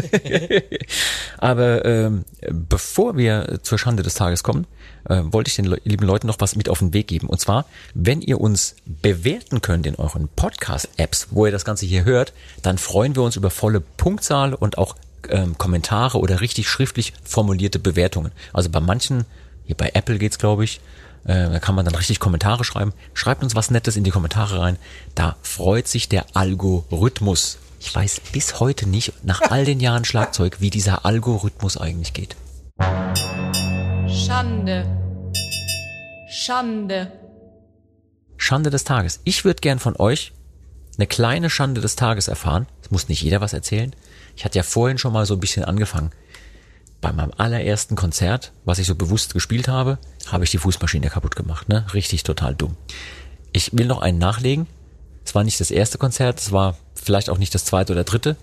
[1.38, 4.66] Aber ähm, bevor wir zur Schande des Tages kommen,
[5.08, 7.28] äh, wollte ich den Le lieben Leuten noch was mit auf den Weg geben.
[7.28, 12.04] Und zwar, wenn ihr uns bewerten könnt in euren Podcast-Apps, wo ihr das Ganze hier
[12.04, 12.32] hört,
[12.62, 14.96] dann freuen wir uns über volle Punktzahl und auch
[15.28, 18.32] ähm, Kommentare oder richtig schriftlich formulierte Bewertungen.
[18.52, 19.24] Also bei manchen,
[19.66, 20.80] hier bei Apple geht's glaube ich,
[21.24, 22.92] äh, da kann man dann richtig Kommentare schreiben.
[23.12, 24.78] Schreibt uns was Nettes in die Kommentare rein.
[25.14, 27.58] Da freut sich der Algorithmus.
[27.82, 32.36] Ich weiß bis heute nicht, nach all den Jahren Schlagzeug, wie dieser Algorithmus eigentlich geht.
[34.06, 34.84] Schande.
[36.28, 37.10] Schande.
[38.36, 39.20] Schande des Tages.
[39.24, 40.32] Ich würde gern von euch
[40.98, 42.66] eine kleine Schande des Tages erfahren.
[42.82, 43.96] Es muss nicht jeder was erzählen.
[44.36, 46.10] Ich hatte ja vorhin schon mal so ein bisschen angefangen.
[47.00, 51.34] Bei meinem allerersten Konzert, was ich so bewusst gespielt habe, habe ich die Fußmaschine kaputt
[51.34, 51.70] gemacht.
[51.70, 51.86] Ne?
[51.94, 52.76] Richtig total dumm.
[53.52, 54.66] Ich will noch einen nachlegen.
[55.24, 56.76] Es war nicht das erste Konzert, es war
[57.10, 58.36] vielleicht auch nicht das zweite oder dritte,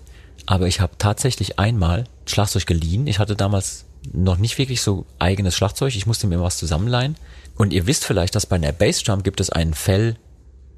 [0.44, 3.06] aber ich habe tatsächlich einmal Schlagzeug geliehen.
[3.06, 5.96] Ich hatte damals noch nicht wirklich so eigenes Schlagzeug.
[5.96, 7.16] Ich musste mir was zusammenleihen.
[7.56, 10.16] Und ihr wisst vielleicht, dass bei einer Bassdrum gibt es einen Fell,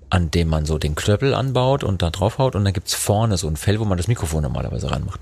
[0.08, 3.48] an dem man so den Klöppel anbaut und da draufhaut und dann gibt's vorne so
[3.48, 5.20] ein Fell, wo man das Mikrofon normalerweise ranmacht.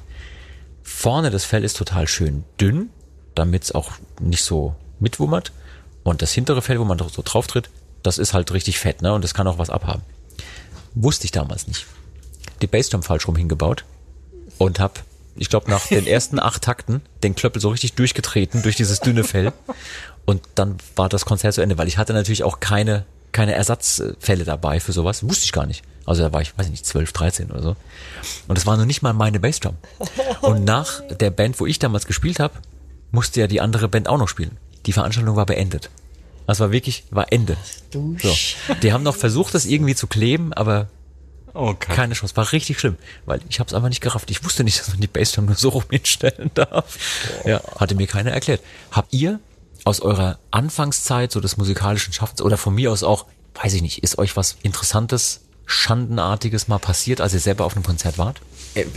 [0.83, 2.91] Vorne das Fell ist total schön dünn,
[3.35, 5.53] damit's auch nicht so mitwummert.
[6.03, 7.71] Und das hintere Fell, wo man so drauf tritt,
[8.03, 9.15] das ist halt richtig fett, ne?
[9.15, 10.03] Und das kann auch was abhaben.
[10.95, 11.87] Wusste ich damals nicht.
[12.63, 13.85] Die Bassdrum falsch rum hingebaut
[14.59, 15.05] und hab
[15.39, 19.25] ich glaube, nach den ersten acht Takten den Klöppel so richtig durchgetreten durch dieses dünne
[19.25, 19.53] Fell.
[20.25, 24.45] Und dann war das Konzert zu Ende, weil ich hatte natürlich auch keine, keine Ersatzfälle
[24.45, 25.27] dabei für sowas.
[25.27, 25.85] Wusste ich gar nicht.
[26.05, 27.77] Also da war ich, weiß ich nicht, 12, 13 oder so.
[28.49, 29.77] Und das war noch nicht mal meine Bassdrum.
[30.41, 32.55] Und nach der Band, wo ich damals gespielt habe,
[33.11, 34.57] musste ja die andere Band auch noch spielen.
[34.87, 35.91] Die Veranstaltung war beendet.
[36.47, 37.59] Das war wirklich, war Ende.
[38.23, 38.35] So.
[38.83, 40.89] Die haben noch versucht, das irgendwie zu kleben, aber
[41.61, 41.93] Okay.
[41.93, 42.37] keine Chance.
[42.37, 44.31] War richtig schlimm, weil ich habe es einfach nicht gerafft.
[44.31, 46.97] Ich wusste nicht, dass man die Bassdrum nur so rum hinstellen darf.
[47.45, 48.61] Ja, hatte mir keiner erklärt.
[48.93, 49.41] Habt ihr
[49.85, 53.27] aus eurer Anfangszeit so des musikalischen Schaffens oder von mir aus auch,
[53.61, 57.85] weiß ich nicht, ist euch was Interessantes, Schandenartiges mal passiert, als ihr selber auf einem
[57.85, 58.41] Konzert wart?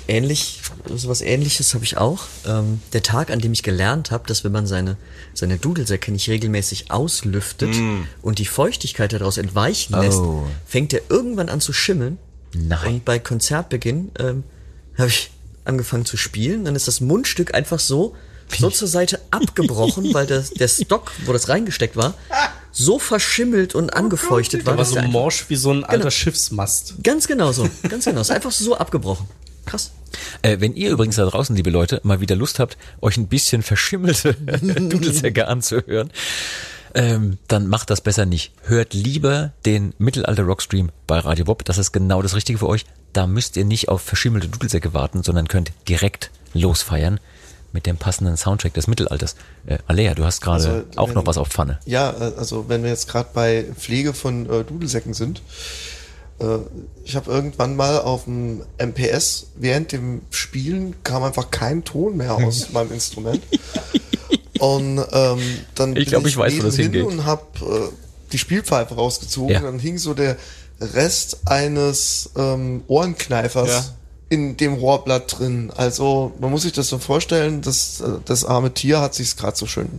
[0.08, 0.62] Ähnlich,
[0.94, 2.26] sowas ähnliches habe ich auch.
[2.46, 4.98] Ähm, der Tag, an dem ich gelernt habe, dass wenn man seine,
[5.34, 7.76] seine Dudelsäcke nicht regelmäßig auslüftet
[8.22, 10.46] und die Feuchtigkeit daraus entweichen lässt, Oh.
[10.66, 12.20] fängt er irgendwann an zu schimmeln.
[12.54, 12.96] Nein.
[12.96, 14.44] Und bei Konzertbeginn ähm,
[14.98, 15.32] habe ich
[15.66, 16.66] angefangen zu spielen.
[16.66, 18.16] Dann ist das Mundstück einfach so,
[18.58, 22.16] so zur Seite abgebrochen, weil das, der Stock, wo das reingesteckt war,
[22.72, 24.74] so verschimmelt und angefeuchtet war.
[24.74, 26.10] Aber so morsch wie so ein alter Genau.
[26.10, 26.96] Schiffsmast.
[27.04, 28.22] Ganz genau so, ganz genau.
[28.22, 29.28] Ist einfach so abgebrochen.
[29.66, 29.92] Krass.
[30.42, 33.62] Äh, wenn ihr übrigens da draußen, liebe Leute, mal wieder Lust habt, euch ein bisschen
[33.62, 36.12] verschimmelte Dudelsäcke anzuhören,
[36.96, 38.52] ähm, dann macht das besser nicht.
[38.64, 41.66] Hört lieber den Mittelalter Rockstream bei Radio Bob.
[41.66, 42.86] Das ist genau das Richtige für euch.
[43.14, 47.20] Da müsst ihr nicht auf verschimmelte Dudelsäcke warten, sondern könnt direkt losfeiern
[47.74, 49.36] mit dem passenden Soundtrack des Mittelalters.
[49.66, 51.80] Äh, Alea, du hast gerade Also, auch wenn- noch was auf Pfanne.
[51.86, 55.42] Ja, äh, also wenn wir jetzt gerade bei Pflege von äh, Dudelsäcken sind,
[56.40, 56.58] äh,
[57.06, 62.36] ich habe irgendwann mal auf dem MPS während dem Spielen kam einfach kein Ton mehr
[62.36, 63.42] aus meinem Instrument.
[64.62, 65.40] Und ähm,
[65.76, 67.04] dann Ich glaub, ich weiß, wo das hingeht.
[67.04, 67.90] und habe äh,
[68.32, 69.50] die Spielpfeife rausgezogen.
[69.54, 69.60] Ja.
[69.62, 70.38] Dann hing so der
[70.80, 73.86] Rest eines ähm, Ohrenkneifers Ja.
[74.30, 75.72] in dem Rohrblatt drin.
[75.76, 79.58] Also man muss sich das so vorstellen, dass äh, das arme Tier hat sich gerade
[79.58, 79.90] so schön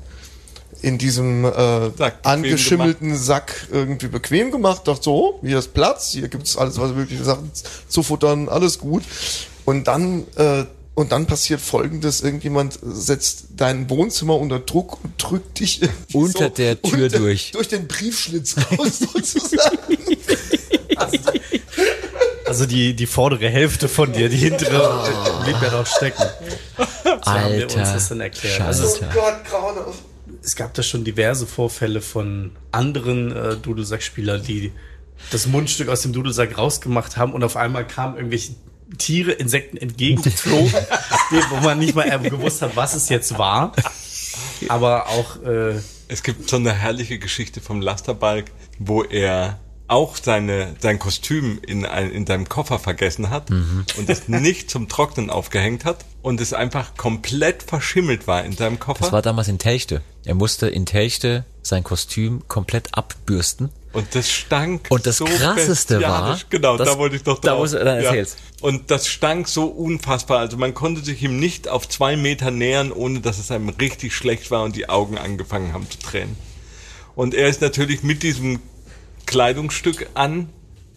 [0.80, 4.88] in diesem äh, Sack angeschimmelten Sack irgendwie bequem gemacht.
[4.88, 7.50] Dachte so, oh, hier ist Platz, hier gibt's alles, was mögliche Sachen
[7.88, 9.02] zu futtern, alles gut.
[9.64, 10.64] Und dann äh,
[10.94, 16.50] und dann passiert Folgendes: Irgendjemand setzt dein Wohnzimmer unter Druck und drückt dich irgendwie Unter
[16.50, 17.52] der Tür unter- durch.
[17.52, 19.78] durch den Briefschlitz raus sozusagen.
[22.46, 26.22] Also die, die vordere Hälfte von dir, die hintere, äh, blieb ja noch stecken.
[27.24, 28.56] So haben wir uns Alter das dann erklärt.
[28.56, 28.64] Scheiße.
[28.82, 29.98] Also es, oh Gott, grauenhaft.
[30.42, 34.72] es gab da schon diverse Vorfälle von anderen äh, Dudelsackspielern, die
[35.30, 38.54] das Mundstück aus dem Dudelsack rausgemacht haben und auf einmal kamen irgendwelche
[38.98, 40.72] Tiere, Insekten entgegengeflogen,
[41.50, 43.72] wo man nicht mal äh, gewusst hat, was es jetzt war.
[44.68, 48.46] Aber auch äh, Es gibt so eine herrliche Geschichte vom Lasterbalk,
[48.78, 49.58] wo er
[49.88, 54.88] auch seine, sein Kostüm in, ein, in seinem Koffer vergessen hat und es nicht zum
[54.88, 59.00] Trocknen aufgehängt hat und es einfach komplett verschimmelt war in seinem Koffer.
[59.00, 60.00] Das war damals in Telchte.
[60.24, 63.68] Er musste in Telchte sein Kostüm komplett abbürsten.
[63.92, 64.86] Und das stank.
[64.90, 66.38] Und das so Krasseste war.
[66.50, 67.60] Genau, das- da wollte ich doch da drauf.
[67.60, 68.36] musst du- dann erzähl's.
[68.60, 70.38] Und das stank so unfassbar.
[70.38, 74.14] Also man konnte sich ihm nicht auf zwei Meter nähern, ohne dass es einem richtig
[74.14, 76.36] schlecht war und die Augen angefangen haben zu tränen.
[77.14, 78.60] Und er ist natürlich mit diesem
[79.26, 80.48] Kleidungsstück an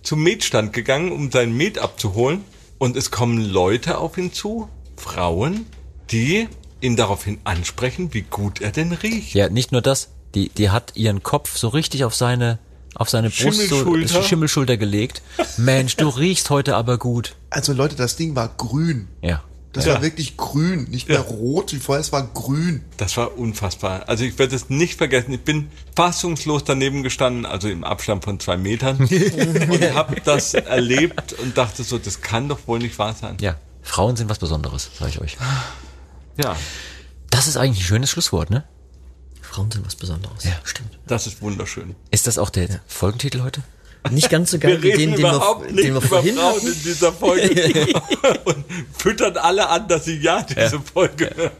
[0.03, 2.43] zum Metstand gegangen, um sein Met abzuholen.
[2.77, 5.65] Und es kommen Leute auf ihn zu, Frauen,
[6.11, 6.47] die
[6.81, 9.33] ihn daraufhin ansprechen, wie gut er denn riecht.
[9.33, 10.09] Ja, nicht nur das.
[10.35, 12.59] Die, die hat ihren Kopf so richtig auf seine,
[12.95, 14.23] auf seine Brust, so Schimmelschulter.
[14.23, 15.21] Schimmelschulter gelegt.
[15.57, 17.35] Mensch, du riechst heute aber gut.
[17.49, 19.07] Also Leute, das Ding war grün.
[19.21, 19.43] Ja.
[19.73, 19.95] Das Ja.
[19.95, 21.23] war wirklich grün, nicht mehr Ja.
[21.23, 22.85] rot wie vorher, es war grün.
[22.95, 24.07] Das war unfassbar.
[24.07, 25.33] Also ich werde es nicht vergessen.
[25.33, 31.33] Ich bin fassungslos daneben gestanden, also im Abstand von zwei Metern und habe das erlebt
[31.33, 33.35] und dachte so, das kann doch wohl nicht wahr sein.
[33.41, 33.55] Ja.
[33.81, 35.37] Frauen sind was Besonderes, sage ich euch.
[36.41, 36.55] Ja,
[37.29, 38.63] Das ist eigentlich ein schönes Schlusswort, ne?
[39.55, 40.43] Frauen sind was Besonderes.
[40.43, 40.51] Ja.
[40.65, 40.89] stimmt.
[41.07, 41.95] das ist wunderschön.
[42.11, 43.61] Ist das auch der Folgentitel heute?
[44.11, 46.35] Nicht ganz so geil Wir wie reden den, den wir, nicht den wir über vorhin
[46.35, 46.67] Frauen hatten.
[46.67, 47.95] in dieser Folge
[48.43, 48.65] und
[48.95, 51.51] füttern alle an, dass sie ja diese Folge hören.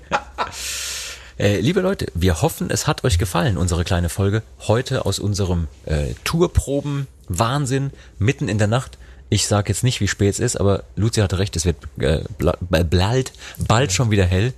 [1.40, 5.70] Äh, liebe Leute, wir hoffen, es hat euch gefallen, unsere kleine Folge heute aus unserem
[5.86, 8.98] äh, Tourproben Wahnsinn mitten in der Nacht.
[9.30, 12.20] Ich sage jetzt nicht, wie spät es ist, aber Lucia hatte recht, es wird äh,
[12.40, 14.54] bald, bald schon wieder hell.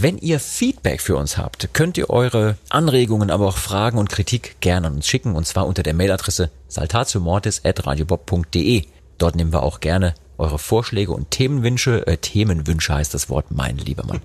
[0.00, 4.60] Wenn ihr Feedback für uns habt, könnt ihr eure Anregungen, aber auch Fragen und Kritik
[4.60, 8.84] gerne an uns schicken, und zwar unter der Mailadresse saltatiomortis.radiobob.de.
[9.18, 13.78] Dort nehmen wir auch gerne eure Vorschläge und Themenwünsche, äh, Themenwünsche heißt das Wort, mein
[13.78, 14.20] lieber Mann,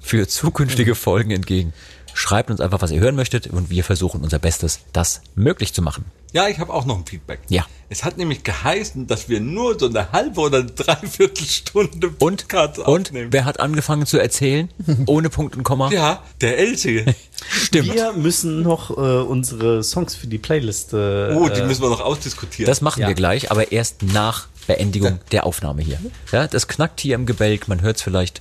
[0.00, 1.72] für zukünftige Folgen entgegen.
[2.14, 5.82] Schreibt uns einfach, was ihr hören möchtet, und wir versuchen unser Bestes, das möglich zu
[5.82, 6.04] machen.
[6.32, 7.40] Ja, ich habe auch noch ein Feedback.
[7.48, 7.66] Ja.
[7.90, 12.78] Es hat nämlich geheißen, dass wir nur so eine halbe oder eine Dreiviertelstunde Und, Podcast
[12.78, 13.32] und aufnehmen.
[13.32, 14.70] wer hat angefangen zu erzählen?
[15.06, 15.90] Ohne Punkt und Komma?
[15.90, 17.04] Ja, der Elsie.
[17.50, 17.92] Stimmt.
[17.94, 20.92] Wir müssen noch äh, unsere Songs für die Playlist.
[20.94, 22.66] Äh, Oh, die äh, müssen wir noch ausdiskutieren.
[22.68, 23.08] Das machen Ja.
[23.08, 25.98] wir gleich, aber erst nach Beendigung der Aufnahme hier.
[26.30, 28.40] Ja, das knackt hier im Gebälk, man hört es vielleicht.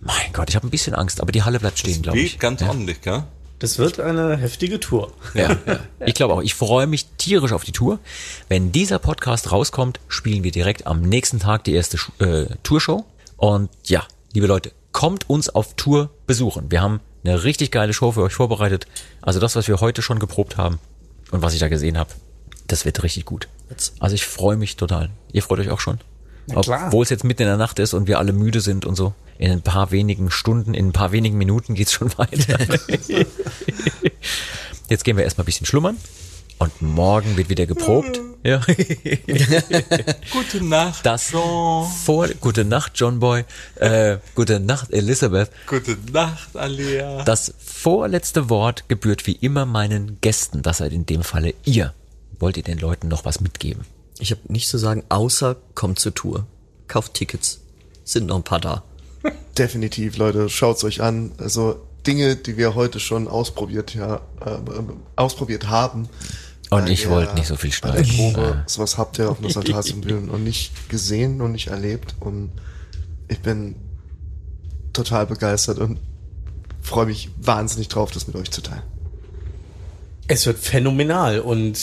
[0.00, 2.38] Mein Gott, ich habe ein bisschen Angst, aber die Halle bleibt stehen, glaube ich.
[2.38, 2.68] Ganz ja.
[2.68, 3.24] ordentlich, gell?
[3.58, 5.12] das wird eine heftige Tour.
[5.34, 5.80] Ja, ja.
[6.04, 6.42] Ich glaube auch.
[6.42, 7.98] Ich freue mich tierisch auf die Tour.
[8.48, 13.04] Wenn dieser Podcast rauskommt, spielen wir direkt am nächsten Tag die erste äh, Tourshow.
[13.36, 16.70] Und ja, liebe Leute, kommt uns auf Tour besuchen.
[16.70, 18.86] Wir haben eine richtig geile Show für euch vorbereitet.
[19.22, 20.78] Also das, was wir heute schon geprobt haben
[21.30, 22.10] und was ich da gesehen habe,
[22.68, 23.48] das wird richtig gut.
[23.98, 25.10] Also ich freue mich total.
[25.32, 25.98] Ihr freut euch auch schon?
[26.54, 29.14] Obwohl es jetzt mitten in der Nacht ist und wir alle müde sind und so.
[29.38, 32.58] In ein paar wenigen Stunden, in ein paar wenigen Minuten geht's schon weiter.
[34.88, 35.96] Jetzt gehen wir erstmal ein bisschen schlummern.
[36.58, 38.20] Und morgen wird wieder geprobt.
[38.42, 38.60] Ja.
[40.32, 41.06] Gute Nacht.
[41.06, 41.86] Das Jean.
[42.04, 43.44] vor, gute Nacht, John Boy.
[43.76, 45.50] Äh, gute Nacht, Elisabeth.
[45.68, 47.22] Gute Nacht, Alia.
[47.22, 50.62] Das vorletzte Wort gebührt wie immer meinen Gästen.
[50.62, 51.94] Das seid in dem Falle ihr.
[52.40, 53.84] Wollt ihr den Leuten noch was mitgeben?
[54.20, 56.46] Ich habe nichts zu sagen, außer kommt zur Tour.
[56.88, 57.60] Kauft Tickets.
[58.04, 58.82] Sind noch ein paar da.
[59.58, 61.32] Definitiv, Leute, schaut's euch an.
[61.38, 64.82] Also Dinge, die wir heute schon ausprobiert, ja, äh, äh,
[65.16, 66.08] ausprobiert haben.
[66.70, 68.06] Und ich der- wollte nicht so viel schneiden.
[68.16, 72.14] Probe, sowas habt ihr auf einer Saltatsymbol noch nicht gesehen und nicht erlebt.
[72.20, 72.50] Und
[73.28, 73.74] ich bin
[74.92, 75.98] total begeistert und
[76.80, 78.82] freue mich wahnsinnig drauf, das mit euch zu teilen.
[80.30, 81.78] Es wird phänomenal und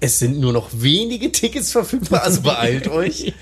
[0.00, 3.34] es sind nur noch wenige Tickets verfügbar, also beeilt euch.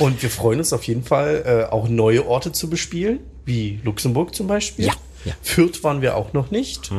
[0.00, 4.34] Und wir freuen uns auf jeden Fall, äh, auch neue Orte zu bespielen, wie Luxemburg
[4.34, 4.86] zum Beispiel.
[4.86, 5.32] Ja, ja.
[5.42, 6.90] Fürth waren wir auch noch nicht.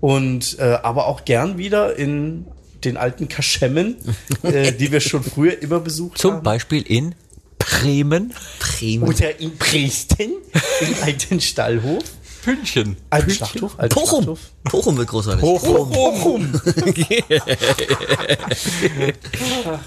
[0.00, 2.46] Und äh, aber auch gern wieder in
[2.84, 3.96] den alten Kaschemmen,
[4.42, 6.42] äh, die wir schon früher immer besucht Zum haben.
[6.42, 7.14] Beispiel in
[7.58, 8.32] Bremen.
[8.58, 9.08] Bremen.
[9.08, 10.32] Oder in Dresden,
[10.80, 12.04] im alten Stallhof.
[12.44, 12.96] Pünktchen.
[13.10, 13.78] Alten Schlachthof.
[13.78, 14.24] Alten Bochum.
[14.24, 14.38] Schlachthof.
[14.64, 15.40] Bochum wird großartig.
[15.40, 16.52] Bochum.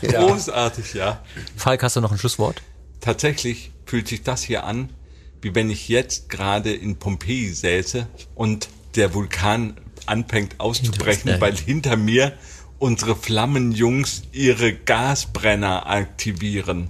[0.01, 1.21] Großartig, ja.
[1.55, 2.61] Falk, hast du noch ein Schlusswort?
[3.01, 4.89] Tatsächlich fühlt sich das hier an,
[5.41, 11.95] wie wenn ich jetzt gerade in Pompeji säße und der Vulkan anfängt auszubrechen, weil hinter
[11.95, 12.34] mir
[12.79, 16.89] unsere Flammenjungs ihre Gasbrenner aktivieren.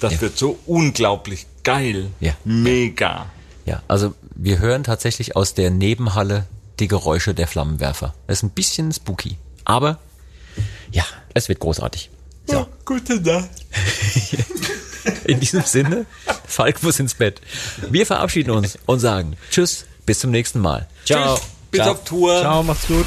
[0.00, 0.20] Das Ja.
[0.22, 2.10] wird so unglaublich geil.
[2.20, 2.34] Ja.
[2.44, 3.30] Mega.
[3.66, 6.46] Ja, also wir hören tatsächlich aus der Nebenhalle
[6.78, 8.14] die Geräusche der Flammenwerfer.
[8.26, 9.36] Das ist ein bisschen spooky.
[9.64, 9.98] Aber
[10.92, 11.04] ja,
[11.34, 12.08] es wird großartig.
[12.48, 13.50] Ja, gute Nacht.
[15.24, 16.06] In diesem Sinne,
[16.46, 17.40] Falk muss ins Bett.
[17.90, 20.86] Wir verabschieden uns und sagen Tschüss, bis zum nächsten Mal.
[21.04, 21.36] Ciao.
[21.36, 21.46] Tschüss.
[21.70, 22.40] Bis auf Tour.
[22.40, 23.06] Ciao, macht's gut.